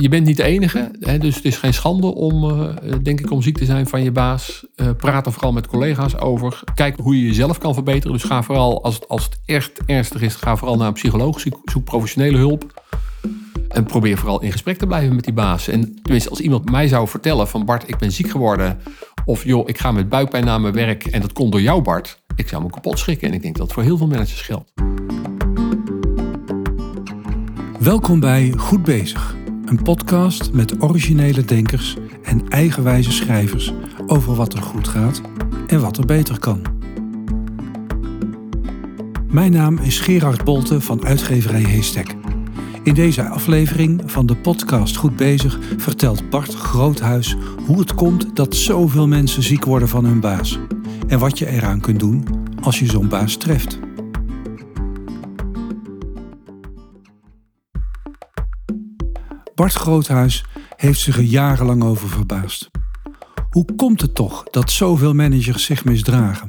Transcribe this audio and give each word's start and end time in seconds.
je 0.00 0.08
bent 0.08 0.26
niet 0.26 0.36
de 0.36 0.42
enige, 0.42 0.90
hè, 1.00 1.18
dus 1.18 1.34
het 1.34 1.44
is 1.44 1.56
geen 1.56 1.74
schande 1.74 2.14
om, 2.14 2.44
uh, 2.44 2.68
denk 3.02 3.20
ik, 3.20 3.30
om 3.30 3.42
ziek 3.42 3.58
te 3.58 3.64
zijn 3.64 3.86
van 3.86 4.02
je 4.02 4.10
baas. 4.10 4.66
Uh, 4.76 4.90
praat 4.96 5.26
er 5.26 5.32
vooral 5.32 5.52
met 5.52 5.66
collega's 5.66 6.16
over. 6.16 6.62
Kijk 6.74 6.96
hoe 6.98 7.20
je 7.20 7.26
jezelf 7.26 7.58
kan 7.58 7.74
verbeteren. 7.74 8.12
Dus 8.12 8.24
ga 8.24 8.42
vooral, 8.42 8.84
als 8.84 8.94
het, 8.94 9.08
als 9.08 9.24
het 9.24 9.38
echt 9.44 9.80
ernstig 9.86 10.22
is, 10.22 10.34
ga 10.34 10.56
vooral 10.56 10.76
naar 10.76 10.86
een 10.86 10.92
psycholoog. 10.92 11.40
Zoek, 11.40 11.60
zoek 11.64 11.84
professionele 11.84 12.36
hulp. 12.36 12.82
En 13.68 13.84
probeer 13.84 14.18
vooral 14.18 14.42
in 14.42 14.52
gesprek 14.52 14.78
te 14.78 14.86
blijven 14.86 15.14
met 15.14 15.24
die 15.24 15.34
baas. 15.34 15.68
En 15.68 15.98
tenminste, 16.02 16.30
als 16.30 16.40
iemand 16.40 16.70
mij 16.70 16.88
zou 16.88 17.08
vertellen 17.08 17.48
van 17.48 17.64
Bart, 17.64 17.88
ik 17.88 17.98
ben 17.98 18.12
ziek 18.12 18.30
geworden. 18.30 18.78
Of 19.24 19.44
joh, 19.44 19.68
ik 19.68 19.78
ga 19.78 19.92
met 19.92 20.08
buikpijn 20.08 20.44
naar 20.44 20.60
mijn 20.60 20.74
werk 20.74 21.06
en 21.06 21.20
dat 21.20 21.32
komt 21.32 21.52
door 21.52 21.62
jou 21.62 21.82
Bart. 21.82 22.22
Ik 22.36 22.48
zou 22.48 22.62
me 22.62 22.70
kapot 22.70 22.98
schrikken. 22.98 23.28
En 23.28 23.34
ik 23.34 23.42
denk 23.42 23.56
dat 23.56 23.72
voor 23.72 23.82
heel 23.82 23.96
veel 23.96 24.06
managers 24.06 24.40
geldt. 24.40 24.72
Welkom 27.78 28.20
bij 28.20 28.52
Goed 28.56 28.82
Bezig. 28.82 29.45
Een 29.66 29.82
podcast 29.82 30.52
met 30.52 30.82
originele 30.82 31.44
denkers 31.44 31.96
en 32.22 32.48
eigenwijze 32.48 33.12
schrijvers 33.12 33.72
over 34.06 34.34
wat 34.34 34.52
er 34.52 34.62
goed 34.62 34.88
gaat 34.88 35.20
en 35.66 35.80
wat 35.80 35.96
er 35.96 36.06
beter 36.06 36.38
kan. 36.38 36.62
Mijn 39.30 39.52
naam 39.52 39.78
is 39.78 40.00
Gerard 40.00 40.44
Bolte 40.44 40.80
van 40.80 41.04
uitgeverij 41.04 41.62
Heestek. 41.62 42.14
In 42.82 42.94
deze 42.94 43.28
aflevering 43.28 44.02
van 44.06 44.26
de 44.26 44.36
podcast 44.36 44.96
Goed 44.96 45.16
Bezig 45.16 45.58
vertelt 45.76 46.30
Bart 46.30 46.54
Groothuis 46.54 47.36
hoe 47.66 47.78
het 47.78 47.94
komt 47.94 48.36
dat 48.36 48.54
zoveel 48.54 49.08
mensen 49.08 49.42
ziek 49.42 49.64
worden 49.64 49.88
van 49.88 50.04
hun 50.04 50.20
baas. 50.20 50.58
En 51.06 51.18
wat 51.18 51.38
je 51.38 51.46
eraan 51.46 51.80
kunt 51.80 52.00
doen 52.00 52.24
als 52.60 52.78
je 52.78 52.86
zo'n 52.86 53.08
baas 53.08 53.36
treft. 53.36 53.85
Bart 59.56 59.74
Groothuis 59.74 60.44
heeft 60.76 61.00
zich 61.00 61.16
er 61.16 61.22
jarenlang 61.22 61.82
over 61.82 62.08
verbaasd. 62.08 62.70
Hoe 63.50 63.64
komt 63.76 64.00
het 64.00 64.14
toch 64.14 64.44
dat 64.50 64.70
zoveel 64.70 65.14
managers 65.14 65.64
zich 65.64 65.84
misdragen? 65.84 66.48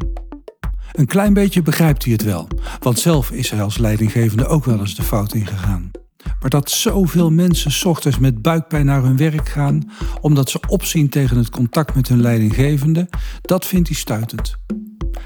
Een 0.92 1.06
klein 1.06 1.34
beetje 1.34 1.62
begrijpt 1.62 2.04
hij 2.04 2.14
het 2.14 2.24
wel, 2.24 2.48
want 2.80 3.00
zelf 3.00 3.32
is 3.32 3.50
hij 3.50 3.62
als 3.62 3.78
leidinggevende 3.78 4.48
ook 4.48 4.66
wel 4.66 4.80
eens 4.80 4.96
de 4.96 5.04
fout 5.04 5.34
ingegaan. 5.34 5.92
Maar 6.40 6.50
dat 6.50 6.70
zoveel 6.70 7.32
mensen 7.32 7.90
ochtends 7.90 8.20
met 8.20 8.42
buikpijn 8.42 8.86
naar 8.86 9.04
hun 9.04 9.18
werk 9.18 9.50
gaan 9.50 9.92
omdat 10.22 10.50
ze 10.50 10.60
opzien 10.68 11.10
tegen 11.10 11.38
het 11.38 11.50
contact 11.50 11.96
met 11.96 12.08
hun 12.08 12.22
leidinggevende, 12.22 13.10
dat 13.42 13.66
vindt 13.66 13.88
hij 13.88 13.98
stuitend. 13.98 14.56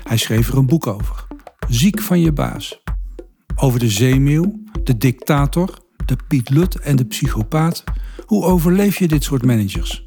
Hij 0.03 0.17
schreef 0.17 0.49
er 0.49 0.57
een 0.57 0.66
boek 0.66 0.88
over. 0.88 1.27
Ziek 1.69 2.01
van 2.01 2.19
je 2.19 2.31
baas. 2.31 2.81
Over 3.55 3.79
de 3.79 3.89
zeemeeuw, 3.89 4.61
de 4.83 4.97
dictator, 4.97 5.80
de 6.05 6.17
Piet 6.27 6.49
Lut 6.49 6.80
en 6.80 6.95
de 6.95 7.05
psychopaat. 7.05 7.83
Hoe 8.25 8.44
overleef 8.44 8.99
je 8.99 9.07
dit 9.07 9.23
soort 9.23 9.45
managers? 9.45 10.03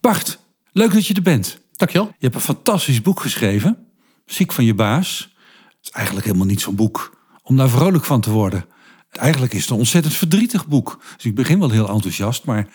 Bart, 0.00 0.38
leuk 0.72 0.92
dat 0.92 1.06
je 1.06 1.14
er 1.14 1.22
bent. 1.22 1.60
Dankjewel. 1.72 2.06
Je 2.06 2.14
hebt 2.18 2.34
een 2.34 2.40
fantastisch 2.40 3.02
boek 3.02 3.20
geschreven. 3.20 3.86
Ziek 4.26 4.52
van 4.52 4.64
je 4.64 4.74
baas. 4.74 5.34
Het 5.66 5.78
is 5.82 5.90
eigenlijk 5.90 6.26
helemaal 6.26 6.46
niet 6.46 6.60
zo'n 6.60 6.74
boek 6.74 7.18
om 7.42 7.56
daar 7.56 7.68
vrolijk 7.68 8.04
van 8.04 8.20
te 8.20 8.30
worden. 8.30 8.64
Eigenlijk 9.10 9.52
is 9.52 9.60
het 9.60 9.70
een 9.70 9.76
ontzettend 9.76 10.14
verdrietig 10.14 10.66
boek. 10.66 11.02
Dus 11.16 11.24
ik 11.24 11.34
begin 11.34 11.58
wel 11.58 11.70
heel 11.70 11.88
enthousiast, 11.88 12.44
maar 12.44 12.68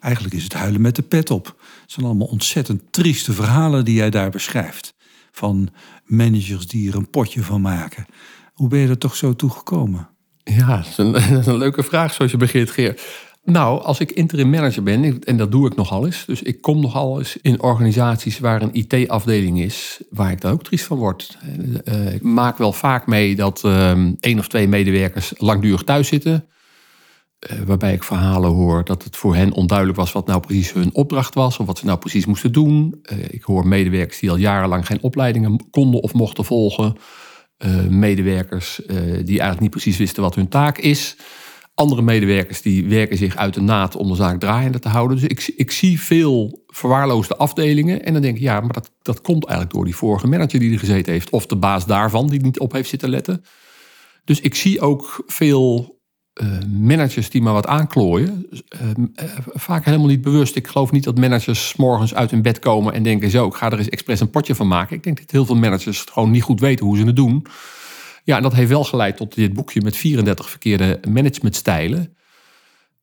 eigenlijk 0.00 0.34
is 0.34 0.42
het 0.42 0.52
huilen 0.52 0.80
met 0.80 0.96
de 0.96 1.02
pet 1.02 1.30
op. 1.30 1.46
Het 1.80 1.92
zijn 1.92 2.06
allemaal 2.06 2.26
ontzettend 2.26 2.92
trieste 2.92 3.32
verhalen 3.32 3.84
die 3.84 3.94
jij 3.94 4.10
daar 4.10 4.30
beschrijft. 4.30 4.94
Van 5.32 5.68
managers 6.04 6.66
die 6.66 6.90
er 6.90 6.96
een 6.96 7.10
potje 7.10 7.42
van 7.42 7.60
maken. 7.60 8.06
Hoe 8.52 8.68
ben 8.68 8.78
je 8.78 8.88
er 8.88 8.98
toch 8.98 9.16
zo 9.16 9.36
toe 9.36 9.50
gekomen? 9.50 10.08
Ja, 10.44 10.76
dat 10.76 10.86
is 10.86 10.96
een, 11.46 11.56
leuke 11.64 11.82
vraag 11.82 12.14
zoals 12.14 12.30
je 12.30 12.36
begint, 12.36 12.70
Geer. 12.70 13.00
Nou, 13.44 13.82
als 13.82 14.00
ik 14.00 14.10
interim 14.10 14.50
manager 14.50 14.82
ben, 14.82 15.22
en 15.24 15.36
dat 15.36 15.50
doe 15.50 15.66
ik 15.66 15.76
nogal 15.76 16.06
eens. 16.06 16.24
Dus 16.24 16.42
ik 16.42 16.60
kom 16.60 16.80
nogal 16.80 17.18
eens 17.18 17.36
in 17.42 17.62
organisaties 17.62 18.38
waar 18.38 18.62
een 18.62 18.74
IT-afdeling 18.74 19.60
is, 19.60 20.00
waar 20.10 20.30
ik 20.30 20.40
dan 20.40 20.52
ook 20.52 20.64
triest 20.64 20.84
van 20.84 20.98
word. 20.98 21.38
Uh, 21.84 22.14
ik 22.14 22.22
maak 22.22 22.58
wel 22.58 22.72
vaak 22.72 23.06
mee 23.06 23.36
dat 23.36 23.62
uh, 23.66 23.90
één 24.20 24.38
of 24.38 24.48
twee 24.48 24.68
medewerkers 24.68 25.32
langdurig 25.36 25.82
thuis 25.82 26.08
zitten. 26.08 26.48
Uh, 27.40 27.60
waarbij 27.60 27.92
ik 27.92 28.04
verhalen 28.04 28.50
hoor 28.50 28.84
dat 28.84 29.04
het 29.04 29.16
voor 29.16 29.34
hen 29.34 29.52
onduidelijk 29.52 29.98
was 29.98 30.12
wat 30.12 30.26
nou 30.26 30.40
precies 30.40 30.72
hun 30.72 30.94
opdracht 30.94 31.34
was. 31.34 31.58
Of 31.58 31.66
wat 31.66 31.78
ze 31.78 31.84
nou 31.84 31.98
precies 31.98 32.26
moesten 32.26 32.52
doen. 32.52 33.00
ik 33.30 33.42
hoor 33.42 33.66
medewerkers 33.66 34.18
die 34.18 34.30
al 34.30 34.36
jarenlang 34.36 34.86
geen 34.86 35.02
opleidingen 35.02 35.70
konden 35.70 36.02
of 36.02 36.12
mochten 36.12 36.44
volgen. 36.44 36.96
medewerkers 37.88 38.80
die 38.86 39.38
eigenlijk 39.38 39.60
niet 39.60 39.70
precies 39.70 39.96
wisten 39.96 40.22
wat 40.22 40.34
hun 40.34 40.48
taak 40.48 40.78
is. 40.78 41.16
Andere 41.80 42.02
medewerkers 42.02 42.62
die 42.62 42.86
werken 42.86 43.16
zich 43.16 43.36
uit 43.36 43.54
de 43.54 43.60
naad 43.60 43.96
om 43.96 44.08
de 44.08 44.14
zaak 44.14 44.40
draaiende 44.40 44.78
te 44.78 44.88
houden. 44.88 45.16
Dus 45.16 45.28
ik, 45.28 45.52
ik 45.56 45.70
zie 45.70 46.00
veel 46.00 46.64
verwaarloosde 46.66 47.36
afdelingen. 47.36 48.04
En 48.04 48.12
dan 48.12 48.22
denk 48.22 48.36
ik, 48.36 48.42
ja, 48.42 48.60
maar 48.60 48.72
dat, 48.72 48.90
dat 49.02 49.20
komt 49.20 49.44
eigenlijk 49.44 49.76
door 49.76 49.84
die 49.84 49.96
vorige 49.96 50.26
manager 50.26 50.58
die 50.58 50.72
er 50.72 50.78
gezeten 50.78 51.12
heeft. 51.12 51.30
Of 51.30 51.46
de 51.46 51.56
baas 51.56 51.86
daarvan 51.86 52.26
die 52.26 52.40
niet 52.40 52.58
op 52.58 52.72
heeft 52.72 52.88
zitten 52.88 53.08
letten. 53.08 53.44
Dus 54.24 54.40
ik 54.40 54.54
zie 54.54 54.80
ook 54.80 55.22
veel 55.26 55.99
managers 56.68 57.30
die 57.30 57.42
maar 57.42 57.52
wat 57.52 57.66
aanklooien. 57.66 58.46
Uh, 58.50 58.88
uh, 58.88 59.30
vaak 59.54 59.84
helemaal 59.84 60.06
niet 60.06 60.22
bewust. 60.22 60.56
Ik 60.56 60.66
geloof 60.66 60.90
niet 60.90 61.04
dat 61.04 61.18
managers 61.18 61.76
morgens 61.76 62.14
uit 62.14 62.30
hun 62.30 62.42
bed 62.42 62.58
komen 62.58 62.92
en 62.92 63.02
denken: 63.02 63.30
zo, 63.30 63.46
ik 63.46 63.54
ga 63.54 63.70
er 63.70 63.78
eens 63.78 63.88
expres 63.88 64.20
een 64.20 64.30
potje 64.30 64.54
van 64.54 64.68
maken. 64.68 64.96
Ik 64.96 65.02
denk 65.02 65.18
dat 65.18 65.30
heel 65.30 65.46
veel 65.46 65.56
managers 65.56 66.04
gewoon 66.12 66.30
niet 66.30 66.42
goed 66.42 66.60
weten 66.60 66.86
hoe 66.86 66.96
ze 66.96 67.04
het 67.04 67.16
doen. 67.16 67.46
Ja, 68.24 68.36
en 68.36 68.42
dat 68.42 68.54
heeft 68.54 68.68
wel 68.68 68.84
geleid 68.84 69.16
tot 69.16 69.34
dit 69.34 69.52
boekje 69.52 69.82
met 69.82 69.96
34 69.96 70.50
verkeerde 70.50 71.00
managementstijlen. 71.08 72.14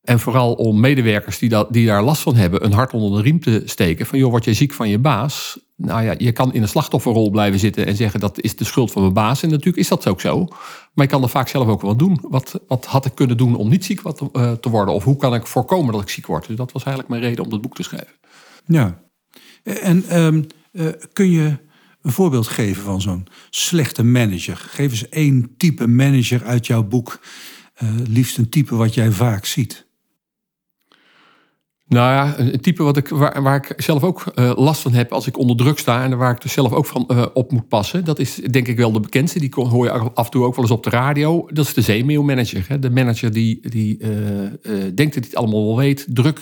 En 0.08 0.20
vooral 0.20 0.54
om 0.54 0.80
medewerkers 0.80 1.40
die, 1.40 1.50
dat, 1.50 1.74
die 1.74 1.86
daar 1.86 2.04
last 2.04 2.22
van 2.22 2.36
hebben, 2.36 2.66
een 2.66 2.74
hart 2.74 2.94
onder 2.94 3.18
de 3.18 3.24
riem 3.24 3.40
te 3.40 3.62
steken. 3.66 4.06
Van 4.06 4.20
joh, 4.20 4.30
word 4.30 4.44
je 4.44 4.54
ziek 4.54 4.74
van 4.74 4.90
je 4.90 5.00
baas? 5.00 5.60
Nou 5.76 6.04
ja, 6.04 6.16
je 6.18 6.32
kan 6.32 6.54
in 6.54 6.62
een 6.62 6.68
slachtofferrol 6.68 7.30
blijven 7.30 7.60
zitten 7.60 7.86
en 7.86 7.96
zeggen 7.96 8.20
dat 8.20 8.42
is 8.42 8.56
de 8.56 8.66
schuld 8.66 8.92
van 8.92 9.02
mijn 9.02 9.14
baas. 9.14 9.44
En 9.44 9.50
natuurlijk 9.50 9.78
is 9.78 9.88
dat 9.88 10.08
ook 10.08 10.22
zo. 10.22 10.46
Maar 10.94 11.06
je 11.06 11.12
kan 11.12 11.24
er 11.24 11.30
vaak 11.30 11.48
zelf 11.48 11.68
ook 11.68 11.82
wat 11.82 12.00
doen. 12.00 12.20
Wat, 12.22 12.60
wat 12.68 12.86
had 12.86 13.06
ik 13.06 13.16
kunnen 13.16 13.38
doen 13.38 13.56
om 13.56 13.70
niet 13.70 13.86
ziek 13.86 14.02
uh, 14.04 14.52
te 14.52 14.70
worden? 14.70 14.94
Of 14.94 15.04
hoe 15.04 15.18
kan 15.18 15.34
ik 15.34 15.48
voorkomen 15.48 15.94
dat 15.94 16.02
ik 16.02 16.10
ziek 16.10 16.28
word? 16.28 16.48
Dus 16.48 16.56
dat 16.56 16.72
was 16.72 16.84
eigenlijk 16.84 17.14
mijn 17.14 17.30
reden 17.30 17.44
om 17.44 17.50
dat 17.50 17.62
boek 17.62 17.76
te 17.76 17.84
schrijven. 17.84 18.14
Ja, 18.66 19.02
en 19.64 20.22
um, 20.24 20.46
uh, 20.72 20.88
kun 21.14 21.32
je 21.32 21.58
een 22.02 22.12
voorbeeld 22.12 22.48
geven 22.48 22.84
van 22.84 23.02
zo'n 23.02 23.28
slechte 23.50 24.04
manager? 24.04 24.58
Geef 24.58 24.92
eens 24.92 25.10
één 25.10 25.54
type 25.58 25.88
manager 25.88 26.44
uit 26.44 26.68
jouw 26.68 26.84
boek. 26.84 27.20
Uh, 27.84 27.90
liefst 28.08 28.38
een 28.38 28.50
type 28.50 28.76
wat 28.76 28.94
jij 28.94 29.12
vaak 29.12 29.46
ziet. 29.46 29.87
Nou 31.90 32.12
ja, 32.12 32.40
een 32.40 32.62
type 32.62 32.84
wat 32.84 32.98
ik, 32.98 33.08
waar, 33.08 33.42
waar 33.42 33.56
ik 33.56 33.74
zelf 33.82 34.04
ook 34.04 34.24
uh, 34.36 34.52
last 34.56 34.82
van 34.82 34.94
heb 34.94 35.12
als 35.12 35.28
ik 35.28 35.38
onder 35.38 35.58
druk 35.58 35.80
sta 35.80 36.04
en 36.04 36.18
waar 36.18 36.32
ik 36.32 36.42
dus 36.42 36.54
zelf 36.54 36.74
ook 36.74 36.86
van 36.86 37.08
uh, 37.12 37.26
op 37.34 37.52
moet 37.52 37.68
passen. 37.68 38.06
Dat 38.06 38.20
is 38.20 38.36
denk 38.36 38.68
ik 38.68 38.78
wel 38.78 38.92
de 38.92 39.00
bekendste. 39.00 39.40
Die 39.40 39.52
hoor 39.54 39.86
je 39.86 39.92
af 39.92 40.26
en 40.26 40.32
toe 40.32 40.44
ook 40.46 40.56
wel 40.56 40.64
eens 40.64 40.74
op 40.74 40.84
de 40.84 40.90
radio. 40.90 41.48
Dat 41.54 41.66
is 41.66 41.74
de 41.74 41.82
zeemeelmanager. 41.82 42.80
De 42.82 42.90
manager 42.90 43.32
die, 43.32 43.70
die 43.70 44.00
uh, 44.00 44.10
denkt 44.72 44.96
dat 44.96 45.14
hij 45.14 45.24
het 45.24 45.36
allemaal 45.36 45.66
wel 45.66 45.78
weet. 45.78 46.06
Druk, 46.10 46.40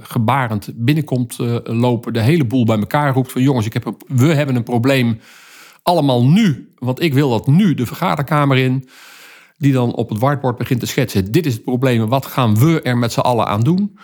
gebarend 0.00 0.70
binnenkomt 0.74 1.36
lopen. 1.64 2.12
De 2.12 2.20
hele 2.20 2.44
boel 2.44 2.64
bij 2.64 2.78
elkaar 2.78 3.14
roept 3.14 3.32
van 3.32 3.42
jongens, 3.42 3.66
ik 3.66 3.72
heb 3.72 3.94
we 4.06 4.26
hebben 4.26 4.56
een 4.56 4.62
probleem. 4.62 5.20
Allemaal 5.82 6.26
nu. 6.26 6.72
Want 6.78 7.02
ik 7.02 7.14
wil 7.14 7.30
dat 7.30 7.46
nu 7.46 7.74
de 7.74 7.86
vergaderkamer 7.86 8.56
in. 8.56 8.88
Die 9.58 9.72
dan 9.72 9.94
op 9.94 10.08
het 10.08 10.18
whiteboard 10.18 10.56
begint 10.56 10.80
te 10.80 10.86
schetsen. 10.86 11.32
Dit 11.32 11.46
is 11.46 11.54
het 11.54 11.64
probleem. 11.64 12.08
Wat 12.08 12.26
gaan 12.26 12.58
we 12.58 12.82
er 12.82 12.98
met 12.98 13.12
z'n 13.12 13.20
allen 13.20 13.46
aan 13.46 13.60
doen? 13.60 13.98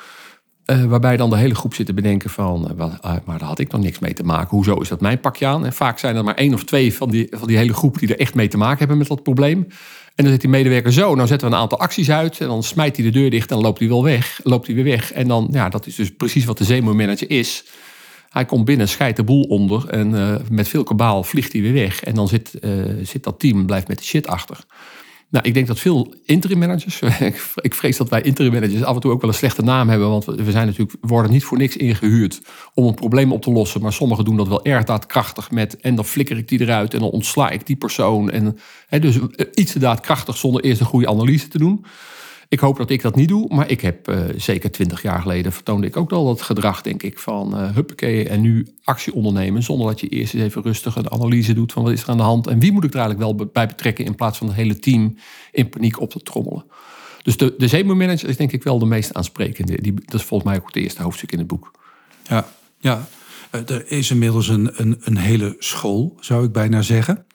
Uh, 0.71 0.85
waarbij 0.85 1.17
dan 1.17 1.31
de 1.31 1.37
hele 1.37 1.55
groep 1.55 1.75
zit 1.75 1.87
te 1.87 1.95
bedenken 1.95 2.31
van, 2.31 2.71
uh, 2.79 2.87
maar 3.25 3.39
daar 3.39 3.49
had 3.49 3.59
ik 3.59 3.73
nog 3.73 3.81
niks 3.81 3.99
mee 3.99 4.13
te 4.13 4.23
maken. 4.23 4.49
Hoezo 4.49 4.75
is 4.75 4.89
dat 4.89 5.01
mijn 5.01 5.21
pakje 5.21 5.47
aan? 5.47 5.65
En 5.65 5.73
vaak 5.73 5.99
zijn 5.99 6.17
er 6.17 6.25
maar 6.25 6.35
één 6.35 6.55
of 6.55 6.65
twee 6.65 6.95
van 6.95 7.11
die, 7.11 7.27
van 7.31 7.49
die 7.49 7.57
hele 7.57 7.73
groep 7.73 7.99
die 7.99 8.09
er 8.09 8.21
echt 8.21 8.35
mee 8.35 8.49
te 8.49 8.57
maken 8.57 8.79
hebben 8.79 8.99
met 8.99 9.07
dat 9.07 9.23
probleem. 9.23 9.67
En 10.15 10.25
dan 10.25 10.33
zit 10.33 10.41
die 10.41 10.51
medewerker 10.51 10.93
zo, 10.93 11.15
nou 11.15 11.29
zetten 11.29 11.49
we 11.49 11.55
een 11.55 11.61
aantal 11.61 11.79
acties 11.79 12.11
uit 12.11 12.41
en 12.41 12.47
dan 12.47 12.63
smijt 12.63 12.97
hij 12.97 13.05
de 13.05 13.11
deur 13.11 13.31
dicht 13.31 13.51
en 13.51 13.59
loopt 13.59 13.79
hij 13.79 13.89
wel 13.89 14.05
weg. 14.05 14.41
Loopt 14.43 14.67
hij 14.67 14.75
weer 14.75 14.85
weg. 14.85 15.13
En 15.13 15.29
dan, 15.29 15.49
ja, 15.53 15.69
dat 15.69 15.87
is 15.87 15.95
dus 15.95 16.15
precies 16.15 16.45
wat 16.45 16.59
de 16.59 16.65
zeemoermanager 16.65 17.31
is. 17.31 17.65
Hij 18.29 18.45
komt 18.45 18.65
binnen, 18.65 18.89
scheidt 18.89 19.17
de 19.17 19.25
boel 19.25 19.43
onder 19.43 19.89
en 19.89 20.41
met 20.51 20.69
veel 20.69 20.83
kabaal 20.83 21.23
vliegt 21.23 21.53
hij 21.53 21.63
weer 21.63 21.73
weg. 21.73 22.03
En 22.03 22.15
dan 22.15 22.29
zit, 22.29 22.51
zit 23.03 23.25
dat 23.25 23.39
team, 23.39 23.67
blijft 23.67 23.89
met 23.89 23.99
de 23.99 24.05
shit 24.05 24.27
achter. 24.27 24.59
Nou, 25.31 25.47
ik 25.47 25.55
denk 25.55 25.67
dat 25.67 25.79
veel 25.79 26.15
interim 26.25 26.59
managers, 26.59 27.01
ik 27.69 27.75
vrees 27.75 27.97
dat 27.97 28.09
wij 28.09 28.23
interim 28.23 28.53
managers 28.53 28.83
af 28.83 28.95
en 28.95 29.01
toe 29.01 29.13
ook 29.13 29.21
wel 29.21 29.31
een 29.31 29.37
slechte 29.37 29.63
naam 29.63 29.89
hebben, 29.89 30.09
want 30.09 30.25
we 30.25 30.51
zijn 30.51 30.67
natuurlijk, 30.67 30.97
worden 31.01 31.31
niet 31.31 31.45
voor 31.45 31.59
niks 31.59 31.77
ingehuurd 31.77 32.41
om 32.75 32.87
een 32.87 32.95
probleem 32.95 33.33
op 33.33 33.43
te 33.43 33.51
lossen, 33.51 33.81
maar 33.81 33.93
sommigen 33.93 34.25
doen 34.25 34.37
dat 34.37 34.49
wel 34.49 34.65
erg 34.65 34.85
daadkrachtig 34.85 35.51
met, 35.51 35.77
en 35.81 35.95
dan 35.95 36.05
flikker 36.05 36.37
ik 36.37 36.49
die 36.49 36.61
eruit 36.61 36.95
en 36.95 37.01
dan 37.01 37.11
ontsla 37.11 37.51
ik 37.51 37.67
die 37.67 37.77
persoon. 37.77 38.31
En, 38.31 38.59
hè, 38.87 38.99
dus 38.99 39.19
iets 39.55 39.73
te 39.73 39.79
daadkrachtig 39.79 40.37
zonder 40.37 40.63
eerst 40.63 40.81
een 40.81 40.87
goede 40.87 41.09
analyse 41.09 41.49
te 41.49 41.59
doen. 41.59 41.85
Ik 42.51 42.61
hoop 42.61 42.77
dat 42.77 42.91
ik 42.91 43.03
dat 43.03 43.15
niet 43.15 43.29
doe, 43.29 43.55
maar 43.55 43.71
ik 43.71 43.81
heb 43.81 44.11
uh, 44.11 44.25
zeker 44.37 44.71
twintig 44.71 45.03
jaar 45.03 45.21
geleden 45.21 45.53
vertoonde 45.53 45.87
ik 45.87 45.97
ook 45.97 46.13
al 46.13 46.25
dat 46.25 46.43
gedrag, 46.43 46.83
denk 46.83 47.03
ik, 47.03 47.19
van 47.19 47.61
uh, 47.61 47.75
huppakee 47.75 48.29
en 48.29 48.41
nu 48.41 48.67
actie 48.85 49.15
ondernemen. 49.15 49.63
Zonder 49.63 49.87
dat 49.87 50.01
je 50.01 50.09
eerst 50.09 50.35
eens 50.35 50.43
even 50.43 50.63
rustig 50.63 50.97
een 50.97 51.11
analyse 51.11 51.53
doet 51.53 51.73
van 51.73 51.83
wat 51.83 51.93
is 51.93 52.03
er 52.03 52.09
aan 52.09 52.17
de 52.17 52.23
hand 52.23 52.47
en 52.47 52.59
wie 52.59 52.73
moet 52.73 52.85
ik 52.85 52.95
er 52.95 53.01
eigenlijk 53.01 53.39
wel 53.39 53.49
bij 53.53 53.67
betrekken 53.67 54.05
in 54.05 54.15
plaats 54.15 54.39
van 54.39 54.47
het 54.47 54.57
hele 54.57 54.79
team 54.79 55.17
in 55.53 55.69
paniek 55.69 56.01
op 56.01 56.11
te 56.11 56.21
trommelen. 56.21 56.65
Dus 57.23 57.37
de, 57.37 57.55
de 57.59 57.69
zeemermanager 57.69 58.29
is 58.29 58.37
denk 58.37 58.53
ik 58.53 58.63
wel 58.63 58.79
de 58.79 58.87
meest 58.87 59.15
aansprekende. 59.15 59.83
Die, 59.83 59.95
dat 59.95 60.21
is 60.21 60.27
volgens 60.27 60.51
mij 60.51 60.61
ook 60.61 60.67
het 60.67 60.77
eerste 60.77 61.03
hoofdstuk 61.03 61.33
in 61.33 61.39
het 61.39 61.47
boek. 61.47 61.71
Ja, 62.23 62.49
ja. 62.79 63.09
er 63.51 63.91
is 63.91 64.11
inmiddels 64.11 64.49
een, 64.49 64.71
een, 64.81 64.97
een 65.01 65.17
hele 65.17 65.57
school, 65.59 66.17
zou 66.21 66.45
ik 66.45 66.53
bijna 66.53 66.83
zeggen. 66.83 67.27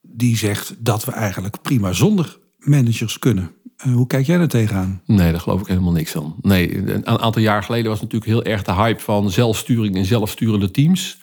Die 0.00 0.36
zegt 0.36 0.74
dat 0.78 1.04
we 1.04 1.12
eigenlijk 1.12 1.62
prima 1.62 1.92
zonder 1.92 2.38
managers 2.58 3.18
kunnen. 3.18 3.50
Uh, 3.86 3.94
hoe 3.94 4.06
kijk 4.06 4.26
jij 4.26 4.38
daar 4.38 4.48
tegenaan? 4.48 5.02
Nee, 5.06 5.30
daar 5.30 5.40
geloof 5.40 5.60
ik 5.60 5.66
helemaal 5.66 5.92
niks 5.92 6.10
van. 6.10 6.36
Nee, 6.40 6.92
een 6.92 7.06
aantal 7.06 7.42
jaar 7.42 7.62
geleden 7.62 7.90
was 7.90 8.00
natuurlijk 8.00 8.30
heel 8.30 8.44
erg 8.44 8.62
de 8.62 8.72
hype 8.72 9.00
van 9.00 9.30
zelfsturing 9.30 9.96
en 9.96 10.04
zelfsturende 10.04 10.70
teams. 10.70 11.18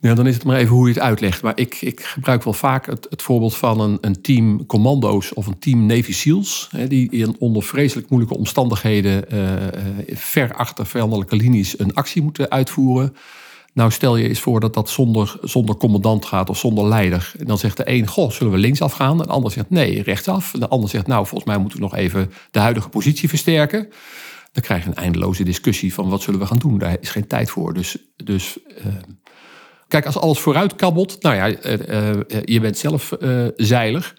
Ja, 0.00 0.14
dan 0.14 0.26
is 0.26 0.34
het 0.34 0.44
maar 0.44 0.56
even 0.56 0.74
hoe 0.74 0.88
je 0.88 0.94
het 0.94 1.02
uitlegt. 1.02 1.42
Maar 1.42 1.58
ik, 1.58 1.80
ik 1.80 2.00
gebruik 2.00 2.42
wel 2.42 2.52
vaak 2.52 2.86
het, 2.86 3.06
het 3.10 3.22
voorbeeld 3.22 3.56
van 3.56 3.80
een, 3.80 3.98
een 4.00 4.22
team 4.22 4.66
commando's 4.66 5.34
of 5.34 5.46
een 5.46 5.58
team 5.58 5.86
Navy 5.86 6.12
SEALs. 6.12 6.68
Hè, 6.70 6.88
die 6.88 7.10
in, 7.10 7.36
onder 7.38 7.62
vreselijk 7.62 8.08
moeilijke 8.08 8.38
omstandigheden 8.38 9.24
uh, 9.34 10.16
ver 10.16 10.54
achter 10.54 10.86
vijandelijke 10.86 11.36
linies 11.36 11.78
een 11.78 11.94
actie 11.94 12.22
moeten 12.22 12.50
uitvoeren. 12.50 13.16
Nou, 13.74 13.90
stel 13.90 14.16
je 14.16 14.28
eens 14.28 14.40
voor 14.40 14.60
dat 14.60 14.74
dat 14.74 14.90
zonder, 14.90 15.36
zonder 15.42 15.76
commandant 15.76 16.24
gaat 16.24 16.50
of 16.50 16.58
zonder 16.58 16.88
leider. 16.88 17.32
En 17.38 17.46
dan 17.46 17.58
zegt 17.58 17.76
de 17.76 17.88
een, 17.90 18.06
goh, 18.06 18.30
zullen 18.30 18.52
we 18.52 18.58
linksaf 18.58 18.92
gaan? 18.92 19.20
En 19.20 19.26
de 19.26 19.32
ander 19.32 19.50
zegt, 19.50 19.70
nee, 19.70 20.02
rechtsaf. 20.02 20.54
En 20.54 20.60
de 20.60 20.68
ander 20.68 20.88
zegt, 20.88 21.06
nou, 21.06 21.26
volgens 21.26 21.50
mij 21.50 21.58
moeten 21.58 21.78
we 21.78 21.84
nog 21.84 21.94
even 21.94 22.32
de 22.50 22.58
huidige 22.58 22.88
positie 22.88 23.28
versterken. 23.28 23.88
Dan 24.52 24.62
krijg 24.62 24.82
je 24.82 24.88
een 24.88 24.94
eindeloze 24.94 25.44
discussie 25.44 25.94
van 25.94 26.08
wat 26.08 26.22
zullen 26.22 26.40
we 26.40 26.46
gaan 26.46 26.58
doen. 26.58 26.78
Daar 26.78 26.96
is 27.00 27.10
geen 27.10 27.26
tijd 27.26 27.50
voor. 27.50 27.74
Dus, 27.74 27.96
dus 28.16 28.58
uh, 28.68 28.92
kijk, 29.88 30.06
als 30.06 30.18
alles 30.18 30.38
vooruit 30.38 30.74
kabbelt, 30.74 31.22
nou 31.22 31.34
ja, 31.34 31.48
uh, 31.48 32.12
uh, 32.12 32.20
je 32.44 32.60
bent 32.60 32.78
zelf 32.78 33.16
zeilig. 33.56 34.14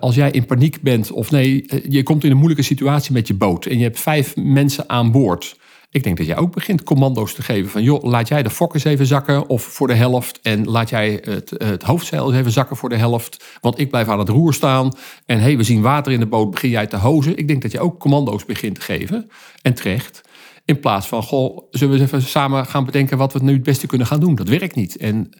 als 0.00 0.14
jij 0.14 0.30
in 0.30 0.46
paniek 0.46 0.82
bent, 0.82 1.10
of 1.10 1.30
nee, 1.30 1.82
je 1.88 2.02
komt 2.02 2.24
in 2.24 2.30
een 2.30 2.36
moeilijke 2.36 2.64
situatie 2.64 3.12
met 3.12 3.26
je 3.26 3.34
boot 3.34 3.66
en 3.66 3.78
je 3.78 3.84
hebt 3.84 4.00
vijf 4.00 4.36
mensen 4.36 4.88
aan 4.88 5.12
boord. 5.12 5.56
Ik 5.94 6.02
denk 6.02 6.16
dat 6.16 6.26
jij 6.26 6.36
ook 6.36 6.54
begint 6.54 6.82
commando's 6.82 7.34
te 7.34 7.42
geven 7.42 7.70
van 7.70 7.82
joh, 7.82 8.02
laat 8.02 8.28
jij 8.28 8.42
de 8.42 8.50
fokkers 8.50 8.84
even 8.84 9.06
zakken 9.06 9.48
of 9.48 9.62
voor 9.62 9.86
de 9.86 9.94
helft 9.94 10.40
en 10.42 10.64
laat 10.64 10.88
jij 10.88 11.20
het, 11.22 11.52
het 11.56 11.82
hoofdzeil 11.82 12.34
even 12.34 12.50
zakken 12.50 12.76
voor 12.76 12.88
de 12.88 12.96
helft, 12.96 13.44
want 13.60 13.78
ik 13.78 13.90
blijf 13.90 14.08
aan 14.08 14.18
het 14.18 14.28
roer 14.28 14.54
staan 14.54 14.92
en 15.26 15.40
hey, 15.40 15.56
we 15.56 15.62
zien 15.62 15.82
water 15.82 16.12
in 16.12 16.20
de 16.20 16.26
boot, 16.26 16.50
begin 16.50 16.70
jij 16.70 16.86
te 16.86 16.96
hozen. 16.96 17.36
Ik 17.36 17.48
denk 17.48 17.62
dat 17.62 17.72
je 17.72 17.80
ook 17.80 18.00
commando's 18.00 18.44
begint 18.44 18.74
te 18.74 18.80
geven 18.80 19.30
en 19.62 19.74
terecht. 19.74 20.20
In 20.64 20.80
plaats 20.80 21.06
van, 21.06 21.22
goh, 21.22 21.58
zullen 21.70 21.94
we 21.94 22.00
eens 22.00 22.12
even 22.12 22.28
samen 22.28 22.66
gaan 22.66 22.84
bedenken 22.84 23.18
wat 23.18 23.32
we 23.32 23.38
nu 23.42 23.52
het 23.52 23.62
beste 23.62 23.86
kunnen 23.86 24.06
gaan 24.06 24.20
doen. 24.20 24.34
Dat 24.34 24.48
werkt 24.48 24.74
niet. 24.74 24.96
En 24.96 25.30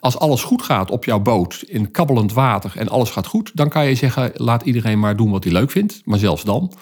als 0.00 0.18
alles 0.18 0.42
goed 0.42 0.62
gaat 0.62 0.90
op 0.90 1.04
jouw 1.04 1.20
boot 1.20 1.64
in 1.66 1.90
kabbelend 1.90 2.32
water 2.32 2.72
en 2.76 2.88
alles 2.88 3.10
gaat 3.10 3.26
goed, 3.26 3.50
dan 3.54 3.68
kan 3.68 3.86
je 3.86 3.94
zeggen, 3.94 4.30
laat 4.34 4.62
iedereen 4.62 4.98
maar 4.98 5.16
doen 5.16 5.30
wat 5.30 5.44
hij 5.44 5.52
leuk 5.52 5.70
vindt. 5.70 6.00
Maar 6.04 6.18
zelfs 6.18 6.44
dan. 6.44 6.72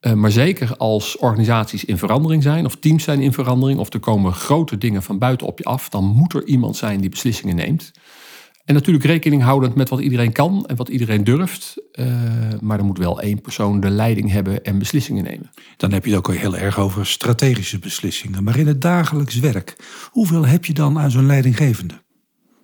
Uh, 0.00 0.12
maar 0.12 0.30
zeker 0.30 0.76
als 0.76 1.16
organisaties 1.16 1.84
in 1.84 1.98
verandering 1.98 2.42
zijn, 2.42 2.64
of 2.64 2.76
teams 2.76 3.04
zijn 3.04 3.20
in 3.20 3.32
verandering, 3.32 3.78
of 3.78 3.92
er 3.92 4.00
komen 4.00 4.32
grote 4.32 4.78
dingen 4.78 5.02
van 5.02 5.18
buiten 5.18 5.46
op 5.46 5.58
je 5.58 5.64
af, 5.64 5.88
dan 5.88 6.04
moet 6.04 6.34
er 6.34 6.46
iemand 6.46 6.76
zijn 6.76 7.00
die 7.00 7.10
beslissingen 7.10 7.56
neemt. 7.56 7.92
En 8.68 8.74
natuurlijk 8.74 9.04
rekening 9.04 9.42
houdend 9.42 9.74
met 9.74 9.88
wat 9.88 10.00
iedereen 10.00 10.32
kan 10.32 10.66
en 10.66 10.76
wat 10.76 10.88
iedereen 10.88 11.24
durft. 11.24 11.74
Uh, 11.92 12.06
maar 12.60 12.78
er 12.78 12.84
moet 12.84 12.98
wel 12.98 13.20
één 13.20 13.40
persoon 13.40 13.80
de 13.80 13.90
leiding 13.90 14.30
hebben 14.30 14.64
en 14.64 14.78
beslissingen 14.78 15.24
nemen. 15.24 15.50
Dan 15.76 15.92
heb 15.92 16.04
je 16.04 16.10
het 16.10 16.18
ook 16.18 16.34
heel 16.34 16.56
erg 16.56 16.78
over 16.78 17.06
strategische 17.06 17.78
beslissingen. 17.78 18.44
Maar 18.44 18.58
in 18.58 18.66
het 18.66 18.80
dagelijks 18.80 19.38
werk, 19.38 19.76
hoeveel 20.10 20.46
heb 20.46 20.64
je 20.64 20.72
dan 20.72 20.98
aan 20.98 21.10
zo'n 21.10 21.26
leidinggevende? 21.26 21.94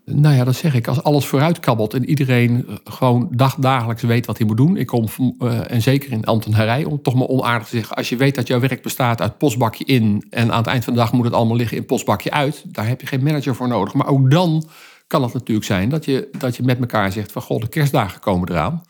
Nou 0.06 0.34
ja, 0.34 0.44
dat 0.44 0.54
zeg 0.54 0.74
ik. 0.74 0.88
Als 0.88 1.02
alles 1.02 1.26
vooruit 1.26 1.60
kabbelt 1.60 1.94
en 1.94 2.08
iedereen 2.08 2.66
eh, 2.68 2.74
gewoon 2.84 3.28
dagdagelijks 3.30 4.02
weet 4.02 4.26
wat 4.26 4.38
hij 4.38 4.46
moet 4.46 4.56
doen. 4.56 4.76
Ik 4.76 4.86
kom, 4.86 5.08
uh, 5.38 5.70
en 5.70 5.82
zeker 5.82 6.12
in 6.12 6.24
ambtenarij, 6.24 6.84
om 6.84 7.02
toch 7.02 7.14
maar 7.14 7.26
onaardig 7.26 7.68
te 7.68 7.76
zeggen. 7.76 7.96
Als 7.96 8.08
je 8.08 8.16
weet 8.16 8.34
dat 8.34 8.46
jouw 8.46 8.60
werk 8.60 8.82
bestaat 8.82 9.20
uit 9.20 9.38
postbakje 9.38 9.84
in 9.84 10.26
en 10.30 10.50
aan 10.50 10.58
het 10.58 10.66
eind 10.66 10.84
van 10.84 10.92
de 10.92 10.98
dag 10.98 11.12
moet 11.12 11.24
het 11.24 11.34
allemaal 11.34 11.56
liggen 11.56 11.76
in 11.76 11.84
postbakje 11.84 12.30
uit. 12.30 12.64
Daar 12.66 12.86
heb 12.86 13.00
je 13.00 13.06
geen 13.06 13.22
manager 13.22 13.54
voor 13.54 13.68
nodig. 13.68 13.94
Maar 13.94 14.06
ook 14.06 14.30
dan 14.30 14.68
kan 15.06 15.22
het 15.22 15.32
natuurlijk 15.32 15.66
zijn 15.66 15.88
dat 15.88 16.04
je, 16.04 16.28
dat 16.38 16.56
je 16.56 16.62
met 16.62 16.78
elkaar 16.78 17.12
zegt 17.12 17.32
van 17.32 17.42
goh, 17.42 17.60
de 17.60 17.68
kerstdagen 17.68 18.20
komen 18.20 18.50
eraan. 18.50 18.82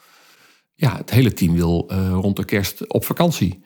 Ja, 0.75 0.97
het 0.97 1.11
hele 1.11 1.33
team 1.33 1.55
wil 1.55 1.91
uh, 1.93 2.11
rond 2.11 2.37
de 2.37 2.45
kerst 2.45 2.93
op 2.93 3.05
vakantie. 3.05 3.65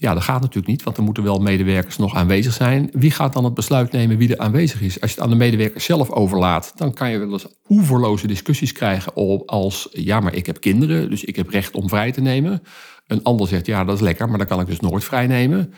Ja, 0.00 0.14
dat 0.14 0.22
gaat 0.22 0.40
natuurlijk 0.40 0.66
niet, 0.66 0.82
want 0.82 0.96
er 0.96 1.02
moeten 1.02 1.22
wel 1.22 1.38
medewerkers 1.38 1.96
nog 1.96 2.14
aanwezig 2.14 2.52
zijn. 2.52 2.90
Wie 2.92 3.10
gaat 3.10 3.32
dan 3.32 3.44
het 3.44 3.54
besluit 3.54 3.92
nemen 3.92 4.16
wie 4.16 4.32
er 4.32 4.38
aanwezig 4.38 4.80
is? 4.80 5.00
Als 5.00 5.10
je 5.10 5.16
het 5.16 5.24
aan 5.24 5.30
de 5.30 5.44
medewerkers 5.44 5.84
zelf 5.84 6.10
overlaat, 6.10 6.72
dan 6.74 6.92
kan 6.94 7.10
je 7.10 7.18
wel 7.18 7.32
eens 7.32 7.46
oeverloze 7.68 8.26
discussies 8.26 8.72
krijgen 8.72 9.14
als... 9.46 9.88
ja, 9.90 10.20
maar 10.20 10.34
ik 10.34 10.46
heb 10.46 10.60
kinderen, 10.60 11.10
dus 11.10 11.24
ik 11.24 11.36
heb 11.36 11.48
recht 11.48 11.74
om 11.74 11.88
vrij 11.88 12.12
te 12.12 12.20
nemen. 12.20 12.62
Een 13.06 13.22
ander 13.22 13.48
zegt, 13.48 13.66
ja, 13.66 13.84
dat 13.84 13.94
is 13.94 14.00
lekker, 14.00 14.28
maar 14.28 14.38
dan 14.38 14.46
kan 14.46 14.60
ik 14.60 14.66
dus 14.66 14.80
nooit 14.80 15.04
vrij 15.04 15.26
nemen. 15.26 15.72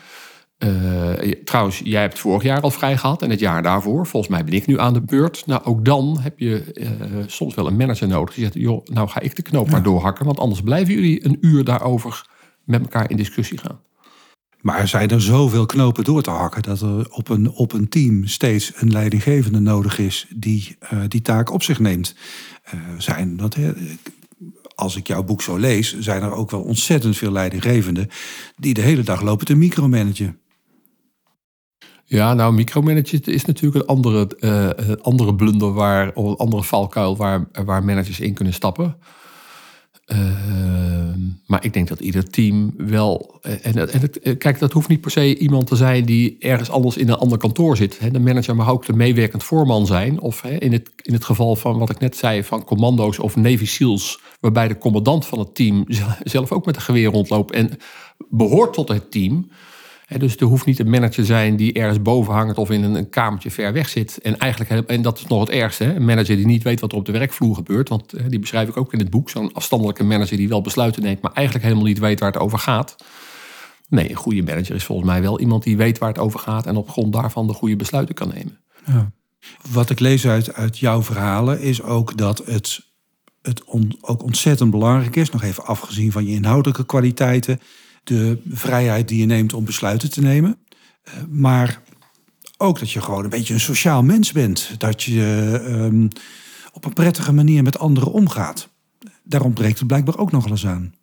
Uh, 0.63 1.31
trouwens, 1.43 1.81
jij 1.83 2.01
hebt 2.01 2.19
vorig 2.19 2.43
jaar 2.43 2.61
al 2.61 2.71
vrij 2.71 2.97
gehad 2.97 3.21
en 3.21 3.29
het 3.29 3.39
jaar 3.39 3.63
daarvoor. 3.63 4.07
Volgens 4.07 4.31
mij 4.31 4.43
ben 4.43 4.53
ik 4.53 4.65
nu 4.65 4.79
aan 4.79 4.93
de 4.93 5.01
beurt. 5.01 5.43
Nou, 5.45 5.63
ook 5.63 5.85
dan 5.85 6.17
heb 6.21 6.39
je 6.39 6.71
uh, 6.73 6.89
soms 7.27 7.55
wel 7.55 7.67
een 7.67 7.77
manager 7.77 8.07
nodig. 8.07 8.35
Die 8.35 8.43
zegt, 8.43 8.55
joh, 8.55 8.85
nou 8.85 9.07
ga 9.07 9.19
ik 9.19 9.35
de 9.35 9.41
knoop 9.41 9.65
ja. 9.65 9.71
maar 9.71 9.83
doorhakken. 9.83 10.25
Want 10.25 10.39
anders 10.39 10.61
blijven 10.61 10.93
jullie 10.93 11.25
een 11.25 11.37
uur 11.41 11.63
daarover 11.63 12.25
met 12.63 12.81
elkaar 12.81 13.09
in 13.09 13.17
discussie 13.17 13.57
gaan. 13.57 13.79
Maar 14.61 14.79
er 14.79 14.87
zijn 14.87 15.09
er 15.09 15.21
zoveel 15.21 15.65
knopen 15.65 16.03
door 16.03 16.21
te 16.21 16.29
hakken 16.29 16.61
dat 16.61 16.81
er 16.81 17.11
op 17.11 17.29
een, 17.29 17.49
op 17.49 17.73
een 17.73 17.89
team 17.89 18.27
steeds 18.27 18.71
een 18.75 18.91
leidinggevende 18.91 19.59
nodig 19.59 19.99
is 19.99 20.27
die 20.35 20.77
uh, 20.93 20.99
die 21.07 21.21
taak 21.21 21.51
op 21.51 21.63
zich 21.63 21.79
neemt. 21.79 22.15
Uh, 22.73 22.81
zijn 22.97 23.37
dat, 23.37 23.57
als 24.75 24.95
ik 24.95 25.07
jouw 25.07 25.23
boek 25.23 25.41
zo 25.41 25.57
lees, 25.57 25.99
zijn 25.99 26.21
er 26.21 26.31
ook 26.31 26.51
wel 26.51 26.61
ontzettend 26.61 27.17
veel 27.17 27.31
leidinggevenden 27.31 28.07
die 28.57 28.73
de 28.73 28.81
hele 28.81 29.03
dag 29.03 29.21
lopen 29.21 29.45
te 29.45 29.55
micromanagen. 29.55 30.39
Ja, 32.05 32.33
nou, 32.33 32.53
micromanagen 32.53 33.23
is 33.23 33.45
natuurlijk 33.45 33.83
een 33.83 33.95
andere, 33.95 34.97
andere 35.01 35.35
blunder 35.35 35.73
waar, 35.73 36.11
of 36.13 36.29
een 36.29 36.35
andere 36.35 36.63
valkuil 36.63 37.17
waar, 37.17 37.47
waar 37.65 37.83
managers 37.83 38.19
in 38.19 38.33
kunnen 38.33 38.53
stappen. 38.53 38.97
Uh, 40.11 40.17
maar 41.45 41.65
ik 41.65 41.73
denk 41.73 41.87
dat 41.87 41.99
ieder 41.99 42.29
team 42.29 42.73
wel. 42.77 43.39
En, 43.41 43.91
en 43.91 44.01
het, 44.01 44.37
kijk, 44.37 44.59
dat 44.59 44.71
hoeft 44.71 44.87
niet 44.87 45.01
per 45.01 45.11
se 45.11 45.37
iemand 45.37 45.67
te 45.67 45.75
zijn 45.75 46.05
die 46.05 46.35
ergens 46.39 46.69
anders 46.69 46.97
in 46.97 47.09
een 47.09 47.15
ander 47.15 47.37
kantoor 47.37 47.77
zit. 47.77 47.99
De 48.11 48.19
manager 48.19 48.55
mag 48.55 48.69
ook 48.69 48.85
de 48.85 48.93
meewerkend 48.93 49.43
voorman 49.43 49.85
zijn. 49.85 50.19
Of 50.19 50.43
in, 50.43 50.71
het, 50.71 50.91
in 51.01 51.13
het 51.13 51.25
geval 51.25 51.55
van 51.55 51.77
wat 51.77 51.89
ik 51.89 51.99
net 51.99 52.17
zei, 52.17 52.43
van 52.43 52.63
commando's 52.63 53.19
of 53.19 53.35
Navy 53.35 53.65
SEALs, 53.65 54.21
waarbij 54.39 54.67
de 54.67 54.77
commandant 54.77 55.25
van 55.25 55.39
het 55.39 55.55
team 55.55 55.85
zelf 56.23 56.51
ook 56.51 56.65
met 56.65 56.75
een 56.75 56.81
geweer 56.81 57.09
rondloopt 57.09 57.51
en 57.51 57.69
behoort 58.29 58.73
tot 58.73 58.87
het 58.87 59.11
team 59.11 59.49
dus 60.17 60.35
er 60.35 60.45
hoeft 60.45 60.65
niet 60.65 60.79
een 60.79 60.89
manager 60.89 61.13
te 61.13 61.25
zijn 61.25 61.55
die 61.55 61.73
ergens 61.73 62.01
boven 62.01 62.33
hangt 62.33 62.57
of 62.57 62.69
in 62.69 62.83
een, 62.83 63.09
kamertje 63.09 63.51
ver 63.51 63.73
weg 63.73 63.89
zit. 63.89 64.17
En 64.21 64.37
eigenlijk, 64.37 64.89
en 64.89 65.01
dat 65.01 65.17
is 65.17 65.27
nog 65.27 65.39
het 65.39 65.49
ergste, 65.49 65.85
een 65.85 66.05
manager 66.05 66.35
die 66.35 66.45
niet 66.45 66.63
weet 66.63 66.79
wat 66.79 66.91
er 66.91 66.97
op 66.97 67.05
de 67.05 67.11
werkvloer 67.11 67.55
gebeurt. 67.55 67.89
Want 67.89 68.29
die 68.29 68.39
beschrijf 68.39 68.69
ik 68.69 68.77
ook 68.77 68.93
in 68.93 68.99
het 68.99 69.09
boek. 69.09 69.29
Zo'n 69.29 69.53
afstandelijke 69.53 70.03
manager 70.03 70.37
die 70.37 70.49
wel 70.49 70.61
besluiten 70.61 71.01
neemt, 71.01 71.21
maar 71.21 71.33
eigenlijk 71.33 71.65
helemaal 71.65 71.87
niet 71.87 71.99
weet 71.99 72.19
waar 72.19 72.31
het 72.31 72.41
over 72.41 72.59
gaat. 72.59 72.95
Nee, 73.89 74.09
een 74.09 74.15
goede 74.15 74.43
manager 74.43 74.75
is 74.75 74.83
volgens 74.83 75.07
mij 75.07 75.21
wel 75.21 75.39
iemand 75.39 75.63
die 75.63 75.77
weet 75.77 75.97
waar 75.97 76.09
het 76.09 76.19
over 76.19 76.39
gaat 76.39 76.65
en 76.65 76.75
op 76.75 76.89
grond 76.89 77.13
daarvan 77.13 77.47
de 77.47 77.53
goede 77.53 77.75
besluiten 77.75 78.15
kan 78.15 78.31
nemen. 78.33 78.59
Ja. 78.85 79.11
Wat 79.71 79.89
ik 79.89 79.99
lees 79.99 80.27
uit, 80.27 80.53
uit 80.53 80.77
jouw 80.77 81.03
verhalen 81.03 81.61
is 81.61 81.81
ook 81.81 82.17
dat 82.17 82.37
het, 82.45 82.81
het 83.41 83.63
ook 84.01 84.23
ontzettend 84.23 84.71
belangrijk 84.71 85.15
is, 85.15 85.29
nog 85.29 85.43
even 85.43 85.65
afgezien 85.65 86.11
van 86.11 86.25
je 86.25 86.33
inhoudelijke 86.33 86.85
kwaliteiten, 86.85 87.59
de 88.03 88.41
vrijheid 88.49 89.07
die 89.07 89.19
je 89.19 89.25
neemt 89.25 89.53
om 89.53 89.65
besluiten 89.65 90.11
te 90.11 90.21
nemen. 90.21 90.57
Eh, 91.03 91.13
maar 91.29 91.81
ook 92.57 92.79
dat 92.79 92.91
je 92.91 93.01
gewoon 93.01 93.23
een 93.23 93.29
beetje 93.29 93.53
een 93.53 93.59
sociaal 93.59 94.03
mens 94.03 94.31
bent. 94.31 94.75
Dat 94.77 95.03
je 95.03 95.59
um, 95.67 96.07
op 96.73 96.85
een 96.85 96.93
prettige 96.93 97.33
manier 97.33 97.63
met 97.63 97.79
anderen 97.79 98.11
omgaat. 98.11 98.69
Daar 99.23 99.41
ontbreekt 99.41 99.79
het 99.79 99.87
blijkbaar 99.87 100.17
ook 100.17 100.31
nog 100.31 100.43
wel 100.43 100.51
eens 100.51 100.65
aan. 100.67 100.93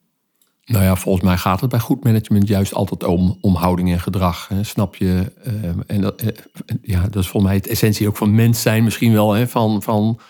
Nou 0.64 0.84
ja, 0.84 0.96
volgens 0.96 1.24
mij 1.24 1.36
gaat 1.36 1.60
het 1.60 1.70
bij 1.70 1.78
goed 1.78 2.04
management 2.04 2.48
juist 2.48 2.74
altijd 2.74 3.04
om, 3.04 3.38
om 3.40 3.54
houding 3.54 3.92
en 3.92 4.00
gedrag. 4.00 4.48
Hè, 4.48 4.64
snap 4.64 4.96
je? 4.96 5.32
Um, 5.46 5.82
en 5.86 6.00
dat, 6.00 6.22
uh, 6.22 6.28
ja, 6.82 7.02
dat 7.02 7.22
is 7.22 7.28
volgens 7.28 7.52
mij 7.52 7.54
het 7.54 7.66
essentie 7.66 8.08
ook 8.08 8.16
van 8.16 8.34
mens 8.34 8.62
zijn 8.62 8.84
misschien 8.84 9.12
wel. 9.12 9.32
Hè, 9.32 9.48
van, 9.48 9.82
van 9.82 10.18
eh, 10.18 10.24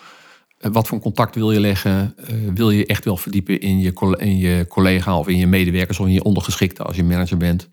wat 0.59 0.87
voor 0.87 0.99
contact 0.99 1.35
wil 1.35 1.51
je 1.51 1.59
leggen? 1.59 2.15
Uh, 2.19 2.53
wil 2.53 2.71
je 2.71 2.85
echt 2.85 3.05
wel 3.05 3.17
verdiepen 3.17 3.59
in 3.59 3.79
je, 3.79 4.15
in 4.17 4.37
je 4.37 4.65
collega 4.67 5.17
of 5.17 5.27
in 5.27 5.37
je 5.37 5.47
medewerkers 5.47 5.99
of 5.99 6.05
in 6.05 6.13
je 6.13 6.23
ondergeschikte 6.23 6.83
als 6.83 6.95
je 6.95 7.03
manager 7.03 7.37
bent? 7.37 7.69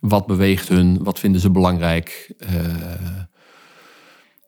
Wat 0.00 0.26
beweegt 0.26 0.68
hun? 0.68 0.98
Wat 1.02 1.18
vinden 1.18 1.40
ze 1.40 1.50
belangrijk? 1.50 2.34
Uh, 2.40 2.50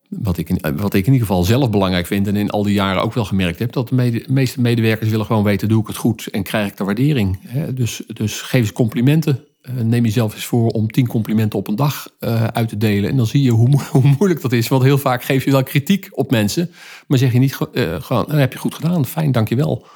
wat 0.08 0.38
ik, 0.38 0.48
in, 0.48 0.76
wat 0.76 0.94
ik 0.94 1.06
in 1.06 1.12
ieder 1.12 1.26
geval 1.26 1.44
zelf 1.44 1.70
belangrijk 1.70 2.06
vind 2.06 2.26
en 2.26 2.36
in 2.36 2.50
al 2.50 2.62
die 2.62 2.74
jaren 2.74 3.02
ook 3.02 3.14
wel 3.14 3.24
gemerkt 3.24 3.58
heb, 3.58 3.72
dat 3.72 3.88
de, 3.88 4.24
meeste 4.28 4.60
medewerkers 4.60 5.10
willen 5.10 5.26
gewoon 5.26 5.44
weten, 5.44 5.68
doe 5.68 5.80
ik 5.80 5.86
het 5.86 5.96
goed 5.96 6.26
en 6.26 6.42
krijg 6.42 6.70
ik 6.70 6.76
de 6.76 6.84
waardering. 6.84 7.38
Dus, 7.74 8.02
dus 8.06 8.40
geef 8.40 8.60
eens 8.60 8.72
complimenten. 8.72 9.44
Eh, 9.66 9.74
neem 9.74 10.04
jezelf 10.04 10.34
eens 10.34 10.44
voor 10.44 10.70
om 10.70 10.90
tien 10.90 11.06
complimenten 11.06 11.58
op 11.58 11.68
een 11.68 11.76
dag 11.76 12.08
eh, 12.18 12.44
uit 12.44 12.68
te 12.68 12.76
delen. 12.76 13.10
En 13.10 13.16
dan 13.16 13.26
zie 13.26 13.42
je 13.42 13.50
hoe, 13.50 13.80
moeilijk 14.18 14.40
dat 14.40 14.52
is. 14.52 14.68
Want 14.68 14.82
heel 14.82 14.98
vaak 14.98 15.22
geef 15.22 15.44
je 15.44 15.50
wel 15.50 15.62
kritiek 15.62 16.08
op 16.10 16.30
mensen. 16.30 16.70
Maar 17.06 17.18
zeg 17.18 17.32
je 17.32 17.38
niet 17.38 17.58
uh, 17.72 17.94
gewoon, 18.00 18.24
dat 18.28 18.36
heb 18.36 18.52
je 18.52 18.58
goed 18.58 18.74
gedaan, 18.74 19.06
fijn, 19.06 19.32
dankjewel. 19.32 19.86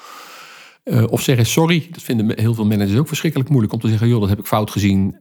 Uh, 0.85 1.05
of 1.11 1.23
zeg 1.23 1.39
eens 1.39 1.53
sorry. 1.53 1.89
Dat 1.91 2.03
vinden 2.03 2.39
heel 2.41 2.55
veel 2.55 2.65
managers 2.65 2.99
ook 2.99 3.09
verschrikkelijk 3.09 3.49
moeilijk. 3.49 3.75
Om 3.75 3.81
te 3.81 3.89
zeggen, 3.89 4.09
joh, 4.09 4.21
dat 4.21 4.29
heb 4.29 4.39
ik 4.39 4.47
fout 4.47 4.71
gezien. 4.71 5.17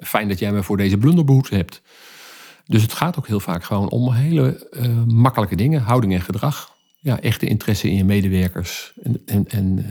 fijn 0.00 0.28
dat 0.28 0.38
jij 0.38 0.52
me 0.52 0.62
voor 0.62 0.76
deze 0.76 0.96
blunder 0.96 1.24
behoed 1.24 1.50
hebt. 1.50 1.82
Dus 2.66 2.82
het 2.82 2.92
gaat 2.92 3.18
ook 3.18 3.26
heel 3.26 3.40
vaak 3.40 3.64
gewoon 3.64 3.90
om 3.90 4.12
hele 4.12 4.68
makkelijke 5.06 5.56
dingen. 5.56 5.82
Houding 5.82 6.12
en 6.14 6.20
gedrag. 6.20 6.76
Ja, 7.00 7.20
echte 7.20 7.46
interesse 7.46 7.90
in 7.90 7.96
je 7.96 8.04
medewerkers. 8.04 8.92
En, 9.02 9.22
en, 9.26 9.48
en, 9.48 9.86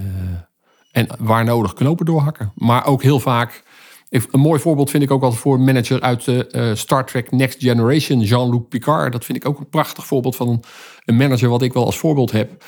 en 0.91 1.08
waar 1.20 1.44
nodig 1.44 1.74
knopen 1.74 2.06
doorhakken. 2.06 2.51
Maar 2.56 2.86
ook 2.86 3.03
heel 3.03 3.20
vaak 3.20 3.63
een 4.10 4.40
mooi 4.40 4.60
voorbeeld 4.60 4.90
vind 4.90 5.04
ik 5.04 5.12
ook 5.12 5.24
altijd 5.24 5.42
voor 5.42 5.60
manager 5.60 6.02
uit 6.02 6.26
de 6.26 6.50
uh, 6.52 6.76
Star 6.76 7.06
Trek 7.06 7.32
Next 7.32 7.60
Generation, 7.60 8.20
Jean-Luc 8.20 8.62
Picard. 8.70 9.12
Dat 9.12 9.26
vind 9.26 9.38
ik 9.38 9.48
ook 9.48 9.60
een 9.60 9.70
prachtig 9.70 10.06
voorbeeld 10.06 10.36
van 10.36 10.48
een, 10.48 10.64
een 11.06 11.16
manager 11.16 11.50
wat 11.50 11.62
ik 11.62 11.74
wel 11.74 11.86
als 11.86 11.98
voorbeeld 11.98 12.32
heb. 12.32 12.64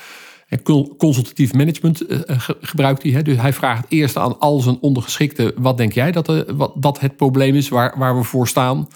En 0.48 0.62
consultatief 0.96 1.52
management 1.52 2.10
uh, 2.10 2.18
gebruikt 2.60 3.02
hij. 3.02 3.12
Hè? 3.12 3.22
Dus 3.22 3.36
hij 3.36 3.52
vraagt 3.52 3.86
eerst 3.88 4.16
aan 4.16 4.38
al 4.38 4.60
zijn 4.60 4.78
ondergeschikten: 4.80 5.52
wat 5.56 5.76
denk 5.76 5.92
jij 5.92 6.12
dat, 6.12 6.44
wat, 6.56 6.72
dat 6.76 7.00
het 7.00 7.16
probleem 7.16 7.54
is 7.54 7.68
waar, 7.68 7.98
waar 7.98 8.16
we 8.16 8.22
voor 8.22 8.48
staan? 8.48 8.88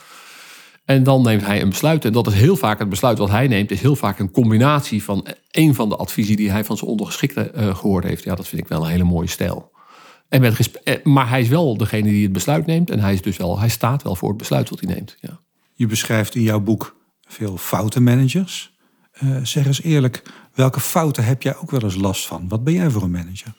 En 0.85 1.03
dan 1.03 1.23
neemt 1.23 1.47
hij 1.47 1.63
een 1.63 1.69
besluit. 1.69 2.05
En 2.05 2.13
dat 2.13 2.27
is 2.27 2.35
heel 2.35 2.57
vaak 2.57 2.79
het 2.79 2.89
besluit 2.89 3.19
wat 3.19 3.31
hij 3.31 3.49
neemt, 3.49 3.71
is 3.71 3.81
heel 3.81 3.97
vaak 3.97 4.19
een 4.19 4.31
combinatie 4.31 5.03
van 5.05 5.27
een 5.51 5.75
van 5.75 5.89
de 5.89 5.97
adviezen 5.97 6.37
die 6.37 6.51
hij 6.51 6.65
van 6.65 6.77
zijn 6.77 6.91
ondergeschikten 6.91 7.77
gehoord 7.77 8.05
heeft. 8.05 8.25
Ja, 8.25 8.35
dat 8.35 8.49
vind 8.49 8.63
ik 8.63 8.69
wel 8.69 8.85
een 8.85 8.91
hele 8.91 9.05
mooie 9.05 9.29
stijl. 9.29 9.73
En 10.35 10.41
met 10.41 10.71
eh, 10.83 10.95
maar 11.03 11.29
hij 11.29 11.41
is 11.41 11.49
wel 11.49 11.76
degene 11.76 12.09
die 12.09 12.23
het 12.23 12.33
besluit 12.33 12.67
neemt. 12.67 12.91
En 12.91 13.00
hij, 13.00 13.12
is 13.12 13.23
dus 13.23 13.37
wel, 13.37 13.59
hij 13.59 13.69
staat 13.69 14.03
wel 14.03 14.17
voor 14.17 14.29
het 14.29 14.38
besluit 14.38 14.71
wat 14.71 14.81
hij 14.81 14.95
neemt. 14.95 15.17
Ja. 15.21 15.41
Je 15.75 15.87
beschrijft 15.87 16.35
in 16.35 16.43
jouw 16.43 16.61
boek 16.61 16.97
veel 17.26 17.57
foute 17.57 18.00
managers. 18.00 18.75
Uh, 19.23 19.37
zeg 19.43 19.67
eens 19.67 19.83
eerlijk, 19.83 20.23
welke 20.55 20.81
fouten 20.81 21.25
heb 21.25 21.43
jij 21.43 21.57
ook 21.57 21.71
wel 21.71 21.83
eens 21.83 21.97
last 21.97 22.26
van? 22.26 22.49
Wat 22.49 22.64
ben 22.64 22.73
jij 22.73 22.91
voor 22.91 23.03
een 23.03 23.11
manager? 23.11 23.53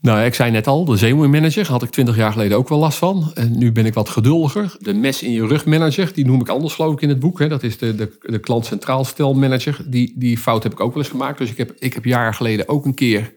Nou, 0.00 0.24
ik 0.24 0.34
zei 0.34 0.50
net 0.50 0.66
al, 0.66 0.84
de 0.84 0.96
zeemoeimanager 0.96 1.66
had 1.66 1.82
ik 1.82 1.90
twintig 1.90 2.16
jaar 2.16 2.32
geleden 2.32 2.56
ook 2.56 2.68
wel 2.68 2.78
last 2.78 2.98
van. 2.98 3.30
En 3.34 3.58
nu 3.58 3.72
ben 3.72 3.86
ik 3.86 3.94
wat 3.94 4.08
geduldiger. 4.08 4.76
De 4.78 4.94
mes 4.94 5.22
in 5.22 5.30
je 5.30 5.46
rug 5.46 5.64
manager, 5.64 6.12
die 6.14 6.24
noem 6.24 6.40
ik 6.40 6.48
anders 6.48 6.74
geloof 6.74 6.92
ik 6.92 7.00
in 7.00 7.08
het 7.08 7.20
boek. 7.20 7.38
Hè. 7.38 7.48
Dat 7.48 7.62
is 7.62 7.78
de, 7.78 7.94
de, 7.94 8.16
de 8.20 8.38
klant 8.38 8.66
centraal 8.66 9.04
stel 9.04 9.34
manager. 9.34 9.84
Die, 9.86 10.12
die 10.16 10.38
fout 10.38 10.62
heb 10.62 10.72
ik 10.72 10.80
ook 10.80 10.94
wel 10.94 11.02
eens 11.02 11.12
gemaakt. 11.12 11.38
Dus 11.38 11.50
ik 11.50 11.56
heb, 11.56 11.74
ik 11.78 11.94
heb 11.94 12.04
jaren 12.04 12.34
geleden 12.34 12.68
ook 12.68 12.84
een 12.84 12.94
keer 12.94 13.32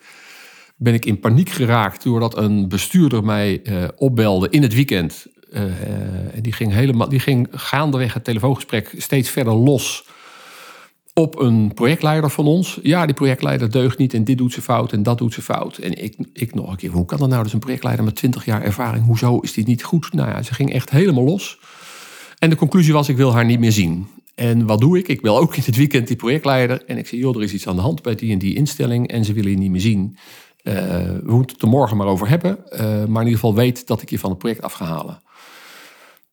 ben 0.78 0.94
ik 0.94 1.06
in 1.06 1.20
paniek 1.20 1.50
geraakt 1.50 2.04
doordat 2.04 2.38
een 2.38 2.70
bestuurder 2.70 3.24
mij 3.24 3.60
uh, 3.64 3.88
opbelde 3.96 4.50
in 4.50 4.62
het 4.62 4.74
weekend. 4.74 5.26
Uh, 5.52 5.62
en 6.36 6.42
die 6.42 6.54
ging, 6.54 6.74
helemaal, 6.74 7.10
die 7.10 7.20
ging 7.20 7.48
gaandeweg 7.52 8.14
het 8.14 8.24
telefoongesprek 8.24 8.94
steeds 8.98 9.30
verder 9.30 9.54
los 9.54 10.06
op 11.14 11.40
een 11.40 11.74
projectleider 11.74 12.30
van 12.30 12.46
ons. 12.46 12.80
Ja, 12.84 13.06
die 13.06 13.16
projectleider 13.16 13.72
deugt 13.72 13.98
niet 13.98 14.14
en 14.14 14.24
dit 14.24 14.38
doet 14.38 14.54
ze 14.54 14.62
fout 14.62 14.92
en 14.92 15.04
dat 15.04 15.18
doet 15.18 15.34
ze 15.34 15.42
fout. 15.42 15.78
En 15.78 16.04
ik, 16.04 16.16
ik 16.34 16.54
nog 16.54 16.70
een 16.70 16.76
keer, 16.76 16.92
hoe 16.92 17.06
kan 17.06 17.20
dat 17.20 17.30
nou? 17.30 17.44
Dus 17.44 17.54
een 17.54 17.60
projectleider 17.60 18.06
met 18.06 18.16
20 18.16 18.46
jaar 18.46 18.62
ervaring, 18.62 19.06
hoezo 19.06 19.40
is 19.40 19.54
die 19.54 19.66
niet 19.66 19.84
goed? 19.84 20.14
Nou 20.14 20.30
ja, 20.30 20.44
ze 20.44 20.54
ging 20.54 20.74
echt 20.74 20.90
helemaal 20.90 21.24
los. 21.24 21.60
En 22.40 22.50
de 22.50 22.56
conclusie 22.56 22.94
was, 22.94 23.10
ik 23.10 23.18
wil 23.18 23.34
haar 23.34 23.46
niet 23.46 23.60
meer 23.60 23.72
zien. 23.72 24.08
En 24.36 24.66
wat 24.66 24.80
doe 24.80 24.98
ik? 24.98 25.08
Ik 25.08 25.22
bel 25.22 25.38
ook 25.38 25.56
in 25.56 25.64
het 25.66 25.76
weekend 25.76 26.08
die 26.08 26.16
projectleider. 26.16 26.84
En 26.86 26.98
ik 26.98 27.08
zeg, 27.08 27.20
joh, 27.20 27.36
er 27.36 27.44
is 27.44 27.54
iets 27.54 27.68
aan 27.68 27.76
de 27.76 27.82
hand 27.82 28.02
bij 28.02 28.16
die 28.16 28.32
en 28.32 28.40
die 28.40 28.56
instelling. 28.56 29.08
En 29.08 29.26
ze 29.26 29.34
willen 29.34 29.52
je 29.52 29.58
niet 29.58 29.72
meer 29.72 29.82
zien. 29.82 30.18
Uh, 30.68 30.74
we 30.74 31.32
moeten 31.32 31.54
het 31.54 31.62
er 31.62 31.70
morgen 31.70 31.98
maar 31.98 32.08
over 32.08 32.30
hebben. 32.30 32.58
Uh, 32.72 32.80
maar 32.80 33.22
in 33.22 33.28
ieder 33.28 33.34
geval 33.34 33.56
weet 33.56 33.88
dat 33.88 34.02
ik 34.02 34.10
je 34.10 34.20
van 34.20 34.30
het 34.30 34.40
project 34.40 34.62
af 34.62 34.74
ga 34.74 34.86
halen. 34.86 35.22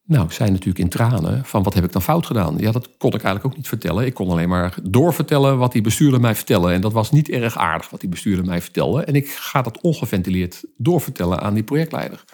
Nou, 0.06 0.24
ik 0.24 0.32
zei 0.32 0.50
natuurlijk 0.50 0.78
in 0.78 0.88
tranen 0.88 1.44
van 1.44 1.62
wat 1.62 1.74
heb 1.74 1.84
ik 1.84 1.92
dan 1.92 2.02
fout 2.02 2.26
gedaan? 2.26 2.54
Ja, 2.58 2.72
dat 2.72 2.88
kon 2.98 3.12
ik 3.12 3.22
eigenlijk 3.22 3.46
ook 3.46 3.56
niet 3.56 3.68
vertellen. 3.68 4.06
Ik 4.06 4.14
kon 4.14 4.30
alleen 4.30 4.48
maar 4.48 4.74
doorvertellen 4.82 5.58
wat 5.58 5.72
die 5.72 5.82
bestuurder 5.82 6.20
mij 6.20 6.34
vertelde. 6.34 6.72
En 6.72 6.80
dat 6.80 6.92
was 6.92 7.10
niet 7.10 7.28
erg 7.28 7.56
aardig 7.56 7.90
wat 7.90 8.00
die 8.00 8.08
bestuurder 8.08 8.44
mij 8.44 8.60
vertelde. 8.60 9.02
En 9.04 9.14
ik 9.14 9.28
ga 9.28 9.62
dat 9.62 9.80
ongeventileerd 9.80 10.64
doorvertellen 10.76 11.40
aan 11.40 11.54
die 11.54 11.62
projectleider. 11.62 12.24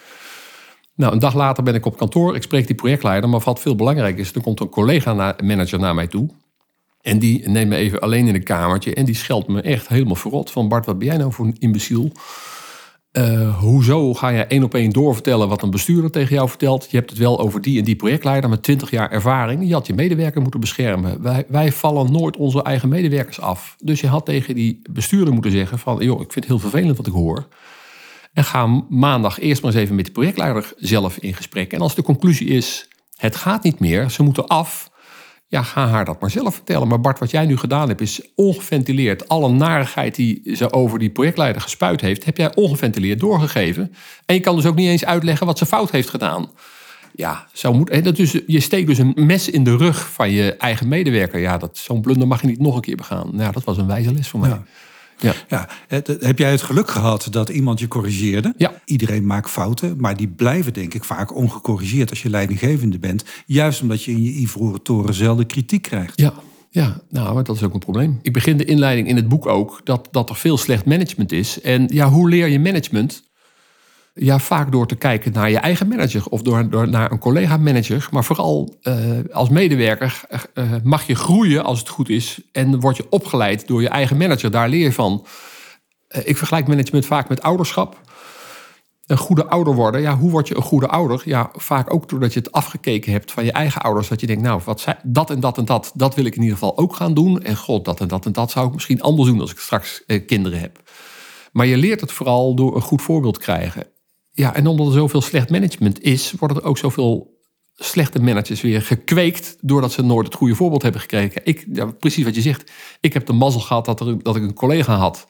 Nou, 0.95 1.13
een 1.13 1.19
dag 1.19 1.35
later 1.35 1.63
ben 1.63 1.75
ik 1.75 1.87
op 1.87 1.97
kantoor. 1.97 2.35
Ik 2.35 2.43
spreek 2.43 2.67
die 2.67 2.77
projectleider. 2.77 3.31
Maar 3.31 3.41
wat 3.41 3.61
veel 3.61 3.75
belangrijk 3.75 4.19
is, 4.19 4.33
er 4.33 4.43
komt 4.43 4.61
een 4.61 4.69
collega-manager 4.69 5.79
naar 5.79 5.95
mij 5.95 6.07
toe. 6.07 6.29
En 7.03 7.19
die 7.19 7.49
neemt 7.49 7.69
me 7.69 7.77
even 7.77 8.01
alleen 8.01 8.27
in 8.27 8.35
een 8.35 8.43
kamertje 8.43 8.95
en 8.95 9.05
die 9.05 9.15
scheldt 9.15 9.49
me 9.49 9.61
echt 9.61 9.89
helemaal 9.89 10.15
verrot. 10.15 10.51
Van 10.51 10.69
Bart, 10.69 10.87
wat 10.87 10.99
ben 10.99 11.07
jij 11.07 11.17
nou 11.17 11.33
voor 11.33 11.47
een 11.47 11.57
imbeciel? 11.59 12.13
Uh, 13.13 13.59
hoezo 13.59 14.15
ga 14.15 14.29
je 14.29 14.45
één 14.45 14.63
op 14.63 14.75
één 14.75 14.91
doorvertellen 14.91 15.49
wat 15.49 15.63
een 15.63 15.71
bestuurder 15.71 16.11
tegen 16.11 16.35
jou 16.35 16.49
vertelt? 16.49 16.91
Je 16.91 16.97
hebt 16.97 17.11
het 17.11 17.19
wel 17.19 17.41
over 17.41 17.61
die 17.61 17.79
en 17.79 17.85
die 17.85 17.97
projectleider 17.97 18.51
met 18.51 18.63
20 18.63 18.91
jaar 18.91 19.11
ervaring. 19.11 19.67
Je 19.67 19.73
had 19.73 19.87
je 19.87 19.95
medewerker 19.95 20.41
moeten 20.43 20.61
beschermen. 20.61 21.23
Wij, 21.23 21.45
wij 21.49 21.73
vallen 21.73 22.13
nooit 22.13 22.37
onze 22.37 22.63
eigen 22.63 22.89
medewerkers 22.89 23.41
af. 23.41 23.77
Dus 23.79 24.01
je 24.01 24.07
had 24.07 24.25
tegen 24.25 24.55
die 24.55 24.83
bestuurder 24.91 25.33
moeten 25.33 25.51
zeggen 25.51 25.79
van... 25.79 25.99
joh, 25.99 26.21
ik 26.21 26.33
vind 26.33 26.35
het 26.35 26.47
heel 26.47 26.71
vervelend 26.71 26.97
wat 26.97 27.07
ik 27.07 27.13
hoor. 27.13 27.49
En 28.33 28.45
ga 28.45 28.85
maandag 28.89 29.39
eerst 29.39 29.63
maar 29.63 29.73
eens 29.73 29.81
even 29.81 29.95
met 29.95 30.07
de 30.07 30.13
projectleider 30.13 30.73
zelf 30.77 31.17
in 31.17 31.35
gesprek. 31.35 31.73
En 31.73 31.81
als 31.81 31.95
de 31.95 32.03
conclusie 32.03 32.49
is, 32.49 32.89
het 33.17 33.37
gaat 33.37 33.63
niet 33.63 33.79
meer, 33.79 34.11
ze 34.11 34.23
moeten 34.23 34.47
af... 34.47 34.90
Ja, 35.51 35.63
ga 35.63 35.87
haar 35.87 36.05
dat 36.05 36.21
maar 36.21 36.31
zelf 36.31 36.55
vertellen. 36.55 36.89
Maar 36.89 37.01
Bart, 37.01 37.19
wat 37.19 37.31
jij 37.31 37.47
nu 37.47 37.57
gedaan 37.57 37.89
hebt, 37.89 38.01
is 38.01 38.21
ongeventileerd. 38.35 39.29
Alle 39.29 39.49
narigheid 39.49 40.15
die 40.15 40.57
ze 40.57 40.73
over 40.73 40.99
die 40.99 41.11
projectleider 41.11 41.63
gespuit 41.63 42.01
heeft, 42.01 42.25
heb 42.25 42.37
jij 42.37 42.55
ongeventileerd 42.55 43.21
doorgegeven. 43.21 43.95
En 44.27 44.35
je 44.35 44.41
kan 44.41 44.57
dus 44.57 44.67
ook 44.67 44.75
niet 44.75 44.89
eens 44.89 45.05
uitleggen 45.05 45.47
wat 45.47 45.59
ze 45.59 45.67
fout 45.67 45.91
heeft 45.91 46.09
gedaan. 46.09 46.51
Ja, 47.15 47.47
zo 47.53 47.73
moet, 47.73 48.05
dat 48.05 48.17
dus, 48.17 48.39
je 48.47 48.61
steekt 48.61 48.87
dus 48.87 48.99
een 48.99 49.13
mes 49.17 49.51
in 49.51 49.65
de 49.65 49.77
rug 49.77 50.13
van 50.13 50.31
je 50.31 50.55
eigen 50.57 50.89
medewerker. 50.89 51.41
Ja, 51.41 51.61
zo'n 51.73 52.01
blunder 52.01 52.29
mag 52.29 52.41
je 52.41 52.47
niet 52.47 52.61
nog 52.61 52.75
een 52.75 52.81
keer 52.81 52.97
begaan. 52.97 53.31
Nou, 53.33 53.53
dat 53.53 53.65
was 53.65 53.79
een 53.79 53.87
wijze 53.87 54.13
les 54.13 54.29
voor 54.29 54.41
mij. 54.41 54.61
Ja. 55.21 55.35
ja. 55.49 55.69
Heb 56.21 56.39
jij 56.39 56.51
het 56.51 56.63
geluk 56.63 56.91
gehad 56.91 57.27
dat 57.31 57.49
iemand 57.49 57.81
je 57.81 57.89
corrigeerde? 57.89 58.55
Ja. 58.57 58.73
Iedereen 58.85 59.27
maakt 59.27 59.51
fouten, 59.51 59.95
maar 59.99 60.17
die 60.17 60.29
blijven 60.29 60.73
denk 60.73 60.95
ik 60.95 61.05
vaak 61.05 61.35
ongecorrigeerd 61.35 62.11
als 62.11 62.23
je 62.23 62.31
leidinggevende 62.31 62.99
bent. 62.99 63.25
Juist 63.47 63.83
omdat 63.83 64.03
je 64.03 64.11
in 64.11 64.23
je 64.23 64.33
ivoren 64.33 64.83
toren 64.83 65.15
zelden 65.15 65.47
kritiek 65.47 65.83
krijgt. 65.83 66.21
Ja, 66.21 66.33
ja, 66.71 67.01
nou, 67.09 67.35
maar 67.35 67.45
dat 67.45 67.57
is 67.57 67.63
ook 67.63 67.75
een 67.75 67.79
probleem. 67.79 68.19
Ik 68.23 68.33
begin 68.33 68.57
de 68.57 68.65
inleiding 68.65 69.09
in 69.09 69.17
het 69.17 69.29
boek 69.29 69.47
ook 69.47 69.81
dat, 69.85 70.09
dat 70.11 70.31
er 70.31 70.37
veel 70.37 70.57
slecht 70.57 70.85
management 70.85 71.33
is. 71.33 71.61
En 71.61 71.89
ja, 71.93 72.11
hoe 72.11 72.29
leer 72.29 72.49
je 72.49 72.61
management? 72.61 73.30
Ja, 74.15 74.39
vaak 74.39 74.73
door 74.73 74.87
te 74.87 74.97
kijken 74.97 75.33
naar 75.33 75.51
je 75.51 75.59
eigen 75.59 75.89
manager 75.89 76.27
of 76.27 76.43
door, 76.43 76.89
naar 76.89 77.11
een 77.11 77.19
collega-manager. 77.19 78.09
Maar 78.11 78.25
vooral 78.25 78.75
uh, 78.83 78.95
als 79.33 79.49
medewerker 79.49 80.21
uh, 80.55 80.73
mag 80.83 81.07
je 81.07 81.15
groeien 81.15 81.65
als 81.65 81.79
het 81.79 81.89
goed 81.89 82.09
is. 82.09 82.41
En 82.53 82.81
word 82.81 82.97
je 82.97 83.07
opgeleid 83.11 83.67
door 83.67 83.83
je 83.83 83.89
eigen 83.89 84.17
manager. 84.17 84.51
Daar 84.51 84.69
leer 84.69 84.83
je 84.83 84.93
van. 84.93 85.27
Ik 86.25 86.37
vergelijk 86.37 86.67
management 86.67 87.07
vaak 87.07 87.29
met 87.29 87.43
ouderschap. 87.43 88.01
Een 89.07 89.17
goede 89.17 89.47
ouder 89.47 89.75
worden. 89.75 90.01
Ja, 90.01 90.17
hoe 90.17 90.31
word 90.31 90.49
je 90.49 90.57
een 90.57 90.63
goede 90.63 90.89
ouder? 90.89 91.23
Ja, 91.25 91.51
vaak 91.53 91.95
ook 91.95 92.09
doordat 92.09 92.33
je 92.33 92.39
het 92.39 92.53
afgekeken 92.53 93.13
hebt 93.13 93.33
van 93.33 93.45
je 93.45 93.53
eigen 93.53 93.83
ouders. 93.83 94.09
Dat 94.09 94.21
je 94.21 94.27
denkt, 94.27 94.43
nou, 94.43 94.61
wat 94.65 94.81
zij, 94.81 94.99
dat 95.03 95.31
en 95.31 95.41
dat 95.41 95.59
en 95.59 95.65
dat, 95.65 95.93
dat 95.95 96.15
wil 96.15 96.25
ik 96.25 96.35
in 96.35 96.43
ieder 96.43 96.59
geval 96.59 96.79
ook 96.79 96.97
gaan 96.97 97.15
doen. 97.15 97.43
En 97.43 97.57
god, 97.57 97.85
dat 97.85 98.01
en 98.01 98.09
dat 98.09 98.27
en 98.27 98.33
dat 98.33 98.51
zou 98.51 98.67
ik 98.67 98.73
misschien 98.73 99.03
anders 99.03 99.29
doen 99.29 99.41
als 99.41 99.53
ik 99.53 99.59
straks 99.59 100.05
kinderen 100.27 100.61
heb. 100.61 100.83
Maar 101.53 101.67
je 101.67 101.77
leert 101.77 102.01
het 102.01 102.13
vooral 102.13 102.55
door 102.55 102.77
een 102.77 102.83
goed 102.83 103.03
voorbeeld 103.03 103.35
te 103.35 103.41
krijgen. 103.41 103.87
Ja, 104.41 104.55
en 104.55 104.67
omdat 104.67 104.87
er 104.87 104.93
zoveel 104.93 105.21
slecht 105.21 105.51
management 105.51 106.03
is, 106.03 106.33
worden 106.39 106.57
er 106.57 106.65
ook 106.65 106.79
zoveel 106.79 107.39
slechte 107.75 108.21
managers 108.23 108.61
weer 108.61 108.83
gekweekt. 108.83 109.57
doordat 109.61 109.93
ze 109.93 110.03
nooit 110.03 110.27
het 110.27 110.37
goede 110.37 110.55
voorbeeld 110.55 110.83
hebben 110.83 111.01
gekregen. 111.01 111.41
Ik, 111.45 111.67
ja, 111.73 111.87
precies 111.87 112.25
wat 112.25 112.35
je 112.35 112.41
zegt. 112.41 112.73
Ik 113.01 113.13
heb 113.13 113.27
de 113.27 113.33
mazzel 113.33 113.61
gehad 113.61 113.85
dat, 113.85 114.01
er, 114.01 114.23
dat 114.23 114.37
ik 114.37 114.43
een 114.43 114.55
collega 114.55 114.95
had. 114.95 115.27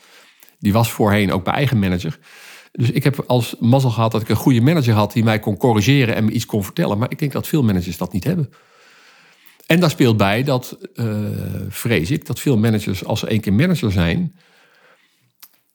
Die 0.59 0.73
was 0.73 0.91
voorheen 0.91 1.33
ook 1.33 1.45
mijn 1.45 1.57
eigen 1.57 1.79
manager. 1.79 2.19
Dus 2.73 2.91
ik 2.91 3.05
heb 3.05 3.25
als 3.27 3.55
mazzel 3.59 3.91
gehad 3.91 4.13
dat 4.13 4.21
ik 4.21 4.29
een 4.29 4.37
goede 4.37 4.61
manager 4.61 4.95
had 4.95 5.13
die 5.13 5.25
mij 5.25 5.39
kon 5.39 5.57
corrigeren 5.57 6.15
en 6.15 6.25
me 6.25 6.31
iets 6.31 6.47
kon 6.47 6.65
vertellen. 6.65 6.99
Maar 6.99 7.11
ik 7.11 7.19
denk 7.19 7.33
dat 7.33 7.47
veel 7.47 7.63
managers 7.63 7.97
dat 7.97 8.13
niet 8.13 8.25
hebben. 8.25 8.51
En 9.67 9.81
daar 9.81 9.91
speelt 9.91 10.17
bij 10.17 10.43
dat, 10.43 10.79
uh, 10.95 11.07
vrees 11.69 12.11
ik, 12.11 12.27
dat 12.27 12.41
veel 12.41 12.57
managers, 12.57 13.05
als 13.05 13.21
ze 13.21 13.27
één 13.27 13.41
keer 13.41 13.53
manager 13.53 13.93
zijn, 13.93 14.35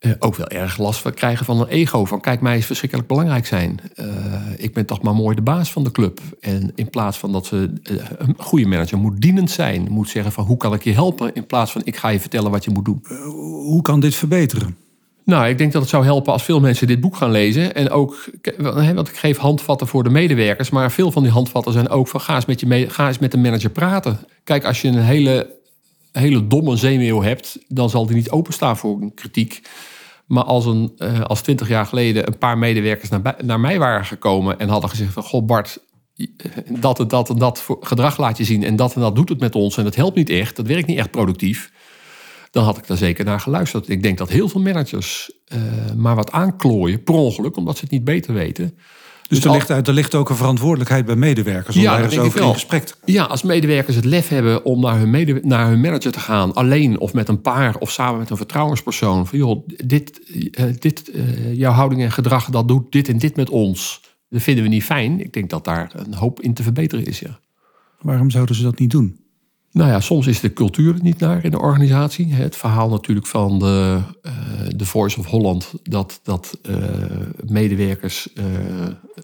uh, 0.00 0.12
ook 0.18 0.34
wel 0.34 0.48
erg 0.48 0.78
last 0.78 1.00
van 1.00 1.14
krijgen 1.14 1.44
van 1.44 1.60
een 1.60 1.68
ego. 1.68 2.04
Van 2.04 2.20
kijk, 2.20 2.40
mij 2.40 2.56
is 2.56 2.66
verschrikkelijk 2.66 3.08
belangrijk 3.08 3.46
zijn. 3.46 3.80
Uh, 3.96 4.06
ik 4.56 4.74
ben 4.74 4.86
toch 4.86 5.02
maar 5.02 5.14
mooi 5.14 5.36
de 5.36 5.42
baas 5.42 5.72
van 5.72 5.84
de 5.84 5.92
club. 5.92 6.20
En 6.40 6.72
in 6.74 6.90
plaats 6.90 7.18
van 7.18 7.32
dat 7.32 7.46
ze 7.46 7.72
uh, 7.90 7.96
een 8.18 8.34
goede 8.38 8.66
manager 8.66 8.98
moet 8.98 9.20
dienend 9.20 9.50
zijn. 9.50 9.86
Moet 9.90 10.08
zeggen 10.08 10.32
van 10.32 10.44
hoe 10.44 10.56
kan 10.56 10.74
ik 10.74 10.84
je 10.84 10.92
helpen. 10.92 11.34
In 11.34 11.46
plaats 11.46 11.72
van 11.72 11.80
ik 11.84 11.96
ga 11.96 12.08
je 12.08 12.20
vertellen 12.20 12.50
wat 12.50 12.64
je 12.64 12.70
moet 12.70 12.84
doen. 12.84 13.04
hoe 13.64 13.82
kan 13.82 14.00
dit 14.00 14.14
verbeteren? 14.14 14.76
Nou, 15.26 15.48
ik 15.48 15.58
denk 15.58 15.72
dat 15.72 15.80
het 15.80 15.90
zou 15.90 16.04
helpen 16.04 16.32
als 16.32 16.42
veel 16.42 16.60
mensen 16.60 16.86
dit 16.86 17.00
boek 17.00 17.16
gaan 17.16 17.30
lezen. 17.30 17.74
En 17.74 17.90
ook, 17.90 18.30
want 18.58 19.08
ik 19.08 19.16
geef 19.16 19.36
handvatten 19.36 19.86
voor 19.86 20.02
de 20.04 20.10
medewerkers. 20.10 20.70
Maar 20.70 20.92
veel 20.92 21.12
van 21.12 21.22
die 21.22 21.32
handvatten 21.32 21.72
zijn 21.72 21.88
ook 21.88 22.08
van 22.08 22.20
ga 22.20 22.34
eens 22.34 22.44
met, 22.44 22.60
je 22.60 22.90
ga 22.90 23.08
eens 23.08 23.18
met 23.18 23.30
de 23.30 23.38
manager 23.38 23.70
praten. 23.70 24.18
Kijk, 24.44 24.64
als 24.64 24.80
je 24.80 24.88
een 24.88 24.98
hele, 24.98 25.55
hele 26.18 26.46
domme 26.46 26.76
zeemeel 26.76 27.22
hebt, 27.22 27.58
dan 27.68 27.90
zal 27.90 28.06
die 28.06 28.16
niet 28.16 28.30
openstaan 28.30 28.76
voor 28.76 29.00
een 29.00 29.14
kritiek. 29.14 29.60
Maar 30.26 30.44
als, 30.44 30.64
een, 30.64 30.92
uh, 30.98 31.20
als 31.20 31.40
twintig 31.40 31.68
jaar 31.68 31.86
geleden 31.86 32.26
een 32.26 32.38
paar 32.38 32.58
medewerkers 32.58 33.10
naar, 33.10 33.36
naar 33.44 33.60
mij 33.60 33.78
waren 33.78 34.04
gekomen 34.04 34.58
en 34.58 34.68
hadden 34.68 34.90
gezegd 34.90 35.12
van 35.12 35.22
goh 35.22 35.46
Bart, 35.46 35.78
dat 36.68 37.00
en 37.00 37.08
dat 37.08 37.30
en 37.30 37.38
dat 37.38 37.66
gedrag 37.80 38.18
laat 38.18 38.38
je 38.38 38.44
zien 38.44 38.62
en 38.62 38.76
dat 38.76 38.94
en 38.94 39.00
dat 39.00 39.16
doet 39.16 39.28
het 39.28 39.40
met 39.40 39.54
ons 39.54 39.76
en 39.76 39.84
dat 39.84 39.94
helpt 39.94 40.16
niet 40.16 40.30
echt, 40.30 40.56
dat 40.56 40.66
werkt 40.66 40.86
niet 40.86 40.98
echt 40.98 41.10
productief 41.10 41.70
dan 42.56 42.64
had 42.64 42.78
ik 42.78 42.86
daar 42.86 42.96
zeker 42.96 43.24
naar 43.24 43.40
geluisterd. 43.40 43.88
Ik 43.88 44.02
denk 44.02 44.18
dat 44.18 44.28
heel 44.28 44.48
veel 44.48 44.60
managers 44.60 45.30
uh, 45.54 45.60
maar 45.96 46.14
wat 46.14 46.32
aanklooien, 46.32 47.02
per 47.02 47.14
ongeluk, 47.14 47.56
omdat 47.56 47.76
ze 47.76 47.82
het 47.82 47.92
niet 47.92 48.04
beter 48.04 48.34
weten. 48.34 48.78
Dus, 49.28 49.40
dus 49.40 49.52
er, 49.52 49.52
ligt, 49.52 49.88
er 49.88 49.92
ligt 49.94 50.14
ook 50.14 50.28
een 50.28 50.36
verantwoordelijkheid 50.36 51.04
bij 51.04 51.16
medewerkers 51.16 51.76
om 51.76 51.82
ja, 51.82 51.96
daar 51.96 52.04
eens 52.04 52.18
over 52.18 52.40
in 52.40 52.52
gesprek 52.52 52.84
te 52.84 52.94
Ja, 53.04 53.24
als 53.24 53.42
medewerkers 53.42 53.96
het 53.96 54.04
lef 54.04 54.28
hebben 54.28 54.64
om 54.64 54.80
naar 54.80 54.98
hun, 54.98 55.10
mede, 55.10 55.40
naar 55.42 55.68
hun 55.68 55.80
manager 55.80 56.12
te 56.12 56.20
gaan, 56.20 56.54
alleen 56.54 56.98
of 56.98 57.12
met 57.12 57.28
een 57.28 57.40
paar 57.40 57.76
of 57.78 57.90
samen 57.90 58.18
met 58.18 58.30
een 58.30 58.36
vertrouwenspersoon. 58.36 59.26
Van 59.26 59.38
joh, 59.38 59.66
dit, 59.66 60.20
uh, 60.28 60.64
dit 60.78 61.10
uh, 61.14 61.54
jouw 61.54 61.72
houding 61.72 62.02
en 62.02 62.12
gedrag, 62.12 62.50
dat 62.50 62.68
doet 62.68 62.92
dit 62.92 63.08
en 63.08 63.18
dit 63.18 63.36
met 63.36 63.50
ons. 63.50 64.00
Dat 64.28 64.42
vinden 64.42 64.64
we 64.64 64.70
niet 64.70 64.84
fijn. 64.84 65.20
Ik 65.20 65.32
denk 65.32 65.50
dat 65.50 65.64
daar 65.64 65.92
een 65.94 66.14
hoop 66.14 66.40
in 66.40 66.54
te 66.54 66.62
verbeteren 66.62 67.04
is. 67.04 67.18
Ja. 67.18 67.38
Waarom 68.00 68.30
zouden 68.30 68.54
ze 68.54 68.62
dat 68.62 68.78
niet 68.78 68.90
doen? 68.90 69.25
Nou 69.76 69.90
ja, 69.90 70.00
soms 70.00 70.26
is 70.26 70.40
de 70.40 70.52
cultuur 70.52 70.94
niet 71.02 71.18
naar 71.18 71.44
in 71.44 71.50
de 71.50 71.60
organisatie. 71.60 72.34
Het 72.34 72.56
verhaal 72.56 72.88
natuurlijk 72.88 73.26
van 73.26 73.58
de, 73.58 74.00
uh, 74.22 74.32
de 74.76 74.86
Voice 74.86 75.18
of 75.18 75.26
Holland, 75.26 75.72
dat, 75.82 76.20
dat 76.22 76.58
uh, 76.68 76.76
medewerkers 77.46 78.28
uh, 78.34 78.44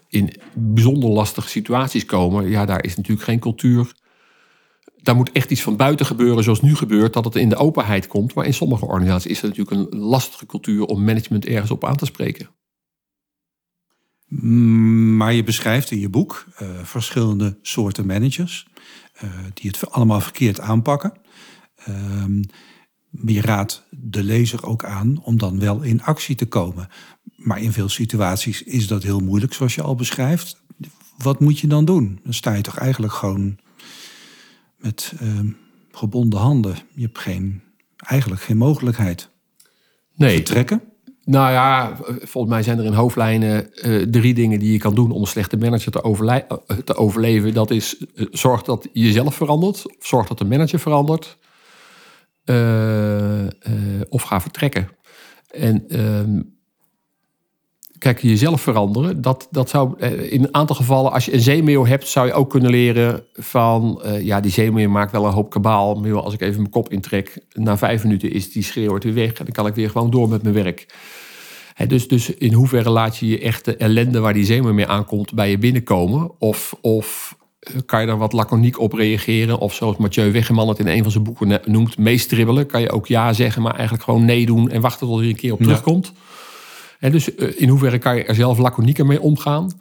in 0.07 0.33
bijzonder 0.53 1.09
lastige 1.09 1.49
situaties 1.49 2.05
komen. 2.05 2.49
Ja, 2.49 2.65
daar 2.65 2.83
is 2.83 2.95
natuurlijk 2.95 3.25
geen 3.25 3.39
cultuur. 3.39 3.93
Daar 5.01 5.15
moet 5.15 5.31
echt 5.31 5.51
iets 5.51 5.61
van 5.61 5.75
buiten 5.75 6.05
gebeuren, 6.05 6.43
zoals 6.43 6.61
nu 6.61 6.75
gebeurt, 6.75 7.13
dat 7.13 7.25
het 7.25 7.35
in 7.35 7.49
de 7.49 7.55
openheid 7.55 8.07
komt. 8.07 8.33
Maar 8.33 8.45
in 8.45 8.53
sommige 8.53 8.85
organisaties 8.85 9.31
is 9.31 9.41
er 9.41 9.47
natuurlijk 9.47 9.77
een 9.93 9.99
lastige 9.99 10.45
cultuur 10.45 10.85
om 10.85 11.03
management 11.03 11.45
ergens 11.45 11.71
op 11.71 11.85
aan 11.85 11.95
te 11.95 12.05
spreken. 12.05 12.49
Maar 15.17 15.33
je 15.33 15.43
beschrijft 15.43 15.91
in 15.91 15.99
je 15.99 16.09
boek 16.09 16.45
verschillende 16.83 17.57
soorten 17.61 18.05
managers. 18.05 18.67
Eh, 19.13 19.29
die 19.53 19.71
het 19.71 19.91
allemaal 19.91 20.21
verkeerd 20.21 20.59
aanpakken. 20.59 21.13
Ehm, 21.75 22.43
je 23.25 23.41
raadt 23.41 23.83
de 23.89 24.23
lezer 24.23 24.65
ook 24.65 24.85
aan 24.85 25.21
om 25.23 25.37
dan 25.37 25.59
wel 25.59 25.81
in 25.81 26.03
actie 26.03 26.35
te 26.35 26.45
komen. 26.45 26.89
Maar 27.35 27.61
in 27.61 27.71
veel 27.71 27.89
situaties 27.89 28.63
is 28.63 28.87
dat 28.87 29.03
heel 29.03 29.19
moeilijk, 29.19 29.53
zoals 29.53 29.75
je 29.75 29.81
al 29.81 29.95
beschrijft. 29.95 30.61
Wat 31.17 31.39
moet 31.39 31.59
je 31.59 31.67
dan 31.67 31.85
doen? 31.85 32.19
Dan 32.23 32.33
sta 32.33 32.53
je 32.53 32.61
toch 32.61 32.77
eigenlijk 32.77 33.13
gewoon 33.13 33.57
met 34.77 35.13
uh, 35.21 35.39
gebonden 35.91 36.39
handen. 36.39 36.75
Je 36.93 37.01
hebt 37.01 37.19
geen, 37.19 37.61
eigenlijk 37.97 38.41
geen 38.41 38.57
mogelijkheid. 38.57 39.29
Nee. 40.15 40.35
Vertrekken? 40.35 40.81
Nou 41.25 41.51
ja, 41.51 41.95
volgens 42.21 42.53
mij 42.53 42.63
zijn 42.63 42.79
er 42.79 42.85
in 42.85 42.93
hoofdlijnen 42.93 43.69
uh, 43.75 44.01
drie 44.01 44.33
dingen 44.33 44.59
die 44.59 44.71
je 44.71 44.77
kan 44.77 44.95
doen 44.95 45.11
om 45.11 45.21
een 45.21 45.27
slechte 45.27 45.57
manager 45.57 45.91
te, 45.91 46.81
te 46.83 46.95
overleven. 46.95 47.53
Dat 47.53 47.71
is 47.71 48.05
uh, 48.15 48.27
zorg 48.31 48.61
dat 48.61 48.87
je 48.91 49.03
jezelf 49.03 49.35
verandert, 49.35 49.87
of 49.99 50.05
zorg 50.05 50.27
dat 50.27 50.37
de 50.37 50.45
manager 50.45 50.79
verandert, 50.79 51.37
of 54.09 54.21
ga 54.21 54.41
vertrekken. 54.41 54.89
En 55.51 55.87
ehm, 55.87 56.41
kijk, 58.03 58.21
jezelf 58.21 58.61
veranderen, 58.61 59.21
dat, 59.21 59.47
dat 59.51 59.69
zou 59.69 59.99
in 60.29 60.43
een 60.43 60.53
aantal 60.53 60.75
gevallen, 60.75 61.11
als 61.11 61.25
je 61.25 61.33
een 61.33 61.39
zeemeeuw 61.39 61.85
hebt, 61.85 62.07
zou 62.07 62.27
je 62.27 62.33
ook 62.33 62.49
kunnen 62.49 62.71
leren 62.71 63.23
van, 63.33 64.01
ja, 64.21 64.39
die 64.39 64.51
zeemeeuw 64.51 64.89
maakt 64.89 65.11
wel 65.11 65.25
een 65.25 65.33
hoop 65.33 65.49
kabaal, 65.49 65.95
maar 65.95 66.21
als 66.21 66.33
ik 66.33 66.41
even 66.41 66.59
mijn 66.59 66.69
kop 66.69 66.91
intrek, 66.91 67.37
na 67.53 67.77
vijf 67.77 68.03
minuten 68.03 68.31
is 68.31 68.51
die 68.51 68.63
schreeuwt 68.63 69.03
weer 69.03 69.13
weg 69.13 69.29
en 69.29 69.45
dan 69.45 69.53
kan 69.53 69.67
ik 69.67 69.75
weer 69.75 69.89
gewoon 69.89 70.09
door 70.09 70.29
met 70.29 70.43
mijn 70.43 70.55
werk 70.55 70.85
dus, 71.87 72.07
dus 72.07 72.29
in 72.29 72.53
hoeverre 72.53 72.89
laat 72.89 73.17
je 73.17 73.27
je 73.27 73.39
echte 73.39 73.75
ellende 73.75 74.19
waar 74.19 74.33
die 74.33 74.45
zeemer 74.45 74.73
mee 74.73 74.87
aankomt 74.87 75.33
bij 75.33 75.49
je 75.49 75.57
binnenkomen? 75.57 76.31
Of, 76.39 76.75
of 76.81 77.37
eh, 77.59 77.73
kan 77.85 78.01
je 78.01 78.07
daar 78.07 78.17
wat 78.17 78.33
laconiek 78.33 78.79
op 78.79 78.93
reageren? 78.93 79.59
Of 79.59 79.73
zoals 79.73 79.97
Mathieu 79.97 80.31
Weggeman 80.31 80.67
het 80.67 80.79
in 80.79 80.87
een 80.87 81.01
van 81.01 81.11
zijn 81.11 81.23
boeken 81.23 81.61
noemt, 81.65 81.97
meestribbelen. 81.97 82.65
Kan 82.65 82.81
je 82.81 82.91
ook 82.91 83.07
ja 83.07 83.33
zeggen, 83.33 83.61
maar 83.61 83.73
eigenlijk 83.73 84.03
gewoon 84.03 84.25
nee 84.25 84.45
doen 84.45 84.69
en 84.69 84.81
wachten 84.81 85.07
tot 85.07 85.19
hij 85.19 85.29
een 85.29 85.35
keer 85.35 85.53
op 85.53 85.61
terugkomt. 85.61 86.13
En 87.03 87.11
dus 87.11 87.35
eh, 87.35 87.61
in 87.61 87.69
hoeverre 87.69 87.97
kan 87.97 88.15
je 88.15 88.23
er 88.23 88.35
zelf 88.35 88.57
laconieker 88.57 89.05
mee 89.05 89.21
omgaan? 89.21 89.71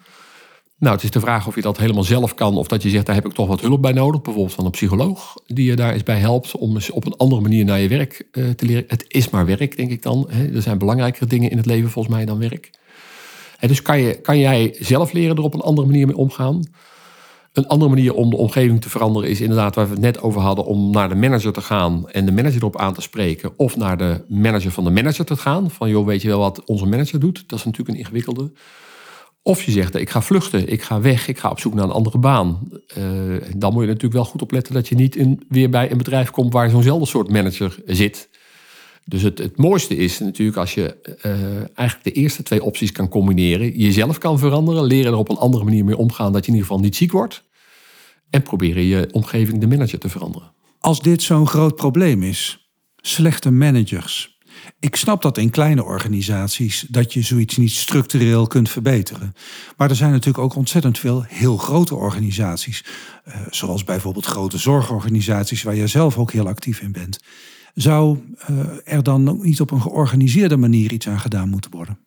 Nou, 0.79 0.95
het 0.95 1.05
is 1.05 1.11
de 1.11 1.21
vraag 1.21 1.47
of 1.47 1.55
je 1.55 1.61
dat 1.61 1.79
helemaal 1.79 2.03
zelf 2.03 2.35
kan. 2.35 2.57
Of 2.57 2.69
dat 2.69 2.83
je 2.83 2.89
zegt, 2.89 3.07
daar 3.07 3.15
heb 3.15 3.27
ik 3.27 3.33
toch 3.33 3.47
wat 3.47 3.61
hulp 3.61 3.83
bij 3.83 3.93
nodig. 3.93 4.23
Bijvoorbeeld 4.23 4.55
van 4.55 4.65
een 4.65 4.71
psycholoog 4.71 5.35
die 5.47 5.65
je 5.65 5.77
daar 5.77 5.93
eens 5.93 6.03
bij 6.03 6.19
helpt. 6.19 6.57
Om 6.57 6.77
op 6.93 7.07
een 7.07 7.17
andere 7.17 7.41
manier 7.41 7.65
naar 7.65 7.81
je 7.81 7.89
werk 7.89 8.27
uh, 8.33 8.51
te 8.51 8.67
leren. 8.67 8.85
Het 8.87 9.05
is 9.09 9.31
maar 9.31 9.47
werk, 9.47 9.77
denk 9.77 9.91
ik 9.91 10.03
dan. 10.03 10.31
Er 10.31 10.63
zijn 10.63 10.79
belangrijkere 10.79 11.27
dingen 11.27 11.51
in 11.51 11.57
het 11.57 11.67
leven 11.67 11.91
volgens 11.91 12.15
mij 12.15 12.25
dan 12.25 12.39
werk. 12.39 12.71
En 13.59 13.69
dus 13.69 13.83
kan, 13.83 14.01
je, 14.01 14.21
kan 14.21 14.39
jij 14.39 14.77
zelf 14.79 15.13
leren 15.13 15.37
er 15.37 15.43
op 15.43 15.55
een 15.55 15.61
andere 15.61 15.87
manier 15.87 16.07
mee 16.07 16.17
omgaan. 16.17 16.63
Een 17.53 17.67
andere 17.67 17.91
manier 17.91 18.15
om 18.15 18.31
de 18.31 18.37
omgeving 18.37 18.81
te 18.81 18.91
veranderen 18.91 19.29
is 19.29 19.41
inderdaad 19.41 19.75
waar 19.75 19.87
we 19.87 19.93
het 19.93 20.01
net 20.01 20.21
over 20.23 20.41
hadden. 20.41 20.65
Om 20.65 20.91
naar 20.91 21.09
de 21.09 21.15
manager 21.15 21.53
te 21.53 21.61
gaan 21.61 22.11
en 22.11 22.27
de 22.27 22.33
manager 22.33 22.59
erop 22.59 22.79
aan 22.79 22.95
te 22.95 23.01
spreken. 23.01 23.53
Of 23.57 23.77
naar 23.77 23.99
de 23.99 24.25
manager 24.29 24.71
van 24.71 24.85
de 24.85 24.91
manager 24.91 25.25
te 25.25 25.37
gaan. 25.37 25.71
Van 25.71 25.89
joh, 25.89 26.07
weet 26.07 26.23
je 26.23 26.29
wel 26.29 26.39
wat 26.39 26.65
onze 26.65 26.87
manager 26.87 27.21
doet? 27.21 27.45
Dat 27.47 27.59
is 27.59 27.65
natuurlijk 27.65 27.91
een 27.91 28.05
ingewikkelde. 28.05 28.53
Of 29.43 29.63
je 29.63 29.71
zegt, 29.71 29.95
ik 29.95 30.11
ga 30.11 30.23
vluchten, 30.23 30.69
ik 30.69 30.83
ga 30.83 31.01
weg, 31.01 31.29
ik 31.29 31.39
ga 31.39 31.51
op 31.51 31.61
zoek 31.61 31.75
naar 31.75 31.85
een 31.85 31.91
andere 31.91 32.19
baan. 32.19 32.59
Uh, 32.99 33.05
dan 33.57 33.73
moet 33.73 33.83
je 33.83 33.89
natuurlijk 33.89 34.15
wel 34.15 34.25
goed 34.25 34.43
opletten 34.43 34.75
dat 34.75 34.89
je 34.89 34.95
niet 34.95 35.17
in, 35.17 35.43
weer 35.49 35.71
bij 35.71 35.91
een 35.91 35.99
bedrijf 35.99 36.31
komt 36.31 36.53
waar 36.53 36.71
zo'nzelfde 36.71 37.07
soort 37.07 37.31
manager 37.31 37.79
zit. 37.87 38.29
Dus 39.05 39.23
het, 39.23 39.39
het 39.39 39.57
mooiste 39.57 39.97
is 39.97 40.19
natuurlijk 40.19 40.59
als 40.59 40.75
je 40.75 40.97
uh, 41.27 41.33
eigenlijk 41.57 42.03
de 42.03 42.13
eerste 42.13 42.43
twee 42.43 42.63
opties 42.63 42.93
kan 42.93 43.09
combineren. 43.09 43.79
Jezelf 43.79 44.19
kan 44.19 44.39
veranderen, 44.39 44.85
leren 44.85 45.13
er 45.13 45.19
op 45.19 45.29
een 45.29 45.37
andere 45.37 45.65
manier 45.65 45.85
mee 45.85 45.97
omgaan 45.97 46.33
dat 46.33 46.45
je 46.45 46.51
in 46.51 46.57
ieder 46.57 46.69
geval 46.69 46.85
niet 46.85 46.97
ziek 46.97 47.13
wordt. 47.13 47.45
En 48.31 48.43
proberen 48.43 48.83
je 48.83 49.09
omgeving 49.13 49.61
de 49.61 49.67
manager 49.67 49.99
te 49.99 50.09
veranderen. 50.09 50.53
Als 50.79 51.01
dit 51.01 51.23
zo'n 51.23 51.47
groot 51.47 51.77
probleem 51.77 52.23
is, 52.23 52.71
slechte 52.97 53.51
managers, 53.51 54.33
ik 54.81 54.97
snap 54.97 55.23
dat 55.23 55.39
in 55.39 55.51
kleine 55.51 55.85
organisaties 55.85 56.87
dat 56.89 57.13
je 57.13 57.23
zoiets 57.23 57.57
niet 57.57 57.71
structureel 57.71 58.47
kunt 58.47 58.71
verbeteren. 58.71 59.35
Maar 59.77 59.91
er 59.91 59.97
zijn 59.97 60.11
natuurlijk 60.11 60.45
ook 60.45 60.55
ontzettend 60.55 60.99
veel 60.99 61.25
heel 61.29 61.57
grote 61.57 61.95
organisaties. 61.95 62.85
Uh, 63.29 63.35
zoals 63.51 63.85
bijvoorbeeld 63.85 64.27
grote 64.27 64.59
zorgorganisaties 64.59 65.63
waar 65.63 65.77
jij 65.77 65.87
zelf 65.87 66.19
ook 66.19 66.33
heel 66.33 66.49
actief 66.49 66.81
in 66.81 66.93
bent. 66.93 67.19
Zou 67.75 68.19
uh, 68.51 68.59
er 68.85 69.03
dan 69.03 69.39
niet 69.43 69.61
op 69.61 69.71
een 69.71 69.81
georganiseerde 69.81 70.57
manier 70.57 70.93
iets 70.93 71.09
aan 71.09 71.21
gedaan 71.21 71.49
moeten 71.49 71.71
worden? 71.71 71.99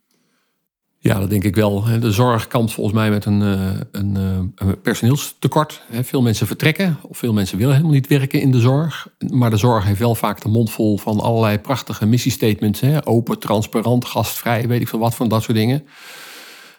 Ja, 0.99 1.19
dat 1.19 1.29
denk 1.29 1.43
ik 1.43 1.55
wel. 1.55 1.83
De 1.99 2.11
zorg 2.11 2.47
kampt 2.47 2.73
volgens 2.73 2.95
mij 2.95 3.09
met 3.09 3.25
een, 3.25 3.41
eh, 3.41 3.79
een, 3.91 4.15
eh, 4.15 4.67
een 4.67 4.81
personeelstekort. 4.81 5.81
Veel 5.91 6.21
mensen 6.21 6.47
vertrekken 6.47 6.97
of 7.01 7.17
veel 7.17 7.33
mensen 7.33 7.57
willen 7.57 7.73
helemaal 7.73 7.95
niet 7.95 8.07
werken 8.07 8.41
in 8.41 8.51
de 8.51 8.59
zorg. 8.59 9.07
Maar 9.29 9.49
de 9.49 9.57
zorg 9.57 9.85
heeft 9.85 9.99
wel 9.99 10.15
vaak 10.15 10.41
de 10.41 10.49
mond 10.49 10.71
vol 10.71 10.97
van 10.97 11.19
allerlei 11.19 11.59
prachtige 11.59 12.05
missiestatements. 12.05 12.81
Open, 13.03 13.39
transparant, 13.39 14.05
gastvrij, 14.05 14.67
weet 14.67 14.81
ik 14.81 14.87
veel 14.87 14.99
wat 14.99 15.15
van 15.15 15.27
dat 15.27 15.43
soort 15.43 15.57
dingen. 15.57 15.83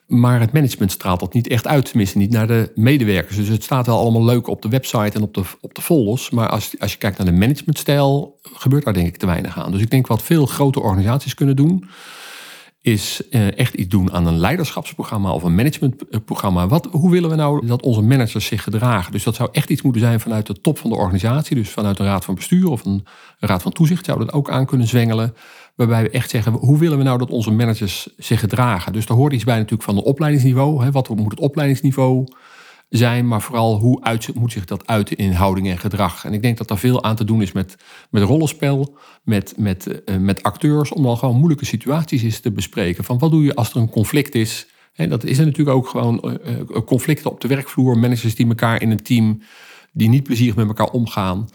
Maar 0.06 0.40
het 0.40 0.52
management 0.52 0.92
straalt 0.92 1.20
dat 1.20 1.32
niet 1.32 1.48
echt 1.48 1.66
uit, 1.66 1.84
tenminste 1.84 2.18
niet 2.18 2.30
naar 2.30 2.46
de 2.46 2.72
medewerkers. 2.74 3.36
Dus 3.36 3.48
het 3.48 3.62
staat 3.62 3.86
wel 3.86 3.98
allemaal 3.98 4.24
leuk 4.24 4.46
op 4.46 4.62
de 4.62 4.68
website 4.68 5.16
en 5.16 5.22
op 5.22 5.34
de, 5.34 5.42
op 5.60 5.74
de 5.74 5.82
folders. 5.82 6.30
Maar 6.30 6.48
als, 6.48 6.74
als 6.78 6.92
je 6.92 6.98
kijkt 6.98 7.18
naar 7.18 7.26
de 7.26 7.32
managementstijl, 7.32 8.38
gebeurt 8.42 8.84
daar 8.84 8.94
denk 8.94 9.06
ik 9.06 9.16
te 9.16 9.26
weinig 9.26 9.58
aan. 9.58 9.72
Dus 9.72 9.80
ik 9.80 9.90
denk 9.90 10.06
wat 10.06 10.22
veel 10.22 10.46
grote 10.46 10.80
organisaties 10.80 11.34
kunnen 11.34 11.56
doen 11.56 11.84
is 12.86 13.22
uh, 13.30 13.58
echt 13.58 13.74
iets 13.74 13.88
doen 13.88 14.12
aan 14.12 14.26
een 14.26 14.38
leiderschapsprogramma 14.38 15.32
of 15.32 15.42
een 15.42 15.54
managementprogramma. 15.54 16.68
Wat, 16.68 16.88
hoe 16.90 17.10
willen 17.10 17.30
we 17.30 17.36
nou 17.36 17.66
dat 17.66 17.82
onze 17.82 18.02
managers 18.02 18.46
zich 18.46 18.62
gedragen? 18.62 19.12
Dus 19.12 19.24
dat 19.24 19.34
zou 19.34 19.48
echt 19.52 19.70
iets 19.70 19.82
moeten 19.82 20.00
zijn 20.00 20.20
vanuit 20.20 20.46
de 20.46 20.60
top 20.60 20.78
van 20.78 20.90
de 20.90 20.96
organisatie. 20.96 21.56
Dus 21.56 21.70
vanuit 21.70 21.98
een 21.98 22.06
raad 22.06 22.24
van 22.24 22.34
bestuur 22.34 22.70
of 22.70 22.84
een 22.84 23.06
raad 23.38 23.62
van 23.62 23.72
toezicht 23.72 24.04
zou 24.04 24.18
dat 24.18 24.32
ook 24.32 24.50
aan 24.50 24.66
kunnen 24.66 24.86
zwengelen. 24.86 25.34
Waarbij 25.76 26.02
we 26.02 26.10
echt 26.10 26.30
zeggen, 26.30 26.52
hoe 26.52 26.78
willen 26.78 26.98
we 26.98 27.04
nou 27.04 27.18
dat 27.18 27.30
onze 27.30 27.50
managers 27.50 28.08
zich 28.16 28.40
gedragen? 28.40 28.92
Dus 28.92 29.06
daar 29.06 29.16
hoort 29.16 29.32
iets 29.32 29.44
bij 29.44 29.56
natuurlijk 29.56 29.82
van 29.82 29.96
het 29.96 30.04
opleidingsniveau. 30.04 30.84
Hè? 30.84 30.90
Wat 30.90 31.08
moet 31.08 31.30
het 31.30 31.40
opleidingsniveau 31.40 32.26
zijn, 32.88 33.28
maar 33.28 33.42
vooral 33.42 33.78
hoe 33.78 34.02
uit, 34.02 34.34
moet 34.34 34.52
zich 34.52 34.64
dat 34.64 34.86
uiten 34.86 35.16
in 35.16 35.32
houding 35.32 35.68
en 35.68 35.78
gedrag. 35.78 36.24
En 36.24 36.32
ik 36.32 36.42
denk 36.42 36.58
dat 36.58 36.70
er 36.70 36.78
veel 36.78 37.02
aan 37.02 37.16
te 37.16 37.24
doen 37.24 37.42
is 37.42 37.52
met, 37.52 37.76
met 38.10 38.22
rollenspel, 38.22 38.98
met, 39.22 39.54
met, 39.56 40.02
uh, 40.06 40.16
met 40.16 40.42
acteurs, 40.42 40.92
om 40.92 41.02
dan 41.02 41.16
gewoon 41.16 41.36
moeilijke 41.36 41.64
situaties 41.64 42.22
eens 42.22 42.40
te 42.40 42.50
bespreken. 42.50 43.04
Van 43.04 43.18
wat 43.18 43.30
doe 43.30 43.44
je 43.44 43.54
als 43.54 43.70
er 43.70 43.76
een 43.76 43.90
conflict 43.90 44.34
is? 44.34 44.66
En 44.94 45.08
dat 45.08 45.24
is 45.24 45.38
er 45.38 45.44
natuurlijk 45.44 45.76
ook 45.76 45.88
gewoon 45.88 46.38
uh, 46.46 46.80
conflicten 46.84 47.30
op 47.30 47.40
de 47.40 47.48
werkvloer, 47.48 47.98
managers 47.98 48.34
die 48.34 48.48
elkaar 48.48 48.82
in 48.82 48.90
een 48.90 49.02
team, 49.02 49.42
die 49.92 50.08
niet 50.08 50.22
plezierig 50.22 50.56
met 50.56 50.66
elkaar 50.66 50.90
omgaan. 50.90 51.48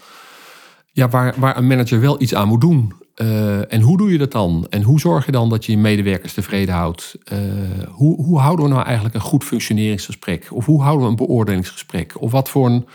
Ja, 0.92 1.08
waar, 1.08 1.34
waar 1.38 1.56
een 1.56 1.66
manager 1.66 2.00
wel 2.00 2.22
iets 2.22 2.34
aan 2.34 2.48
moet 2.48 2.60
doen. 2.60 2.92
Uh, 3.16 3.72
en 3.72 3.80
hoe 3.80 3.96
doe 3.96 4.12
je 4.12 4.18
dat 4.18 4.32
dan? 4.32 4.66
En 4.70 4.82
hoe 4.82 5.00
zorg 5.00 5.26
je 5.26 5.32
dan 5.32 5.48
dat 5.48 5.64
je 5.64 5.72
je 5.72 5.78
medewerkers 5.78 6.32
tevreden 6.32 6.74
houdt? 6.74 7.16
Uh, 7.32 7.38
hoe, 7.88 8.22
hoe 8.22 8.38
houden 8.38 8.64
we 8.64 8.72
nou 8.72 8.84
eigenlijk 8.84 9.14
een 9.14 9.20
goed 9.20 9.44
functioneringsgesprek? 9.44 10.48
Of 10.50 10.66
hoe 10.66 10.82
houden 10.82 11.04
we 11.04 11.10
een 11.10 11.26
beoordelingsgesprek? 11.26 12.20
Of 12.20 12.30
wat 12.30 12.48
voor 12.48 12.66
een 12.66 12.86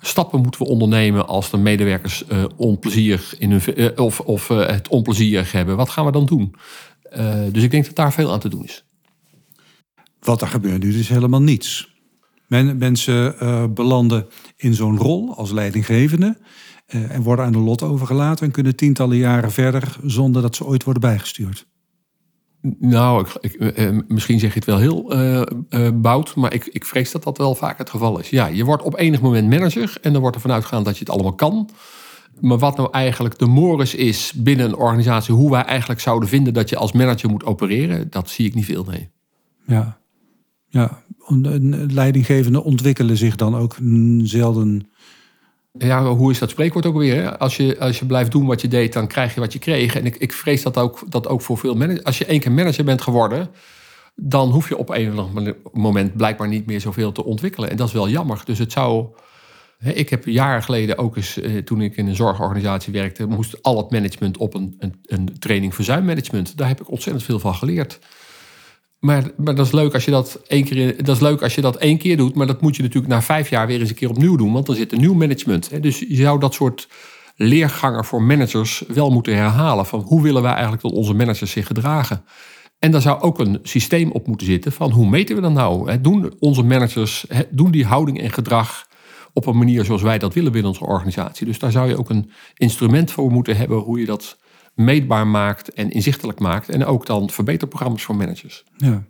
stappen 0.00 0.40
moeten 0.40 0.62
we 0.62 0.68
ondernemen 0.68 1.26
als 1.26 1.50
de 1.50 1.56
medewerkers 1.56 2.24
uh, 2.32 2.76
in 3.38 3.50
hun, 3.50 3.98
of, 3.98 4.20
of 4.20 4.48
het 4.48 4.88
onplezierig 4.88 5.52
hebben? 5.52 5.76
Wat 5.76 5.90
gaan 5.90 6.04
we 6.04 6.12
dan 6.12 6.26
doen? 6.26 6.54
dus 7.52 7.62
ik 7.62 7.70
denk 7.70 7.84
dat 7.86 7.96
daar 7.96 8.12
veel 8.12 8.32
aan 8.32 8.40
te 8.40 8.48
doen 8.48 8.64
is. 8.64 8.84
Wat 10.20 10.40
er 10.40 10.46
gebeurt 10.46 10.82
nu 10.82 10.98
is 10.98 11.08
helemaal 11.08 11.42
niets. 11.42 11.94
Men, 12.46 12.78
mensen 12.78 13.34
belanden 13.74 14.26
in 14.56 14.74
zo'n 14.74 14.98
rol 14.98 15.34
als 15.36 15.50
leidinggevende. 15.50 16.36
Uh, 16.88 17.10
en 17.10 17.22
worden 17.22 17.44
aan 17.44 17.52
de 17.52 17.58
lot 17.58 17.82
overgelaten 17.82 18.46
en 18.46 18.52
kunnen 18.52 18.76
tientallen 18.76 19.16
jaren 19.16 19.52
verder 19.52 19.96
zonder 20.04 20.42
dat 20.42 20.56
ze 20.56 20.64
ooit 20.64 20.84
worden 20.84 21.02
bijgestuurd. 21.02 21.66
Nou, 22.78 23.26
ik, 23.40 23.52
ik, 23.52 23.60
eh, 23.60 23.98
misschien 24.08 24.38
zeg 24.38 24.52
je 24.52 24.58
het 24.58 24.68
wel 24.68 24.78
heel 24.78 25.16
uh, 25.16 25.88
bout, 25.94 26.34
maar 26.34 26.54
ik, 26.54 26.66
ik 26.66 26.84
vrees 26.84 27.10
dat 27.10 27.22
dat 27.22 27.38
wel 27.38 27.54
vaak 27.54 27.78
het 27.78 27.90
geval 27.90 28.18
is. 28.18 28.30
Ja, 28.30 28.46
je 28.46 28.64
wordt 28.64 28.82
op 28.82 28.98
enig 28.98 29.20
moment 29.20 29.48
manager 29.48 29.96
en 30.02 30.12
dan 30.12 30.20
wordt 30.20 30.36
er 30.36 30.42
vanuit 30.42 30.62
gegaan 30.62 30.84
dat 30.84 30.94
je 30.94 31.04
het 31.04 31.10
allemaal 31.10 31.34
kan. 31.34 31.70
Maar 32.40 32.58
wat 32.58 32.76
nou 32.76 32.88
eigenlijk 32.92 33.38
de 33.38 33.46
moris 33.46 33.94
is 33.94 34.32
binnen 34.32 34.66
een 34.66 34.76
organisatie, 34.76 35.34
hoe 35.34 35.50
wij 35.50 35.62
eigenlijk 35.62 36.00
zouden 36.00 36.28
vinden 36.28 36.54
dat 36.54 36.68
je 36.68 36.76
als 36.76 36.92
manager 36.92 37.30
moet 37.30 37.44
opereren, 37.44 38.10
dat 38.10 38.28
zie 38.28 38.46
ik 38.46 38.54
niet 38.54 38.64
veel 38.64 38.84
mee. 38.84 39.10
Ja, 39.66 39.98
ja. 40.68 41.02
leidinggevenden 41.88 42.64
ontwikkelen 42.64 43.16
zich 43.16 43.36
dan 43.36 43.56
ook 43.56 43.76
zelden 44.22 44.88
ja, 45.78 46.04
hoe 46.04 46.30
is 46.30 46.38
dat 46.38 46.50
spreekwoord 46.50 46.86
ook 46.86 46.96
weer? 46.96 47.36
Als 47.36 47.56
je, 47.56 47.78
als 47.78 47.98
je 47.98 48.06
blijft 48.06 48.30
doen 48.30 48.46
wat 48.46 48.60
je 48.60 48.68
deed, 48.68 48.92
dan 48.92 49.06
krijg 49.06 49.34
je 49.34 49.40
wat 49.40 49.52
je 49.52 49.58
kreeg. 49.58 49.94
En 49.94 50.06
ik, 50.06 50.16
ik 50.16 50.32
vrees 50.32 50.62
dat 50.62 50.78
ook, 50.78 51.02
dat 51.08 51.28
ook 51.28 51.40
voor 51.40 51.58
veel 51.58 51.74
managers. 51.74 52.04
Als 52.04 52.18
je 52.18 52.24
één 52.24 52.40
keer 52.40 52.52
manager 52.52 52.84
bent 52.84 53.02
geworden, 53.02 53.50
dan 54.14 54.50
hoef 54.50 54.68
je 54.68 54.76
op 54.76 54.88
een 54.88 55.18
of 55.18 55.36
ander 55.36 55.56
moment 55.72 56.16
blijkbaar 56.16 56.48
niet 56.48 56.66
meer 56.66 56.80
zoveel 56.80 57.12
te 57.12 57.24
ontwikkelen. 57.24 57.70
En 57.70 57.76
dat 57.76 57.86
is 57.86 57.92
wel 57.92 58.08
jammer. 58.08 58.42
Dus 58.44 58.58
het 58.58 58.72
zou. 58.72 59.06
Ik 59.78 60.10
heb 60.10 60.24
jaren 60.24 60.62
geleden 60.62 60.98
ook 60.98 61.16
eens, 61.16 61.40
eh, 61.40 61.56
toen 61.56 61.80
ik 61.80 61.96
in 61.96 62.06
een 62.06 62.14
zorgorganisatie 62.14 62.92
werkte, 62.92 63.26
moest 63.26 63.62
al 63.62 63.76
het 63.76 63.90
management 63.90 64.36
op 64.36 64.54
een, 64.54 64.74
een, 64.78 64.94
een 65.02 65.38
training 65.38 65.74
verzuimmanagement. 65.74 66.56
Daar 66.56 66.68
heb 66.68 66.80
ik 66.80 66.90
ontzettend 66.90 67.24
veel 67.24 67.38
van 67.38 67.54
geleerd. 67.54 67.98
Maar, 69.04 69.30
maar 69.36 69.54
dat 69.54 69.66
is 69.66 69.72
leuk 69.72 69.94
als 69.94 70.04
je 70.04 70.10
dat 70.10 70.40
één 70.46 70.64
keer. 70.64 71.04
Dat 71.04 71.14
is 71.14 71.22
leuk 71.22 71.42
als 71.42 71.54
je 71.54 71.60
dat 71.60 71.76
één 71.76 71.98
keer 71.98 72.16
doet. 72.16 72.34
Maar 72.34 72.46
dat 72.46 72.60
moet 72.60 72.76
je 72.76 72.82
natuurlijk 72.82 73.12
na 73.12 73.22
vijf 73.22 73.50
jaar 73.50 73.66
weer 73.66 73.80
eens 73.80 73.88
een 73.88 73.94
keer 73.94 74.08
opnieuw 74.10 74.36
doen. 74.36 74.52
Want 74.52 74.66
dan 74.66 74.74
zit 74.74 74.92
een 74.92 75.00
nieuw 75.00 75.14
management. 75.14 75.70
Hè. 75.70 75.80
Dus 75.80 75.98
je 75.98 76.14
zou 76.14 76.40
dat 76.40 76.54
soort 76.54 76.88
leergangen 77.36 78.04
voor 78.04 78.22
managers 78.22 78.84
wel 78.88 79.10
moeten 79.10 79.36
herhalen. 79.36 79.86
Van 79.86 80.00
hoe 80.00 80.22
willen 80.22 80.42
wij 80.42 80.52
eigenlijk 80.52 80.82
dat 80.82 80.92
onze 80.92 81.14
managers 81.14 81.50
zich 81.50 81.66
gedragen? 81.66 82.24
En 82.78 82.90
daar 82.90 83.00
zou 83.00 83.20
ook 83.20 83.38
een 83.38 83.58
systeem 83.62 84.10
op 84.10 84.26
moeten 84.26 84.46
zitten 84.46 84.72
van 84.72 84.90
hoe 84.90 85.08
meten 85.08 85.36
we 85.36 85.42
dat 85.42 85.52
nou? 85.52 86.00
Doen 86.00 86.34
onze 86.38 86.62
managers, 86.62 87.26
doen 87.50 87.70
die 87.70 87.84
houding 87.84 88.20
en 88.20 88.30
gedrag 88.30 88.86
op 89.32 89.46
een 89.46 89.58
manier 89.58 89.84
zoals 89.84 90.02
wij 90.02 90.18
dat 90.18 90.34
willen 90.34 90.52
binnen 90.52 90.70
onze 90.70 90.86
organisatie? 90.86 91.46
Dus 91.46 91.58
daar 91.58 91.72
zou 91.72 91.88
je 91.88 91.98
ook 91.98 92.10
een 92.10 92.30
instrument 92.54 93.10
voor 93.10 93.30
moeten 93.30 93.56
hebben 93.56 93.78
hoe 93.78 93.98
je 93.98 94.06
dat 94.06 94.36
meetbaar 94.74 95.26
maakt 95.26 95.72
en 95.72 95.90
inzichtelijk 95.90 96.38
maakt. 96.38 96.68
En 96.68 96.84
ook 96.84 97.06
dan 97.06 97.30
verbeterprogramma's 97.30 98.02
voor 98.02 98.16
managers. 98.16 98.64
Ja. 98.76 99.04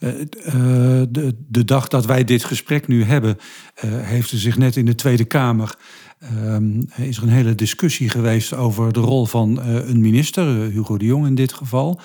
Uh, 0.00 0.12
de, 1.08 1.36
de, 1.48 1.64
dag 1.64 1.88
dat 1.88 2.06
wij 2.06 2.24
dit 2.24 2.44
gesprek 2.44 2.88
nu 2.88 3.04
hebben, 3.04 3.36
uh, 3.84 3.90
heeft 4.00 4.30
er 4.30 4.38
zich 4.38 4.58
net 4.58 4.76
in 4.76 4.84
de 4.84 4.94
Tweede 4.94 5.24
Kamer. 5.24 5.74
Ehm, 6.18 6.82
is 6.96 7.16
er 7.16 7.22
een 7.22 7.28
hele 7.28 7.54
discussie 7.54 8.08
geweest 8.08 8.54
over 8.54 8.92
de 8.92 9.00
rol 9.00 9.26
van 9.26 9.60
een 9.62 10.00
minister, 10.00 10.44
Hugo 10.70 10.96
de 10.96 11.04
Jong 11.04 11.26
in 11.26 11.34
dit 11.34 11.52
geval, 11.52 12.00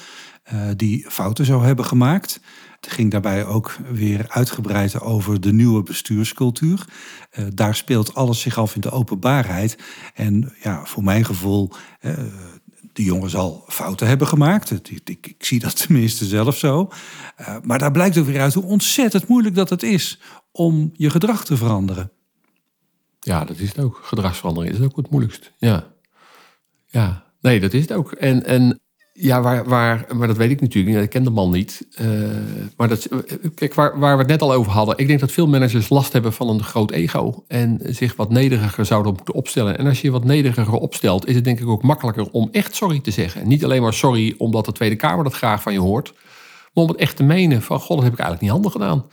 die 0.75 1.05
fouten 1.08 1.45
zou 1.45 1.65
hebben 1.65 1.86
gemaakt. 1.86 2.39
Het 2.81 2.93
ging 2.93 3.12
daarbij 3.12 3.45
ook 3.45 3.77
weer 3.91 4.25
uitgebreid 4.27 5.01
over 5.01 5.41
de 5.41 5.53
nieuwe 5.53 5.84
bestuurscultuur. 5.84 6.86
daar 7.53 7.75
speelt 7.75 8.15
alles 8.15 8.39
zich 8.39 8.58
af 8.58 8.75
in 8.75 8.81
de 8.81 8.91
openbaarheid. 8.91 9.77
En 10.13 10.53
ja, 10.62 10.86
voor 10.86 11.03
mijn 11.03 11.25
gevoel 11.25 11.71
de 12.95 13.03
jongen 13.03 13.29
zal 13.29 13.63
fouten 13.67 14.08
hebben 14.08 14.27
gemaakt. 14.27 14.89
Ik, 14.89 15.01
ik, 15.05 15.36
zie 15.45 15.60
dat 15.60 15.77
tenminste 15.86 16.25
zelf 16.25 16.58
zo. 16.58 16.89
Uh, 17.41 17.58
maar 17.63 17.79
daar 17.79 17.91
blijkt 17.91 18.17
ook 18.17 18.25
weer 18.25 18.41
uit 18.41 18.53
hoe 18.53 18.63
ontzettend 18.63 19.27
moeilijk 19.27 19.55
dat 19.55 19.69
het 19.69 19.84
is 19.84 20.19
om 20.51 20.91
je 20.93 21.10
gedrag 21.10 21.45
te 21.45 21.58
veranderen. 21.58 22.12
Ja, 23.19 23.45
dat 23.45 23.58
is 23.58 23.67
het 23.67 23.79
ook. 23.79 23.99
Gedragsverandering 24.03 24.73
is 24.73 24.81
ook 24.81 24.95
het 24.95 25.10
moeilijkst. 25.10 25.51
Ja. 25.58 25.93
Ja, 26.86 27.23
nee, 27.41 27.60
dat 27.60 27.73
is 27.73 27.81
het 27.81 27.91
ook. 27.91 28.12
En, 28.12 28.45
en 28.45 28.79
ja, 29.17 29.41
waar, 29.41 29.63
waar, 29.63 30.06
maar 30.15 30.28
dat 30.28 30.38
weet 30.38 30.51
ik 30.51 30.62
natuurlijk 30.62 30.95
niet. 30.95 31.04
Ik 31.04 31.10
ken 31.10 31.23
de 31.23 31.30
man 31.30 31.51
niet. 31.51 31.88
Uh, 32.01 32.08
maar 32.78 32.88
dat, 32.88 33.08
kijk, 33.56 33.73
waar, 33.73 33.99
waar 33.99 34.13
we 34.13 34.21
het 34.21 34.32
net 34.32 34.41
al 34.41 34.54
over 34.54 34.71
hadden. 34.71 34.97
Ik 34.97 35.08
denk 35.08 35.19
dat 35.19 35.32
veel 35.32 35.47
managers 35.47 35.89
last 35.89 36.13
hebben 36.13 36.34
van 36.34 36.49
een 36.49 36.63
groot 36.63 36.91
ego. 36.91 37.43
En 37.47 37.80
zich 37.84 38.15
wat 38.15 38.30
nederiger 38.30 38.86
zouden 38.86 39.13
moeten 39.13 39.34
opstellen. 39.34 39.78
En 39.78 39.88
als 39.88 40.01
je 40.01 40.08
je 40.08 40.13
wat 40.13 40.23
nederiger 40.23 40.73
opstelt, 40.73 41.28
is 41.28 41.36
het 41.36 41.43
denk 41.43 41.60
ik 41.60 41.67
ook 41.67 41.84
makkelijker 41.84 42.30
om 42.32 42.49
echt 42.51 42.75
sorry 42.75 42.99
te 42.99 43.12
zeggen. 43.12 43.47
niet 43.47 43.63
alleen 43.63 43.82
maar 43.82 43.93
sorry 43.93 44.36
omdat 44.38 44.65
de 44.65 44.71
Tweede 44.71 44.95
Kamer 44.95 45.23
dat 45.23 45.34
graag 45.34 45.62
van 45.62 45.73
je 45.73 45.80
hoort. 45.80 46.13
Maar 46.73 46.84
om 46.84 46.89
het 46.89 46.99
echt 46.99 47.15
te 47.15 47.23
menen 47.23 47.62
van, 47.62 47.80
god, 47.80 47.95
dat 47.95 48.04
heb 48.04 48.13
ik 48.13 48.19
eigenlijk 48.19 48.41
niet 48.41 48.51
handig 48.51 48.71
gedaan. 48.71 49.06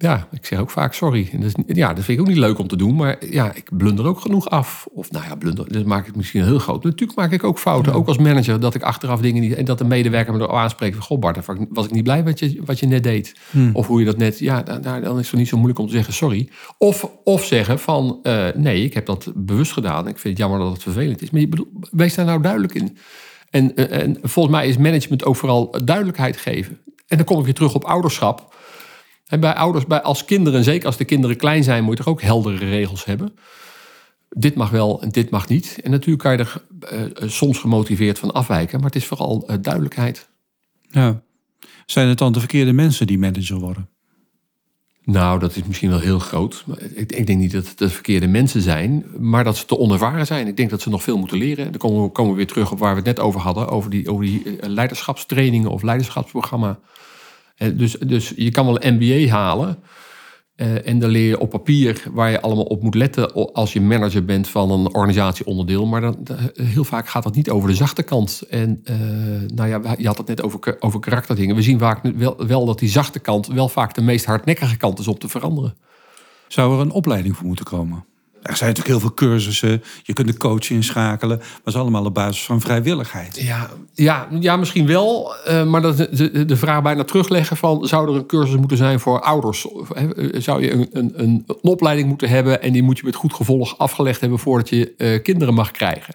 Ja, 0.00 0.28
ik 0.30 0.46
zeg 0.46 0.58
ook 0.58 0.70
vaak 0.70 0.94
sorry. 0.94 1.28
En 1.32 1.42
is, 1.42 1.52
ja, 1.66 1.94
dat 1.94 2.04
vind 2.04 2.18
ik 2.18 2.24
ook 2.24 2.30
niet 2.30 2.42
leuk 2.42 2.58
om 2.58 2.68
te 2.68 2.76
doen. 2.76 2.96
Maar 2.96 3.16
ja, 3.30 3.54
ik 3.54 3.76
blunder 3.76 4.06
ook 4.06 4.20
genoeg 4.20 4.50
af. 4.50 4.86
Of 4.92 5.10
nou 5.10 5.24
ja, 5.24 5.34
blunder, 5.34 5.72
dat 5.72 5.84
maak 5.84 6.06
ik 6.06 6.16
misschien 6.16 6.44
heel 6.44 6.58
groot. 6.58 6.84
Natuurlijk 6.84 7.18
maak 7.18 7.32
ik 7.32 7.44
ook 7.44 7.58
fouten. 7.58 7.92
Ook 7.92 8.06
als 8.06 8.18
manager, 8.18 8.60
dat 8.60 8.74
ik 8.74 8.82
achteraf 8.82 9.20
dingen 9.20 9.42
niet... 9.42 9.54
En 9.54 9.64
dat 9.64 9.78
de 9.78 9.84
medewerker 9.84 10.32
me 10.32 10.38
erop 10.38 10.54
aanspreekt 10.54 10.94
van... 10.94 11.04
Goh 11.04 11.18
Bart, 11.18 11.46
was 11.70 11.84
ik 11.84 11.90
niet 11.90 12.02
blij 12.02 12.22
met 12.22 12.38
je, 12.38 12.60
wat 12.64 12.78
je 12.78 12.86
net 12.86 13.02
deed. 13.02 13.34
Hmm. 13.50 13.70
Of 13.72 13.86
hoe 13.86 13.98
je 13.98 14.04
dat 14.04 14.16
net... 14.16 14.38
Ja, 14.38 14.62
dan, 14.62 14.82
dan 14.82 15.18
is 15.18 15.30
het 15.30 15.38
niet 15.38 15.48
zo 15.48 15.56
moeilijk 15.56 15.80
om 15.80 15.86
te 15.86 15.92
zeggen 15.92 16.12
sorry. 16.12 16.48
Of, 16.78 17.10
of 17.24 17.44
zeggen 17.44 17.78
van... 17.78 18.18
Uh, 18.22 18.46
nee, 18.54 18.84
ik 18.84 18.94
heb 18.94 19.06
dat 19.06 19.32
bewust 19.34 19.72
gedaan. 19.72 20.08
Ik 20.08 20.18
vind 20.18 20.38
het 20.38 20.38
jammer 20.38 20.58
dat 20.58 20.72
het 20.72 20.82
vervelend 20.82 21.22
is. 21.22 21.30
Maar 21.30 21.40
je 21.40 21.48
bedoel, 21.48 21.68
wees 21.90 22.14
daar 22.14 22.26
nou 22.26 22.42
duidelijk 22.42 22.74
in. 22.74 22.96
En, 23.50 23.74
eh, 23.74 24.02
en 24.02 24.18
volgens 24.22 24.54
mij 24.56 24.68
is 24.68 24.76
management 24.76 25.24
ook 25.24 25.36
vooral 25.36 25.84
duidelijkheid 25.84 26.36
geven. 26.36 26.78
En 27.06 27.16
dan 27.16 27.26
kom 27.26 27.38
ik 27.38 27.44
weer 27.44 27.54
terug 27.54 27.74
op 27.74 27.84
ouderschap 27.84 28.56
en 29.28 29.40
bij 29.40 29.54
ouders, 29.54 29.86
bij, 29.86 30.02
als 30.02 30.24
kinderen, 30.24 30.64
zeker 30.64 30.86
als 30.86 30.96
de 30.96 31.04
kinderen 31.04 31.36
klein 31.36 31.64
zijn, 31.64 31.84
moet 31.84 31.98
je 31.98 32.04
toch 32.04 32.12
ook 32.12 32.22
heldere 32.22 32.68
regels 32.68 33.04
hebben. 33.04 33.36
Dit 34.30 34.54
mag 34.54 34.70
wel 34.70 35.02
en 35.02 35.08
dit 35.08 35.30
mag 35.30 35.48
niet. 35.48 35.78
En 35.82 35.90
natuurlijk 35.90 36.22
kan 36.22 36.32
je 36.32 36.38
er 36.38 36.62
uh, 36.92 37.28
soms 37.28 37.58
gemotiveerd 37.58 38.18
van 38.18 38.32
afwijken, 38.32 38.76
maar 38.76 38.86
het 38.86 38.96
is 38.96 39.06
vooral 39.06 39.44
uh, 39.50 39.56
duidelijkheid. 39.60 40.28
Ja. 40.90 41.22
Zijn 41.86 42.08
het 42.08 42.18
dan 42.18 42.32
de 42.32 42.38
verkeerde 42.38 42.72
mensen 42.72 43.06
die 43.06 43.18
manager 43.18 43.58
worden? 43.58 43.88
Nou, 45.04 45.38
dat 45.38 45.56
is 45.56 45.62
misschien 45.64 45.90
wel 45.90 46.00
heel 46.00 46.18
groot. 46.18 46.64
Ik, 46.94 47.12
ik, 47.12 47.26
denk 47.26 47.38
niet 47.38 47.52
dat 47.52 47.68
het 47.68 47.78
de 47.78 47.88
verkeerde 47.88 48.26
mensen 48.26 48.62
zijn, 48.62 49.04
maar 49.18 49.44
dat 49.44 49.56
ze 49.56 49.64
te 49.64 49.78
onervaren 49.78 50.26
zijn. 50.26 50.46
Ik 50.46 50.56
denk 50.56 50.70
dat 50.70 50.80
ze 50.80 50.88
nog 50.88 51.02
veel 51.02 51.18
moeten 51.18 51.38
leren. 51.38 51.64
Dan 51.64 51.80
komen 51.80 52.02
we, 52.02 52.08
komen 52.08 52.30
we 52.30 52.36
weer 52.36 52.46
terug 52.46 52.72
op 52.72 52.78
waar 52.78 52.90
we 52.90 52.96
het 52.96 53.06
net 53.06 53.20
over 53.20 53.40
hadden, 53.40 53.68
over 53.68 53.90
die, 53.90 54.10
over 54.10 54.24
die 54.24 54.58
leiderschapstrainingen 54.60 55.70
of 55.70 55.82
leiderschapsprogramma. 55.82 56.78
Eh, 57.58 57.68
dus, 57.74 57.92
dus 57.92 58.32
je 58.36 58.50
kan 58.50 58.66
wel 58.66 58.84
een 58.84 58.94
MBA 58.94 59.32
halen. 59.32 59.78
Uh, 60.56 60.88
en 60.88 60.98
dan 60.98 61.10
leer 61.10 61.28
je 61.28 61.40
op 61.40 61.50
papier 61.50 62.02
waar 62.12 62.30
je 62.30 62.40
allemaal 62.40 62.64
op 62.64 62.82
moet 62.82 62.94
letten 62.94 63.52
als 63.52 63.72
je 63.72 63.80
manager 63.80 64.24
bent 64.24 64.48
van 64.48 64.70
een 64.70 64.94
organisatieonderdeel. 64.94 65.86
Maar 65.86 66.00
dan, 66.00 66.26
heel 66.54 66.84
vaak 66.84 67.08
gaat 67.08 67.22
dat 67.22 67.34
niet 67.34 67.50
over 67.50 67.68
de 67.68 67.74
zachte 67.74 68.02
kant. 68.02 68.42
En 68.50 68.80
uh, 68.84 68.96
nou 69.54 69.68
ja, 69.68 69.94
je 69.98 70.06
had 70.06 70.18
het 70.18 70.26
net 70.26 70.42
over, 70.42 70.76
over 70.78 71.00
karakterdingen. 71.00 71.56
We 71.56 71.62
zien 71.62 71.78
vaak 71.78 72.02
wel, 72.02 72.46
wel 72.46 72.64
dat 72.64 72.78
die 72.78 72.88
zachte 72.88 73.18
kant 73.18 73.46
wel 73.46 73.68
vaak 73.68 73.94
de 73.94 74.02
meest 74.02 74.24
hardnekkige 74.24 74.76
kant 74.76 74.98
is 74.98 75.08
om 75.08 75.18
te 75.18 75.28
veranderen. 75.28 75.76
Zou 76.48 76.74
er 76.74 76.80
een 76.80 76.90
opleiding 76.90 77.36
voor 77.36 77.46
moeten 77.46 77.64
komen? 77.64 78.04
Er 78.48 78.56
zijn 78.56 78.68
natuurlijk 78.68 79.00
heel 79.00 79.08
veel 79.08 79.28
cursussen. 79.28 79.82
Je 80.02 80.12
kunt 80.12 80.28
de 80.28 80.36
coach 80.36 80.70
inschakelen. 80.70 81.38
Maar 81.38 81.60
dat 81.64 81.74
is 81.74 81.80
allemaal 81.80 82.04
op 82.04 82.14
basis 82.14 82.44
van 82.44 82.60
vrijwilligheid. 82.60 83.40
Ja, 83.40 83.70
ja, 83.94 84.28
ja 84.40 84.56
misschien 84.56 84.86
wel. 84.86 85.34
Uh, 85.48 85.64
maar 85.64 85.82
dat, 85.82 85.96
de, 85.96 86.44
de 86.44 86.56
vraag 86.56 86.82
bijna 86.82 87.04
terugleggen 87.04 87.56
van... 87.56 87.86
zou 87.86 88.08
er 88.08 88.14
een 88.14 88.26
cursus 88.26 88.56
moeten 88.56 88.76
zijn 88.76 89.00
voor 89.00 89.20
ouders? 89.20 89.66
Zou 90.32 90.62
je 90.62 90.72
een, 90.72 90.88
een, 90.92 91.12
een 91.16 91.44
opleiding 91.62 92.08
moeten 92.08 92.28
hebben... 92.28 92.62
en 92.62 92.72
die 92.72 92.82
moet 92.82 92.98
je 92.98 93.04
met 93.04 93.14
goed 93.14 93.34
gevolg 93.34 93.78
afgelegd 93.78 94.20
hebben... 94.20 94.38
voordat 94.38 94.68
je 94.68 94.94
uh, 94.98 95.22
kinderen 95.22 95.54
mag 95.54 95.70
krijgen? 95.70 96.14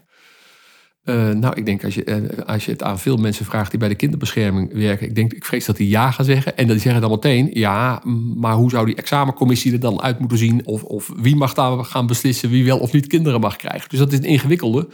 Uh, 1.05 1.29
nou, 1.29 1.55
ik 1.55 1.65
denk 1.65 1.83
als 1.83 1.95
je, 1.95 2.05
uh, 2.05 2.47
als 2.47 2.65
je 2.65 2.71
het 2.71 2.83
aan 2.83 2.99
veel 2.99 3.17
mensen 3.17 3.45
vraagt 3.45 3.69
die 3.69 3.79
bij 3.79 3.89
de 3.89 3.95
kinderbescherming 3.95 4.73
werken, 4.73 5.07
ik 5.07 5.15
denk, 5.15 5.33
ik 5.33 5.45
vrees 5.45 5.65
dat 5.65 5.77
die 5.77 5.89
ja 5.89 6.11
gaan 6.11 6.25
zeggen. 6.25 6.57
En 6.57 6.67
die 6.67 6.79
zeggen 6.79 7.01
dan 7.01 7.09
meteen, 7.09 7.49
ja, 7.53 8.01
maar 8.35 8.53
hoe 8.53 8.69
zou 8.69 8.85
die 8.85 8.95
examencommissie 8.95 9.73
er 9.73 9.79
dan 9.79 10.01
uit 10.01 10.19
moeten 10.19 10.37
zien? 10.37 10.65
Of, 10.65 10.83
of 10.83 11.11
wie 11.15 11.35
mag 11.35 11.53
daar 11.53 11.85
gaan 11.85 12.07
beslissen 12.07 12.49
wie 12.49 12.65
wel 12.65 12.79
of 12.79 12.91
niet 12.91 13.07
kinderen 13.07 13.39
mag 13.39 13.55
krijgen? 13.55 13.89
Dus 13.89 13.99
dat 13.99 14.11
is 14.11 14.17
een 14.17 14.23
ingewikkelde. 14.23 14.87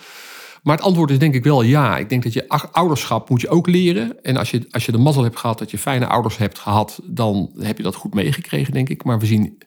Maar 0.63 0.75
het 0.75 0.85
antwoord 0.85 1.11
is 1.11 1.19
denk 1.19 1.33
ik 1.33 1.43
wel 1.43 1.61
ja. 1.61 1.97
Ik 1.97 2.09
denk 2.09 2.23
dat 2.23 2.33
je 2.33 2.47
ouderschap 2.71 3.29
moet 3.29 3.41
je 3.41 3.49
ook 3.49 3.67
leren. 3.67 4.23
En 4.23 4.37
als 4.37 4.51
je, 4.51 4.67
als 4.71 4.85
je 4.85 4.91
de 4.91 4.97
mazzel 4.97 5.23
hebt 5.23 5.37
gehad 5.37 5.59
dat 5.59 5.71
je 5.71 5.77
fijne 5.77 6.07
ouders 6.07 6.37
hebt 6.37 6.59
gehad, 6.59 6.99
dan 7.03 7.51
heb 7.57 7.77
je 7.77 7.83
dat 7.83 7.95
goed 7.95 8.13
meegekregen, 8.13 8.73
denk 8.73 8.89
ik. 8.89 9.03
Maar 9.03 9.19
we 9.19 9.25
zien 9.25 9.57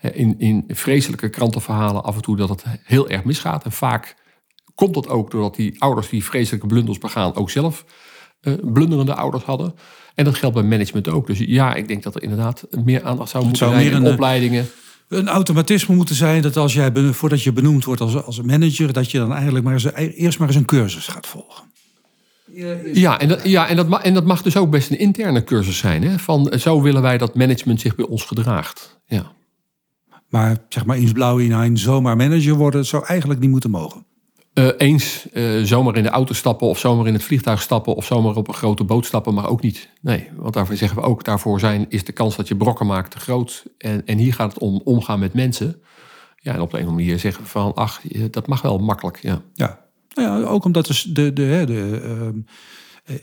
in, 0.00 0.34
in 0.38 0.64
vreselijke 0.68 1.28
krantenverhalen 1.28 2.04
af 2.04 2.16
en 2.16 2.22
toe 2.22 2.36
dat 2.36 2.48
het 2.48 2.64
heel 2.84 3.08
erg 3.08 3.24
misgaat. 3.24 3.64
En 3.64 3.72
vaak 3.72 4.16
komt 4.78 4.94
dat 4.94 5.08
ook 5.08 5.30
doordat 5.30 5.56
die 5.56 5.74
ouders 5.78 6.08
die 6.08 6.24
vreselijke 6.24 6.66
blunders 6.66 6.98
begaan 6.98 7.34
ook 7.34 7.50
zelf 7.50 7.84
uh, 8.42 8.54
blunderende 8.72 9.14
ouders 9.14 9.44
hadden. 9.44 9.74
En 10.14 10.24
dat 10.24 10.34
geldt 10.34 10.54
bij 10.54 10.64
management 10.64 11.08
ook. 11.08 11.26
Dus 11.26 11.38
ja, 11.38 11.74
ik 11.74 11.88
denk 11.88 12.02
dat 12.02 12.14
er 12.14 12.22
inderdaad 12.22 12.66
meer 12.84 13.02
aandacht 13.02 13.30
zou 13.30 13.44
moeten 13.44 13.68
zijn 13.68 13.92
in 13.92 14.06
opleidingen 14.06 14.68
een 15.08 15.28
automatisme 15.28 15.94
moeten 15.94 16.14
zijn 16.14 16.42
dat 16.42 16.56
als 16.56 16.74
jij, 16.74 16.92
voordat 16.94 17.42
je 17.42 17.52
benoemd 17.52 17.84
wordt 17.84 18.00
als, 18.00 18.24
als 18.24 18.42
manager, 18.42 18.92
dat 18.92 19.10
je 19.10 19.18
dan 19.18 19.32
eigenlijk 19.32 19.64
maar 19.64 19.72
eens, 19.72 19.92
eerst 19.94 20.38
maar 20.38 20.48
eens 20.48 20.56
een 20.56 20.64
cursus 20.64 21.06
gaat 21.06 21.26
volgen. 21.26 21.64
Ja, 22.92 23.20
en 23.20 23.28
dat, 23.28 23.44
ja 23.44 23.68
en, 23.68 23.76
dat 23.76 23.88
mag, 23.88 24.02
en 24.02 24.14
dat 24.14 24.24
mag 24.24 24.42
dus 24.42 24.56
ook 24.56 24.70
best 24.70 24.90
een 24.90 24.98
interne 24.98 25.44
cursus 25.44 25.78
zijn. 25.78 26.02
Hè? 26.02 26.18
Van 26.18 26.52
zo 26.58 26.82
willen 26.82 27.02
wij 27.02 27.18
dat 27.18 27.34
management 27.34 27.80
zich 27.80 27.94
bij 27.94 28.06
ons 28.06 28.24
gedraagt. 28.24 29.00
Ja. 29.06 29.32
Maar 30.28 30.56
zeg 30.68 30.84
maar 30.84 30.98
in 30.98 31.12
blauw 31.12 31.38
in 31.38 31.76
zomaar 31.76 32.16
manager 32.16 32.54
worden, 32.54 32.86
zou 32.86 33.04
eigenlijk 33.06 33.40
niet 33.40 33.50
moeten 33.50 33.70
mogen. 33.70 34.06
Uh, 34.58 34.68
eens 34.76 35.26
uh, 35.32 35.62
zomaar 35.62 35.96
in 35.96 36.02
de 36.02 36.08
auto 36.08 36.34
stappen 36.34 36.66
of 36.66 36.78
zomaar 36.78 37.06
in 37.06 37.12
het 37.12 37.22
vliegtuig 37.22 37.62
stappen 37.62 37.94
of 37.94 38.04
zomaar 38.04 38.36
op 38.36 38.48
een 38.48 38.54
grote 38.54 38.84
boot 38.84 39.06
stappen, 39.06 39.34
maar 39.34 39.48
ook 39.48 39.62
niet. 39.62 39.88
Nee, 40.00 40.28
want 40.36 40.54
daarvoor 40.54 40.76
zeggen 40.76 40.98
we 40.98 41.04
ook, 41.04 41.24
daarvoor 41.24 41.60
zijn, 41.60 41.86
is 41.88 42.04
de 42.04 42.12
kans 42.12 42.36
dat 42.36 42.48
je 42.48 42.56
brokken 42.56 42.86
maakt 42.86 43.10
te 43.10 43.18
groot. 43.18 43.64
En, 43.78 44.06
en 44.06 44.18
hier 44.18 44.34
gaat 44.34 44.52
het 44.52 44.62
om 44.62 44.80
omgaan 44.84 45.18
met 45.18 45.34
mensen. 45.34 45.82
Ja, 46.36 46.54
en 46.54 46.60
op 46.60 46.70
de 46.70 46.76
een 46.76 46.82
of 46.82 46.88
andere 46.88 47.06
manier 47.06 47.18
zeggen 47.18 47.46
van, 47.46 47.74
ach, 47.74 48.00
dat 48.30 48.46
mag 48.46 48.62
wel 48.62 48.78
makkelijk. 48.78 49.18
Ja, 49.22 49.42
ja. 49.54 49.86
Nou 50.14 50.42
ja 50.42 50.48
ook 50.48 50.64
omdat 50.64 50.86
de, 50.86 51.12
de, 51.12 51.32
de, 51.32 51.62
de 51.66 51.72
uh, 51.72 52.26
eh, 52.26 52.34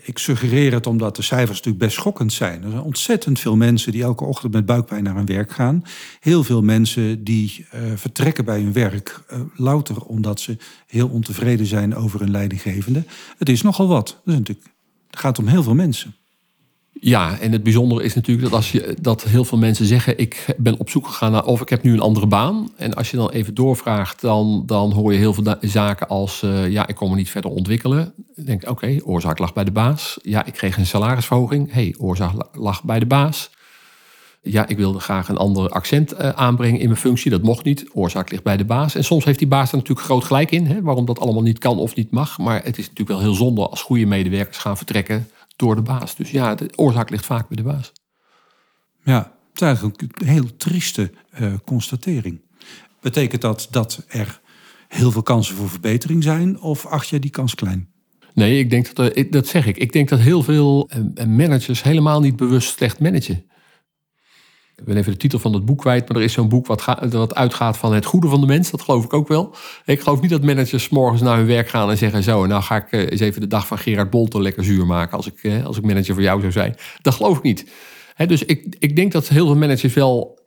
ik 0.02 0.18
suggereer 0.18 0.72
het 0.72 0.86
omdat 0.86 1.16
de 1.16 1.22
cijfers 1.22 1.56
natuurlijk 1.56 1.84
best 1.84 1.96
schokkend 1.96 2.32
zijn. 2.32 2.62
Er 2.62 2.70
zijn 2.70 2.82
ontzettend 2.82 3.40
veel 3.40 3.56
mensen 3.56 3.92
die 3.92 4.02
elke 4.02 4.24
ochtend 4.24 4.52
met 4.52 4.66
buikpijn 4.66 5.02
naar 5.02 5.14
hun 5.14 5.26
werk 5.26 5.50
gaan. 5.50 5.84
Heel 6.20 6.44
veel 6.44 6.62
mensen 6.62 7.24
die 7.24 7.66
uh, 7.74 7.80
vertrekken 7.94 8.44
bij 8.44 8.60
hun 8.60 8.72
werk 8.72 9.24
uh, 9.32 9.40
louter 9.54 10.02
omdat 10.02 10.40
ze 10.40 10.56
heel 10.86 11.08
ontevreden 11.08 11.66
zijn 11.66 11.94
over 11.94 12.20
hun 12.20 12.30
leidinggevende. 12.30 13.04
Het 13.38 13.48
is 13.48 13.62
nogal 13.62 13.88
wat. 13.88 14.20
Is 14.24 14.32
natuurlijk, 14.32 14.66
het 15.10 15.18
gaat 15.18 15.38
om 15.38 15.46
heel 15.46 15.62
veel 15.62 15.74
mensen. 15.74 16.14
Ja, 17.06 17.38
en 17.38 17.52
het 17.52 17.62
bijzondere 17.62 18.02
is 18.02 18.14
natuurlijk 18.14 18.48
dat 18.48 18.56
als 18.56 18.72
je 18.72 18.96
dat 19.00 19.22
heel 19.22 19.44
veel 19.44 19.58
mensen 19.58 19.86
zeggen: 19.86 20.18
ik 20.18 20.54
ben 20.56 20.78
op 20.78 20.90
zoek 20.90 21.06
gegaan 21.06 21.32
naar 21.32 21.44
of 21.44 21.60
ik 21.60 21.68
heb 21.68 21.82
nu 21.82 21.92
een 21.92 22.00
andere 22.00 22.26
baan. 22.26 22.70
En 22.76 22.94
als 22.94 23.10
je 23.10 23.16
dan 23.16 23.30
even 23.30 23.54
doorvraagt, 23.54 24.20
dan, 24.20 24.62
dan 24.66 24.92
hoor 24.92 25.12
je 25.12 25.18
heel 25.18 25.34
veel 25.34 25.56
zaken 25.60 26.08
als 26.08 26.42
uh, 26.42 26.70
ja, 26.70 26.86
ik 26.86 26.94
kon 26.94 27.10
me 27.10 27.16
niet 27.16 27.30
verder 27.30 27.50
ontwikkelen. 27.50 28.12
Ik 28.34 28.46
denk, 28.46 28.68
oké, 28.68 28.98
oorzaak 29.04 29.38
lag 29.38 29.52
bij 29.52 29.64
de 29.64 29.70
baas. 29.70 30.18
Ja, 30.22 30.44
ik 30.44 30.52
kreeg 30.52 30.76
een 30.76 30.86
salarisverhoging. 30.86 31.72
hey, 31.72 31.94
oorzaak 31.98 32.32
lag 32.52 32.84
bij 32.84 32.98
de 32.98 33.06
baas. 33.06 33.50
Ja, 34.42 34.68
ik 34.68 34.76
wilde 34.76 34.98
graag 34.98 35.28
een 35.28 35.36
ander 35.36 35.68
accent 35.68 36.12
uh, 36.12 36.28
aanbrengen 36.28 36.80
in 36.80 36.88
mijn 36.88 37.00
functie. 37.00 37.30
Dat 37.30 37.42
mocht 37.42 37.64
niet. 37.64 37.86
Oorzaak 37.92 38.30
ligt 38.30 38.42
bij 38.42 38.56
de 38.56 38.64
baas. 38.64 38.94
En 38.94 39.04
soms 39.04 39.24
heeft 39.24 39.38
die 39.38 39.48
baas 39.48 39.70
er 39.70 39.76
natuurlijk 39.76 40.06
groot 40.06 40.24
gelijk 40.24 40.50
in, 40.50 40.66
hè, 40.66 40.82
waarom 40.82 41.04
dat 41.04 41.20
allemaal 41.20 41.42
niet 41.42 41.58
kan 41.58 41.78
of 41.78 41.94
niet 41.94 42.10
mag. 42.10 42.38
Maar 42.38 42.64
het 42.64 42.78
is 42.78 42.88
natuurlijk 42.88 43.08
wel 43.08 43.20
heel 43.20 43.34
zonde 43.34 43.68
als 43.68 43.82
goede 43.82 44.06
medewerkers 44.06 44.58
gaan 44.58 44.76
vertrekken 44.76 45.28
door 45.56 45.74
de 45.74 45.82
baas. 45.82 46.16
Dus 46.16 46.30
ja, 46.30 46.54
de 46.54 46.70
oorzaak 46.74 47.10
ligt 47.10 47.26
vaak 47.26 47.48
bij 47.48 47.56
de 47.56 47.62
baas. 47.62 47.92
Ja, 49.04 49.18
het 49.18 49.54
is 49.54 49.60
eigenlijk 49.60 50.02
een 50.02 50.26
heel 50.26 50.56
trieste 50.56 51.12
uh, 51.40 51.54
constatering. 51.64 52.40
Betekent 53.00 53.40
dat 53.40 53.68
dat 53.70 54.04
er 54.08 54.40
heel 54.88 55.10
veel 55.10 55.22
kansen 55.22 55.56
voor 55.56 55.68
verbetering 55.68 56.22
zijn 56.22 56.60
of 56.60 56.86
acht 56.86 57.08
jij 57.08 57.18
die 57.18 57.30
kans 57.30 57.54
klein? 57.54 57.88
Nee, 58.34 58.58
ik 58.58 58.70
denk 58.70 58.94
dat, 58.94 59.16
uh, 59.16 59.30
dat 59.30 59.46
zeg 59.46 59.66
ik. 59.66 59.76
Ik 59.76 59.92
denk 59.92 60.08
dat 60.08 60.18
heel 60.18 60.42
veel 60.42 60.90
uh, 61.14 61.24
managers 61.24 61.82
helemaal 61.82 62.20
niet 62.20 62.36
bewust 62.36 62.76
slecht 62.76 63.00
managen. 63.00 63.44
Ik 64.76 64.84
ben 64.84 64.96
even 64.96 65.12
de 65.12 65.18
titel 65.18 65.38
van 65.38 65.52
het 65.52 65.64
boek 65.64 65.78
kwijt, 65.78 66.08
maar 66.08 66.16
er 66.16 66.22
is 66.22 66.32
zo'n 66.32 66.48
boek 66.48 66.66
wat, 66.66 66.84
wat 67.10 67.34
uitgaat 67.34 67.76
van 67.76 67.94
het 67.94 68.04
goede 68.04 68.28
van 68.28 68.40
de 68.40 68.46
mens. 68.46 68.70
Dat 68.70 68.82
geloof 68.82 69.04
ik 69.04 69.12
ook 69.12 69.28
wel. 69.28 69.54
Ik 69.84 70.00
geloof 70.00 70.20
niet 70.20 70.30
dat 70.30 70.42
managers 70.42 70.88
morgens 70.88 71.22
naar 71.22 71.36
hun 71.36 71.46
werk 71.46 71.68
gaan 71.68 71.90
en 71.90 71.98
zeggen: 71.98 72.22
Zo, 72.22 72.46
nou 72.46 72.62
ga 72.62 72.76
ik 72.76 72.90
eh, 72.90 73.00
eens 73.00 73.20
even 73.20 73.40
de 73.40 73.46
dag 73.46 73.66
van 73.66 73.78
Gerard 73.78 74.10
Bolten 74.10 74.42
lekker 74.42 74.64
zuur 74.64 74.86
maken. 74.86 75.16
Als 75.16 75.26
ik, 75.26 75.42
eh, 75.42 75.64
als 75.64 75.76
ik 75.76 75.84
manager 75.84 76.14
voor 76.14 76.22
jou 76.22 76.40
zou 76.40 76.52
zijn. 76.52 76.76
Dat 77.02 77.14
geloof 77.14 77.36
ik 77.36 77.42
niet. 77.42 77.70
dus 78.26 78.44
ik, 78.44 78.76
ik 78.78 78.96
denk 78.96 79.12
dat 79.12 79.28
heel 79.28 79.46
veel 79.46 79.56
managers 79.56 79.94
wel 79.94 80.38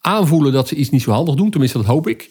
aanvoelen 0.00 0.52
dat 0.52 0.68
ze 0.68 0.74
iets 0.74 0.90
niet 0.90 1.02
zo 1.02 1.10
handig 1.10 1.34
doen. 1.34 1.50
Tenminste, 1.50 1.78
dat 1.78 1.86
hoop 1.86 2.08
ik. 2.08 2.30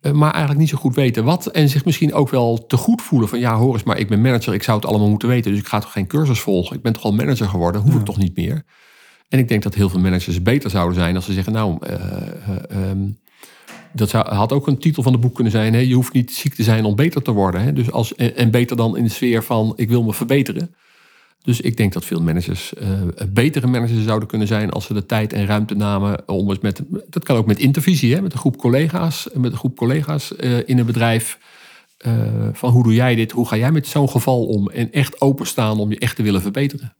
Eh, 0.00 0.12
maar 0.12 0.30
eigenlijk 0.30 0.60
niet 0.60 0.68
zo 0.68 0.76
goed 0.76 0.94
weten 0.94 1.24
wat. 1.24 1.46
En 1.46 1.68
zich 1.68 1.84
misschien 1.84 2.14
ook 2.14 2.30
wel 2.30 2.66
te 2.66 2.76
goed 2.76 3.02
voelen 3.02 3.28
van 3.28 3.38
ja, 3.38 3.56
hoor 3.56 3.72
eens, 3.72 3.82
maar 3.82 3.98
ik 3.98 4.08
ben 4.08 4.20
manager, 4.20 4.54
ik 4.54 4.62
zou 4.62 4.76
het 4.76 4.86
allemaal 4.86 5.08
moeten 5.08 5.28
weten. 5.28 5.50
Dus 5.50 5.60
ik 5.60 5.66
ga 5.66 5.78
toch 5.78 5.92
geen 5.92 6.06
cursus 6.06 6.40
volgen. 6.40 6.76
Ik 6.76 6.82
ben 6.82 6.92
toch 6.92 7.04
al 7.04 7.12
manager 7.12 7.48
geworden, 7.48 7.80
hoef 7.80 7.94
ik 7.94 8.04
toch 8.04 8.18
niet 8.18 8.36
meer. 8.36 8.64
En 9.28 9.38
ik 9.38 9.48
denk 9.48 9.62
dat 9.62 9.74
heel 9.74 9.88
veel 9.88 10.00
managers 10.00 10.42
beter 10.42 10.70
zouden 10.70 10.94
zijn 10.94 11.16
als 11.16 11.24
ze 11.24 11.32
zeggen, 11.32 11.52
nou, 11.52 11.78
uh, 11.90 12.90
dat 13.92 14.08
zou, 14.08 14.34
had 14.34 14.52
ook 14.52 14.66
een 14.66 14.78
titel 14.78 15.02
van 15.02 15.12
het 15.12 15.20
boek 15.20 15.34
kunnen 15.34 15.52
zijn. 15.52 15.74
Hè? 15.74 15.80
Je 15.80 15.94
hoeft 15.94 16.12
niet 16.12 16.32
ziek 16.32 16.54
te 16.54 16.62
zijn 16.62 16.84
om 16.84 16.96
beter 16.96 17.22
te 17.22 17.30
worden. 17.30 17.62
Hè? 17.62 17.72
Dus 17.72 17.90
als, 17.90 18.14
en, 18.14 18.50
beter 18.50 18.76
dan 18.76 18.96
in 18.96 19.04
de 19.04 19.10
sfeer 19.10 19.42
van 19.42 19.72
ik 19.76 19.88
wil 19.88 20.02
me 20.02 20.12
verbeteren. 20.12 20.74
Dus 21.42 21.60
ik 21.60 21.76
denk 21.76 21.92
dat 21.92 22.04
veel 22.04 22.22
managers 22.22 22.72
uh, 22.82 22.88
betere 23.28 23.66
managers 23.66 24.04
zouden 24.04 24.28
kunnen 24.28 24.46
zijn 24.46 24.70
als 24.70 24.86
ze 24.86 24.94
de 24.94 25.06
tijd 25.06 25.32
en 25.32 25.46
ruimte 25.46 25.74
namen 25.74 26.28
om 26.28 26.48
eens 26.48 26.58
met. 26.58 26.82
Dat 27.08 27.24
kan 27.24 27.36
ook 27.36 27.46
met 27.46 27.58
intervisie, 27.58 28.14
hè? 28.14 28.20
met 28.20 28.32
een 28.32 28.38
groep 28.38 28.56
collega's, 28.56 29.28
met 29.34 29.52
een 29.52 29.58
groep 29.58 29.76
collega's 29.76 30.32
in 30.66 30.78
een 30.78 30.86
bedrijf. 30.86 31.38
Van 32.52 32.70
hoe 32.70 32.82
doe 32.82 32.94
jij 32.94 33.14
dit? 33.14 33.32
Hoe 33.32 33.48
ga 33.48 33.56
jij 33.56 33.72
met 33.72 33.86
zo'n 33.86 34.08
geval 34.08 34.46
om? 34.46 34.68
En 34.68 34.92
echt 34.92 35.20
openstaan 35.20 35.78
om 35.78 35.90
je 35.90 35.98
echt 35.98 36.16
te 36.16 36.22
willen 36.22 36.42
verbeteren. 36.42 36.94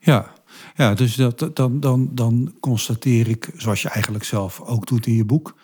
Ja, 0.00 0.32
ja, 0.76 0.94
dus 0.94 1.14
dat, 1.14 1.50
dan, 1.54 1.80
dan, 1.80 2.10
dan 2.12 2.54
constateer 2.60 3.28
ik, 3.28 3.50
zoals 3.56 3.82
je 3.82 3.88
eigenlijk 3.88 4.24
zelf 4.24 4.60
ook 4.60 4.86
doet 4.86 5.06
in 5.06 5.14
je 5.14 5.24
boek, 5.24 5.58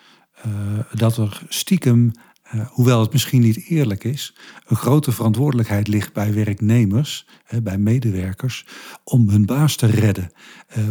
uh, 0.46 0.78
dat 0.92 1.16
er 1.16 1.42
stiekem, 1.48 2.10
uh, 2.54 2.66
hoewel 2.68 3.00
het 3.00 3.12
misschien 3.12 3.40
niet 3.40 3.64
eerlijk 3.68 4.04
is, 4.04 4.36
een 4.66 4.76
grote 4.76 5.12
verantwoordelijkheid 5.12 5.88
ligt 5.88 6.12
bij 6.12 6.34
werknemers, 6.34 7.26
bij 7.62 7.78
medewerkers, 7.78 8.66
om 9.04 9.28
hun 9.28 9.46
baas 9.46 9.76
te 9.76 9.86
redden. 9.86 10.30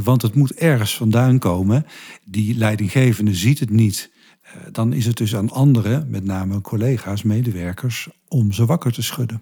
want 0.04 0.22
het 0.22 0.36
moet 0.36 0.54
ergens 0.54 0.96
vandaan 0.96 1.40
komen. 1.40 1.86
Die 2.24 2.58
leidinggevende 2.58 3.34
ziet 3.34 3.60
het 3.60 3.70
niet. 3.70 4.12
dan 4.72 4.94
is 4.94 5.06
het 5.06 5.18
dus 5.18 5.36
aan 5.36 5.52
anderen, 5.52 6.10
met 6.10 6.24
name 6.24 6.62
collega's, 6.62 7.24
medewerkers, 7.24 8.10
om 8.28 8.52
ze 8.52 8.66
wakker 8.66 8.92
te 8.92 9.02
schudden. 9.02 9.42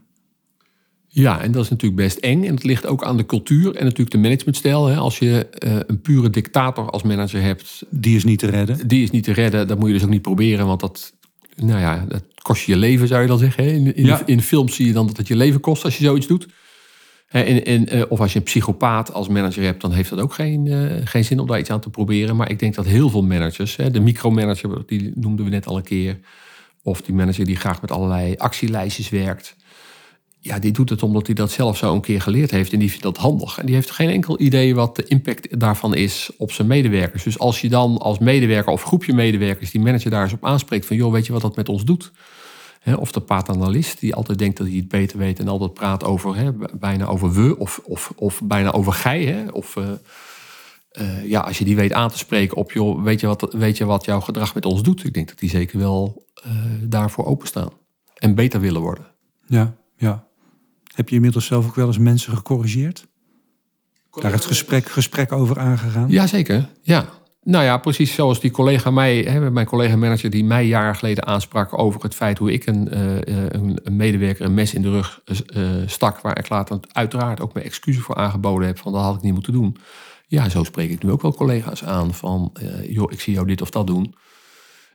Ja, 1.15 1.41
en 1.41 1.51
dat 1.51 1.63
is 1.63 1.69
natuurlijk 1.69 2.01
best 2.01 2.17
eng. 2.17 2.43
En 2.43 2.53
het 2.53 2.63
ligt 2.63 2.85
ook 2.85 3.03
aan 3.03 3.17
de 3.17 3.25
cultuur 3.25 3.75
en 3.75 3.83
natuurlijk 3.83 4.11
de 4.11 4.17
managementstijl. 4.17 4.87
Hè. 4.87 4.95
Als 4.95 5.19
je 5.19 5.47
uh, 5.59 5.75
een 5.87 6.01
pure 6.01 6.29
dictator 6.29 6.89
als 6.89 7.03
manager 7.03 7.41
hebt. 7.41 7.83
Die 7.89 8.15
is 8.15 8.23
niet 8.23 8.39
te 8.39 8.49
redden. 8.49 8.87
Die 8.87 9.03
is 9.03 9.11
niet 9.11 9.23
te 9.23 9.31
redden. 9.31 9.67
Dat 9.67 9.79
moet 9.79 9.87
je 9.87 9.93
dus 9.93 10.03
ook 10.03 10.09
niet 10.09 10.21
proberen. 10.21 10.65
Want 10.65 10.79
dat, 10.79 11.13
nou 11.55 11.79
ja, 11.79 12.05
dat 12.07 12.23
kost 12.41 12.63
je 12.63 12.71
je 12.71 12.77
leven, 12.77 13.07
zou 13.07 13.21
je 13.21 13.27
dan 13.27 13.37
zeggen. 13.37 13.65
In, 13.65 13.95
in, 13.95 14.17
in 14.25 14.37
de 14.37 14.43
film 14.43 14.69
zie 14.69 14.87
je 14.87 14.93
dan 14.93 15.07
dat 15.07 15.17
het 15.17 15.27
je 15.27 15.35
leven 15.35 15.59
kost 15.59 15.83
als 15.83 15.97
je 15.97 16.03
zoiets 16.03 16.27
doet. 16.27 16.47
En, 17.27 17.65
en, 17.65 17.95
uh, 17.95 18.03
of 18.09 18.19
als 18.19 18.33
je 18.33 18.39
een 18.39 18.45
psychopaat 18.45 19.13
als 19.13 19.27
manager 19.27 19.63
hebt, 19.63 19.81
dan 19.81 19.91
heeft 19.91 20.09
dat 20.09 20.19
ook 20.19 20.33
geen, 20.33 20.65
uh, 20.65 20.91
geen 21.03 21.25
zin 21.25 21.39
om 21.39 21.47
daar 21.47 21.59
iets 21.59 21.69
aan 21.69 21.79
te 21.79 21.89
proberen. 21.89 22.35
Maar 22.35 22.49
ik 22.49 22.59
denk 22.59 22.75
dat 22.75 22.85
heel 22.85 23.09
veel 23.09 23.23
managers, 23.23 23.75
hè, 23.75 23.91
de 23.91 23.99
micromanager, 23.99 24.83
die 24.85 25.11
noemden 25.15 25.45
we 25.45 25.51
net 25.51 25.67
al 25.67 25.77
een 25.77 25.83
keer. 25.83 26.19
Of 26.83 27.01
die 27.01 27.15
manager 27.15 27.45
die 27.45 27.55
graag 27.55 27.81
met 27.81 27.91
allerlei 27.91 28.35
actielijstjes 28.35 29.09
werkt 29.09 29.55
ja, 30.45 30.59
die 30.59 30.71
doet 30.71 30.89
het 30.89 31.03
omdat 31.03 31.25
hij 31.25 31.35
dat 31.35 31.51
zelf 31.51 31.77
zo 31.77 31.93
een 31.93 32.01
keer 32.01 32.21
geleerd 32.21 32.51
heeft 32.51 32.73
en 32.73 32.79
die 32.79 32.89
vindt 32.89 33.03
dat 33.03 33.17
handig. 33.17 33.57
En 33.57 33.65
die 33.65 33.75
heeft 33.75 33.91
geen 33.91 34.09
enkel 34.09 34.39
idee 34.39 34.75
wat 34.75 34.95
de 34.95 35.03
impact 35.03 35.59
daarvan 35.59 35.95
is 35.95 36.29
op 36.37 36.51
zijn 36.51 36.67
medewerkers. 36.67 37.23
Dus 37.23 37.39
als 37.39 37.61
je 37.61 37.69
dan 37.69 37.97
als 37.97 38.19
medewerker 38.19 38.71
of 38.71 38.83
groepje 38.83 39.13
medewerkers 39.13 39.71
die 39.71 39.81
manager 39.81 40.11
daar 40.11 40.23
eens 40.23 40.33
op 40.33 40.45
aanspreekt 40.45 40.85
van 40.85 40.95
joh, 40.95 41.11
weet 41.11 41.25
je 41.25 41.31
wat 41.31 41.41
dat 41.41 41.55
met 41.55 41.69
ons 41.69 41.85
doet? 41.85 42.11
of 42.99 43.11
de 43.11 43.19
paternalist 43.19 43.99
die 43.99 44.15
altijd 44.15 44.39
denkt 44.39 44.57
dat 44.57 44.67
hij 44.67 44.75
het 44.75 44.87
beter 44.87 45.17
weet 45.17 45.39
en 45.39 45.47
altijd 45.47 45.73
praat 45.73 46.03
over 46.03 46.55
bijna 46.79 47.05
over 47.05 47.31
we 47.31 47.57
of, 47.57 47.81
of, 47.83 48.13
of 48.15 48.41
bijna 48.43 48.71
over 48.71 48.93
gij. 48.93 49.51
Of 49.51 49.75
uh, 49.75 49.89
uh, 50.91 51.29
ja, 51.29 51.39
als 51.39 51.57
je 51.57 51.65
die 51.65 51.75
weet 51.75 51.93
aan 51.93 52.09
te 52.09 52.17
spreken 52.17 52.57
op 52.57 52.71
joh, 52.71 53.03
weet 53.03 53.19
je 53.19 53.27
wat, 53.27 53.53
weet 53.53 53.77
je 53.77 53.85
wat 53.85 54.05
jouw 54.05 54.19
gedrag 54.19 54.53
met 54.53 54.65
ons 54.65 54.83
doet? 54.83 55.03
Ik 55.03 55.13
denk 55.13 55.27
dat 55.27 55.39
die 55.39 55.49
zeker 55.49 55.79
wel 55.79 56.25
uh, 56.45 56.53
daarvoor 56.81 57.25
openstaan 57.25 57.69
en 58.15 58.35
beter 58.35 58.59
willen 58.59 58.81
worden. 58.81 59.05
Ja, 59.45 59.75
ja. 59.97 60.27
Heb 60.93 61.09
je 61.09 61.15
inmiddels 61.15 61.45
zelf 61.45 61.65
ook 61.65 61.75
wel 61.75 61.87
eens 61.87 61.97
mensen 61.97 62.33
gecorrigeerd? 62.33 63.07
Daar 64.21 64.31
het 64.31 64.45
gesprek, 64.45 64.87
gesprek 64.87 65.31
over 65.31 65.59
aangegaan? 65.59 66.09
Jazeker, 66.09 66.69
ja. 66.81 67.05
Nou 67.43 67.63
ja, 67.63 67.77
precies 67.77 68.13
zoals 68.13 68.39
die 68.39 68.51
collega 68.51 68.91
mij, 68.91 69.17
hè, 69.17 69.51
mijn 69.51 69.65
collega 69.65 69.95
manager 69.95 70.29
die 70.29 70.43
mij 70.43 70.65
jaren 70.65 70.95
geleden 70.95 71.25
aansprak 71.25 71.77
over 71.77 72.01
het 72.01 72.15
feit 72.15 72.37
hoe 72.37 72.51
ik 72.51 72.65
een, 72.65 72.87
uh, 72.93 73.15
een, 73.15 73.79
een, 73.83 73.95
medewerker 73.95 74.45
een 74.45 74.53
mes 74.53 74.73
in 74.73 74.81
de 74.81 74.89
rug 74.89 75.21
uh, 75.55 75.67
stak, 75.85 76.19
waar 76.19 76.39
ik 76.39 76.49
later 76.49 76.79
uiteraard 76.91 77.41
ook 77.41 77.53
mijn 77.53 77.65
excuses 77.65 78.03
voor 78.03 78.15
aangeboden 78.15 78.67
heb 78.67 78.77
van 78.77 78.91
dat 78.91 79.01
had 79.01 79.15
ik 79.15 79.21
niet 79.21 79.33
moeten 79.33 79.53
doen. 79.53 79.77
Ja, 80.27 80.49
zo 80.49 80.63
spreek 80.63 80.89
ik 80.89 81.03
nu 81.03 81.11
ook 81.11 81.21
wel 81.21 81.35
collega's 81.35 81.83
aan 81.83 82.13
van, 82.13 82.53
joh, 82.87 83.11
ik 83.11 83.19
zie 83.19 83.33
jou 83.33 83.47
dit 83.47 83.61
of 83.61 83.69
dat 83.69 83.87
doen. 83.87 84.15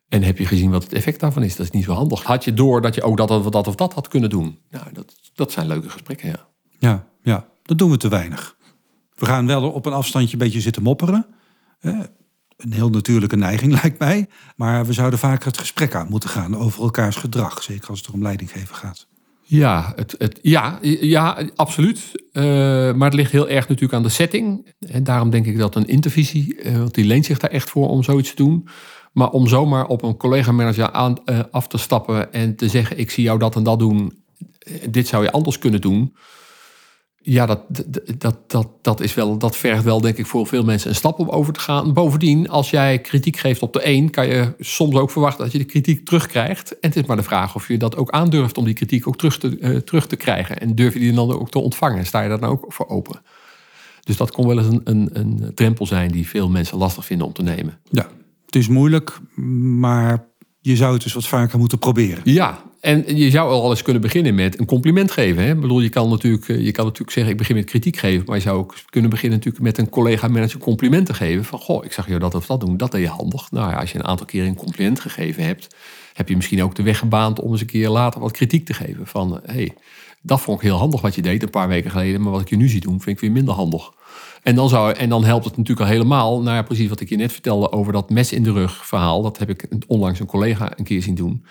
En 0.09 0.23
heb 0.23 0.39
je 0.39 0.47
gezien 0.47 0.71
wat 0.71 0.83
het 0.83 0.93
effect 0.93 1.21
daarvan 1.21 1.43
is? 1.43 1.57
Dat 1.57 1.67
is 1.67 1.73
niet 1.73 1.85
zo 1.85 1.93
handig. 1.93 2.23
Had 2.23 2.45
je 2.45 2.55
door 2.55 2.81
dat 2.81 2.95
je 2.95 3.03
ook 3.03 3.17
dat 3.17 3.31
of 3.31 3.49
dat 3.49 3.67
of 3.67 3.75
dat 3.75 3.93
had 3.93 4.09
kunnen 4.09 4.31
doen? 4.31 4.59
Nou, 4.71 4.85
dat, 4.93 5.15
dat 5.35 5.53
zijn 5.53 5.67
leuke 5.67 5.91
gesprekken, 5.91 6.29
ja. 6.29 6.49
Ja, 6.79 7.07
ja, 7.23 7.47
dat 7.63 7.79
doen 7.79 7.91
we 7.91 7.97
te 7.97 8.09
weinig. 8.09 8.57
We 9.15 9.27
gaan 9.27 9.47
wel 9.47 9.71
op 9.71 9.87
een 9.87 9.93
afstandje 9.93 10.33
een 10.33 10.39
beetje 10.39 10.61
zitten 10.61 10.83
mopperen. 10.83 11.27
een 11.81 12.73
heel 12.73 12.91
natuurlijke 12.91 13.37
neiging, 13.37 13.73
lijkt 13.83 13.99
mij. 13.99 14.29
Maar 14.57 14.87
we 14.87 14.93
zouden 14.93 15.19
vaker 15.19 15.47
het 15.47 15.59
gesprek 15.59 15.95
aan 15.95 16.09
moeten 16.09 16.29
gaan 16.29 16.57
over 16.57 16.83
elkaars 16.83 17.17
gedrag. 17.17 17.63
Zeker 17.63 17.89
als 17.89 17.99
het 17.99 18.11
om 18.11 18.23
leidinggeven 18.23 18.75
gaat. 18.75 19.07
Ja, 19.43 19.93
het, 19.97 20.15
het, 20.19 20.39
ja, 20.43 20.79
ja, 20.83 21.49
absoluut. 21.55 22.25
Uh, 22.33 22.43
maar 22.95 23.09
het 23.09 23.15
ligt 23.15 23.33
heel 23.33 23.49
erg 23.49 23.69
natuurlijk 23.69 23.95
aan 23.95 24.03
de 24.03 24.09
setting. 24.09 24.75
En 24.79 25.05
daarom 25.05 25.31
denk 25.31 25.47
ik 25.47 25.59
dat 25.59 25.75
een 25.75 25.87
intervisie, 25.87 26.63
uh, 26.63 26.79
want 26.79 26.95
die 26.95 27.05
leent 27.05 27.25
zich 27.25 27.39
daar 27.39 27.51
echt 27.51 27.71
voor 27.71 27.89
om 27.89 28.03
zoiets 28.03 28.31
te 28.31 28.37
doen. 28.37 28.69
Maar 29.13 29.31
om 29.31 29.47
zomaar 29.47 29.87
op 29.87 30.03
een 30.03 30.17
collega-manager 30.17 30.91
aan, 30.91 31.17
uh, 31.25 31.39
af 31.51 31.69
te 31.69 31.79
stappen 31.79 32.33
en 32.33 32.57
te 32.57 32.69
zeggen: 32.69 32.99
Ik 32.99 33.11
zie 33.11 33.25
jou 33.25 33.39
dat 33.39 33.57
en 33.57 33.63
dat 33.63 33.79
doen, 33.79 34.23
dit 34.91 35.09
zou 35.09 35.25
je 35.25 35.33
anders 35.33 35.59
kunnen 35.59 35.81
doen. 35.81 36.17
Ja, 37.21 37.47
dat, 37.47 37.61
dat, 38.19 38.51
dat, 38.51 38.69
dat, 38.83 39.01
is 39.01 39.15
wel, 39.15 39.39
dat 39.39 39.57
vergt 39.57 39.85
wel, 39.85 40.01
denk 40.01 40.17
ik, 40.17 40.27
voor 40.27 40.47
veel 40.47 40.65
mensen 40.65 40.89
een 40.89 40.97
stap 40.97 41.19
om 41.19 41.29
over 41.29 41.53
te 41.53 41.61
gaan. 41.61 41.93
Bovendien, 41.93 42.49
als 42.49 42.71
jij 42.71 42.99
kritiek 42.99 43.37
geeft 43.37 43.63
op 43.63 43.73
de 43.73 43.87
een, 43.87 44.11
kan 44.11 44.27
je 44.27 44.55
soms 44.59 44.95
ook 44.95 45.11
verwachten 45.11 45.43
dat 45.45 45.53
je 45.53 45.59
de 45.59 45.65
kritiek 45.65 46.05
terugkrijgt. 46.05 46.71
En 46.71 46.89
het 46.89 46.97
is 46.97 47.07
maar 47.07 47.17
de 47.17 47.23
vraag 47.23 47.55
of 47.55 47.69
je 47.69 47.79
dat 47.79 47.97
ook 47.97 48.11
aandurft 48.11 48.59
om 48.59 48.65
die 48.65 48.75
kritiek 48.75 49.09
ook 49.09 49.17
terug 49.17 49.39
te, 49.39 49.59
uh, 49.59 49.77
terug 49.77 50.07
te 50.07 50.17
krijgen. 50.17 50.61
En 50.61 50.75
durf 50.75 50.93
je 50.93 51.01
die 51.01 51.13
dan 51.13 51.33
ook 51.33 51.51
te 51.51 51.59
ontvangen? 51.59 52.07
Sta 52.07 52.21
je 52.21 52.29
daar 52.29 52.41
dan 52.41 52.51
ook 52.51 52.65
voor 52.69 52.89
open? 52.89 53.21
Dus 54.03 54.17
dat 54.17 54.31
kon 54.31 54.47
wel 54.47 54.59
eens 54.59 54.67
een, 54.67 54.81
een, 54.85 55.09
een 55.13 55.51
drempel 55.55 55.87
zijn 55.87 56.11
die 56.11 56.29
veel 56.29 56.49
mensen 56.49 56.79
lastig 56.79 57.05
vinden 57.05 57.27
om 57.27 57.33
te 57.33 57.43
nemen. 57.43 57.79
Ja, 57.91 58.09
het 58.49 58.57
is 58.57 58.69
moeilijk, 58.69 59.19
maar 59.81 60.27
je 60.61 60.77
zou 60.77 60.93
het 60.93 61.03
dus 61.03 61.13
wat 61.13 61.27
vaker 61.27 61.59
moeten 61.59 61.79
proberen. 61.79 62.21
Ja, 62.25 62.63
en 62.81 63.17
je 63.17 63.31
zou 63.31 63.51
al 63.51 63.71
eens 63.71 63.83
kunnen 63.83 64.03
beginnen 64.03 64.35
met 64.35 64.59
een 64.59 64.67
compliment 64.67 65.11
geven. 65.11 65.43
Hè? 65.43 65.51
Ik 65.51 65.61
bedoel, 65.61 65.81
je 65.81 65.89
kan, 65.89 66.09
natuurlijk, 66.09 66.49
eh, 66.49 66.65
je 66.65 66.73
kan 66.73 66.85
natuurlijk 66.85 67.13
zeggen, 67.13 67.33
ik 67.33 67.39
begin 67.39 67.57
met 67.57 67.65
kritiek 67.65 67.97
geven. 67.97 68.27
Maar 68.27 68.37
je 68.37 68.43
zou 68.43 68.59
ook 68.59 68.75
kunnen 68.91 69.11
beginnen 69.11 69.39
natuurlijk 69.39 69.65
met 69.65 69.79
een 69.79 69.89
collega-manager 69.89 70.61
complimenten 70.61 71.15
geven. 71.15 71.45
Van, 71.45 71.59
goh, 71.59 71.85
ik 71.85 71.93
zag 71.93 72.09
je 72.09 72.19
dat 72.19 72.35
of 72.35 72.47
dat 72.47 72.61
doen, 72.61 72.77
dat 72.77 72.91
deed 72.91 73.03
je 73.03 73.09
handig. 73.09 73.51
Nou 73.51 73.71
ja, 73.71 73.77
als 73.77 73.93
je 73.93 73.99
een 73.99 74.05
aantal 74.05 74.27
keer 74.27 74.45
een 74.45 74.55
compliment 74.55 75.01
gegeven 75.01 75.45
hebt... 75.45 75.77
heb 76.15 76.29
je 76.29 76.37
misschien 76.37 76.63
ook 76.63 76.75
de 76.75 76.83
weg 76.83 76.99
gebaand 76.99 77.41
om 77.41 77.51
eens 77.51 77.61
een 77.61 77.67
keer 77.67 77.89
later 77.89 78.21
wat 78.21 78.33
kritiek 78.33 78.67
te 78.67 78.75
geven. 78.75 79.07
Van, 79.07 79.41
hé, 79.45 79.53
hey, 79.53 79.75
dat 80.23 80.41
vond 80.41 80.59
ik 80.59 80.67
heel 80.67 80.77
handig 80.77 81.01
wat 81.01 81.15
je 81.15 81.23
deed 81.23 81.43
een 81.43 81.51
paar 81.51 81.69
weken 81.69 81.91
geleden. 81.91 82.23
Maar 82.23 82.33
wat 82.33 82.41
ik 82.41 82.49
je 82.49 82.57
nu 82.57 82.69
zie 82.69 82.81
doen, 82.81 83.01
vind 83.01 83.17
ik 83.17 83.23
weer 83.23 83.33
minder 83.33 83.55
handig. 83.55 83.91
En 84.43 84.55
dan, 84.55 84.69
zou, 84.69 84.93
en 84.93 85.09
dan 85.09 85.25
helpt 85.25 85.45
het 85.45 85.57
natuurlijk 85.57 85.87
al 85.87 85.93
helemaal. 85.93 86.45
Ja, 86.45 86.63
precies 86.63 86.89
wat 86.89 87.01
ik 87.01 87.09
je 87.09 87.17
net 87.17 87.33
vertelde 87.33 87.73
over 87.73 87.93
dat 87.93 88.11
mes 88.11 88.33
in 88.33 88.43
de 88.43 88.53
rug 88.53 88.87
verhaal. 88.87 89.23
Dat 89.23 89.39
heb 89.39 89.49
ik 89.49 89.69
onlangs 89.87 90.21
een 90.21 90.27
collega 90.27 90.73
een 90.79 90.85
keer 90.85 91.03
zien 91.03 91.15
doen. 91.15 91.45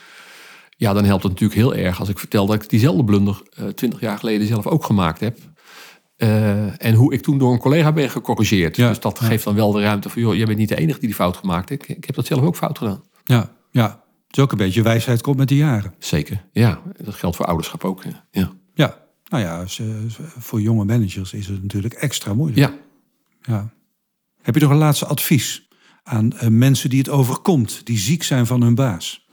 Ja, 0.78 0.94
dan 0.94 1.06
helpt 1.06 1.24
het 1.24 1.32
natuurlijk 1.32 1.60
heel 1.60 1.76
erg 1.76 2.00
als 2.00 2.10
ik 2.10 2.20
vertel 2.20 2.46
dat 2.46 2.56
ik 2.56 2.70
diezelfde 2.70 3.04
blunder 3.04 3.42
uh, 3.60 3.68
twintig 3.68 4.00
jaar 4.00 4.18
geleden 4.18 4.48
zelf 4.48 4.68
ook 4.68 4.84
gemaakt 4.84 5.20
heb. 5.20 5.38
Uh, 6.18 6.86
en 6.86 6.94
hoe 6.94 7.14
ik 7.14 7.22
toen 7.22 7.38
door 7.38 7.52
een 7.52 7.60
collega 7.60 7.92
ben 7.92 8.10
gecorrigeerd. 8.10 8.76
Ja, 8.76 8.88
dus 8.88 9.00
dat 9.00 9.20
ja. 9.22 9.26
geeft 9.26 9.44
dan 9.44 9.56
wel 9.56 9.72
de 9.72 9.82
ruimte 9.82 10.10
van, 10.10 10.22
joh, 10.22 10.36
jij 10.36 10.46
bent 10.46 10.58
niet 10.58 10.70
de 10.70 10.76
enige 10.76 11.00
die 11.00 11.08
die 11.08 11.18
fout 11.18 11.38
gemaakt 11.38 11.70
heeft. 11.70 11.90
Ik, 11.90 11.98
ik 11.98 12.06
heb 12.06 12.16
dat 12.16 12.26
zelf 12.26 12.42
ook 12.42 12.56
fout 12.56 12.78
gedaan. 12.78 13.04
Ja, 13.24 13.50
ja. 13.72 14.04
Het 14.28 14.38
is 14.38 14.44
ook 14.44 14.52
een 14.52 14.58
beetje 14.58 14.82
wijsheid 14.82 15.22
komt 15.22 15.38
met 15.38 15.48
de 15.48 15.56
jaren. 15.56 15.94
Zeker, 16.00 16.46
ja. 16.52 16.82
Dat 17.04 17.14
geldt 17.14 17.36
voor 17.36 17.46
ouderschap 17.46 17.84
ook. 17.84 18.04
Ja. 18.32 18.52
Nou 19.30 19.44
ja, 19.44 19.64
voor 20.38 20.62
jonge 20.62 20.86
managers 20.86 21.34
is 21.34 21.48
het 21.48 21.62
natuurlijk 21.62 21.94
extra 21.94 22.34
moeilijk. 22.34 22.60
Ja. 22.60 22.78
ja. 23.54 23.70
Heb 24.42 24.56
je 24.56 24.62
nog 24.62 24.72
een 24.72 24.78
laatste 24.78 25.06
advies 25.06 25.68
aan 26.04 26.34
uh, 26.34 26.48
mensen 26.48 26.90
die 26.90 27.00
het 27.00 27.10
overkomt, 27.10 27.86
die 27.86 27.98
ziek 27.98 28.24
zijn 28.24 28.46
van 28.46 28.62
hun 28.62 28.76
baas? 28.76 29.26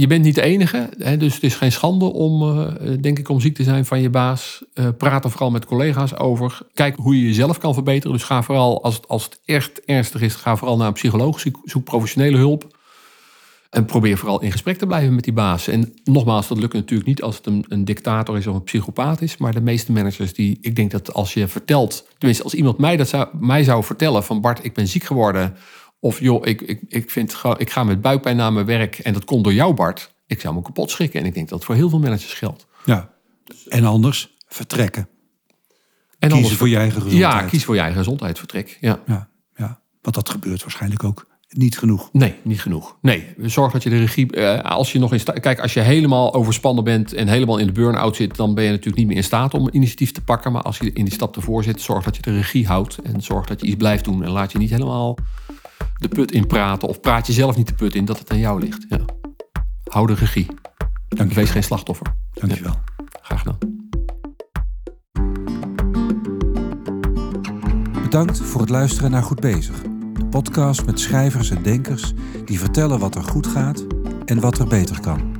je 0.00 0.06
bent 0.06 0.24
niet 0.24 0.34
de 0.34 0.42
enige, 0.42 0.90
hè, 0.98 1.16
dus 1.16 1.34
het 1.34 1.42
is 1.42 1.54
geen 1.54 1.72
schande 1.72 2.04
om, 2.04 2.42
uh, 2.42 2.72
denk 3.00 3.18
ik, 3.18 3.28
om 3.28 3.40
ziek 3.40 3.54
te 3.54 3.62
zijn 3.62 3.84
van 3.84 4.00
je 4.00 4.10
baas. 4.10 4.64
Praat 4.98 5.24
er 5.24 5.30
vooral 5.30 5.50
met 5.50 5.64
collega's 5.64 6.16
over. 6.16 6.58
Kijk 6.74 6.96
hoe 6.96 7.16
je 7.16 7.26
jezelf 7.26 7.58
kan 7.58 7.74
verbeteren. 7.74 8.12
Dus 8.12 8.24
ga 8.24 8.42
vooral, 8.42 8.82
als 8.82 8.94
het, 8.94 9.08
als 9.08 9.24
het 9.24 9.40
echt 9.44 9.84
ernstig 9.84 10.20
is, 10.20 10.34
ga 10.34 10.56
vooral 10.56 10.76
naar 10.76 10.86
een 10.86 10.92
psycholoog. 10.92 11.40
Zoek, 11.40 11.60
zoek 11.64 11.84
professionele 11.84 12.36
hulp. 12.36 12.77
En 13.70 13.84
probeer 13.84 14.18
vooral 14.18 14.42
in 14.42 14.52
gesprek 14.52 14.78
te 14.78 14.86
blijven 14.86 15.14
met 15.14 15.24
die 15.24 15.32
baas. 15.32 15.68
En 15.68 15.94
nogmaals, 16.04 16.48
dat 16.48 16.58
lukt 16.58 16.72
natuurlijk 16.72 17.08
niet 17.08 17.22
als 17.22 17.36
het 17.36 17.46
een, 17.46 17.64
een 17.68 17.84
dictator 17.84 18.36
is 18.36 18.46
of 18.46 18.54
een 18.54 18.62
psychopaat 18.62 19.20
is. 19.22 19.36
Maar 19.36 19.52
de 19.52 19.60
meeste 19.60 19.92
managers 19.92 20.34
die, 20.34 20.58
ik 20.60 20.76
denk 20.76 20.90
dat 20.90 21.12
als 21.12 21.34
je 21.34 21.48
vertelt, 21.48 22.08
tenminste 22.18 22.44
als 22.44 22.54
iemand 22.54 22.78
mij 22.78 22.96
dat 22.96 23.08
zou, 23.08 23.28
mij 23.40 23.64
zou 23.64 23.84
vertellen 23.84 24.24
van 24.24 24.40
Bart, 24.40 24.64
ik 24.64 24.74
ben 24.74 24.88
ziek 24.88 25.04
geworden 25.04 25.56
of 26.00 26.20
joh, 26.20 26.46
ik, 26.46 26.60
ik, 26.60 26.80
ik, 26.88 27.10
vind, 27.10 27.42
ik 27.56 27.70
ga 27.70 27.84
met 27.84 28.00
buikpijn 28.00 28.36
naar 28.36 28.52
mijn 28.52 28.66
werk 28.66 28.98
en 28.98 29.12
dat 29.12 29.24
komt 29.24 29.44
door 29.44 29.52
jou, 29.52 29.74
Bart. 29.74 30.14
Ik 30.26 30.40
zou 30.40 30.54
me 30.54 30.62
kapot 30.62 30.90
schrikken. 30.90 31.20
En 31.20 31.26
ik 31.26 31.34
denk 31.34 31.48
dat 31.48 31.58
het 31.58 31.66
voor 31.66 31.74
heel 31.74 31.88
veel 31.88 31.98
managers 31.98 32.32
geldt. 32.32 32.66
Ja. 32.84 33.10
En 33.68 33.84
anders 33.84 34.36
vertrekken. 34.46 35.08
En 36.18 36.30
Kiezen 36.30 36.56
voor 36.56 36.68
je 36.68 36.76
eigen 36.76 37.02
gezondheid. 37.02 37.32
Ja, 37.32 37.42
kies 37.42 37.64
voor 37.64 37.74
je 37.74 37.80
eigen 37.80 37.98
gezondheid, 37.98 38.38
vertrek. 38.38 38.78
Ja. 38.80 39.02
Ja, 39.06 39.28
ja. 39.56 39.80
Want 40.02 40.14
dat 40.14 40.28
gebeurt 40.28 40.62
waarschijnlijk 40.62 41.04
ook 41.04 41.26
niet 41.48 41.78
genoeg. 41.78 42.08
Nee, 42.12 42.34
niet 42.42 42.60
genoeg. 42.60 42.96
Nee, 43.00 43.34
zorg 43.38 43.72
dat 43.72 43.82
je 43.82 43.90
de 43.90 43.98
regie. 43.98 44.36
Uh, 44.36 44.60
als 44.60 44.92
je 44.92 44.98
nog 44.98 45.12
in 45.12 45.40
Kijk, 45.40 45.60
als 45.60 45.74
je 45.74 45.80
helemaal 45.80 46.34
overspannen 46.34 46.84
bent 46.84 47.12
en 47.12 47.28
helemaal 47.28 47.58
in 47.58 47.66
de 47.66 47.72
burn-out 47.72 48.16
zit, 48.16 48.36
dan 48.36 48.54
ben 48.54 48.64
je 48.64 48.70
natuurlijk 48.70 48.96
niet 48.96 49.06
meer 49.06 49.16
in 49.16 49.24
staat 49.24 49.54
om 49.54 49.68
initiatief 49.72 50.12
te 50.12 50.20
pakken. 50.20 50.52
Maar 50.52 50.62
als 50.62 50.78
je 50.78 50.92
in 50.92 51.04
die 51.04 51.14
stap 51.14 51.36
ervoor 51.36 51.62
zit, 51.62 51.80
zorg 51.80 52.04
dat 52.04 52.16
je 52.16 52.22
de 52.22 52.34
regie 52.34 52.66
houdt. 52.66 52.98
En 52.98 53.22
zorg 53.22 53.46
dat 53.46 53.60
je 53.60 53.66
iets 53.66 53.76
blijft 53.76 54.04
doen. 54.04 54.22
En 54.22 54.30
laat 54.30 54.52
je 54.52 54.58
niet 54.58 54.70
helemaal 54.70 55.16
de 55.98 56.08
put 56.08 56.32
in 56.32 56.46
praten. 56.46 56.88
Of 56.88 57.00
praat 57.00 57.26
je 57.26 57.32
zelf 57.32 57.56
niet 57.56 57.66
de 57.66 57.74
put 57.74 57.94
in 57.94 58.04
dat 58.04 58.18
het 58.18 58.30
aan 58.30 58.38
jou 58.38 58.60
ligt. 58.60 58.86
Ja. 58.88 59.00
Hou 59.84 60.06
de 60.06 60.14
regie. 60.14 60.46
Dank 61.08 61.32
Wees 61.32 61.50
geen 61.50 61.62
slachtoffer. 61.62 62.06
Dankjewel. 62.32 62.72
Ja. 62.72 63.04
Graag 63.22 63.38
gedaan. 63.38 63.58
Bedankt 68.02 68.40
voor 68.40 68.60
het 68.60 68.70
luisteren 68.70 69.10
naar 69.10 69.22
Goed 69.22 69.40
Bezig. 69.40 69.97
Podcast 70.30 70.86
met 70.86 71.00
schrijvers 71.00 71.50
en 71.50 71.62
denkers 71.62 72.12
die 72.44 72.58
vertellen 72.58 72.98
wat 72.98 73.14
er 73.14 73.22
goed 73.22 73.46
gaat 73.46 73.86
en 74.24 74.40
wat 74.40 74.58
er 74.58 74.66
beter 74.66 75.00
kan. 75.00 75.36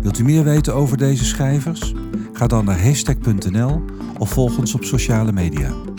Wilt 0.00 0.18
u 0.18 0.24
meer 0.24 0.44
weten 0.44 0.74
over 0.74 0.96
deze 0.96 1.24
schrijvers? 1.24 1.94
Ga 2.32 2.46
dan 2.46 2.64
naar 2.64 2.82
hashtag.nl 2.82 3.84
of 4.18 4.30
volg 4.30 4.58
ons 4.58 4.74
op 4.74 4.84
sociale 4.84 5.32
media. 5.32 5.91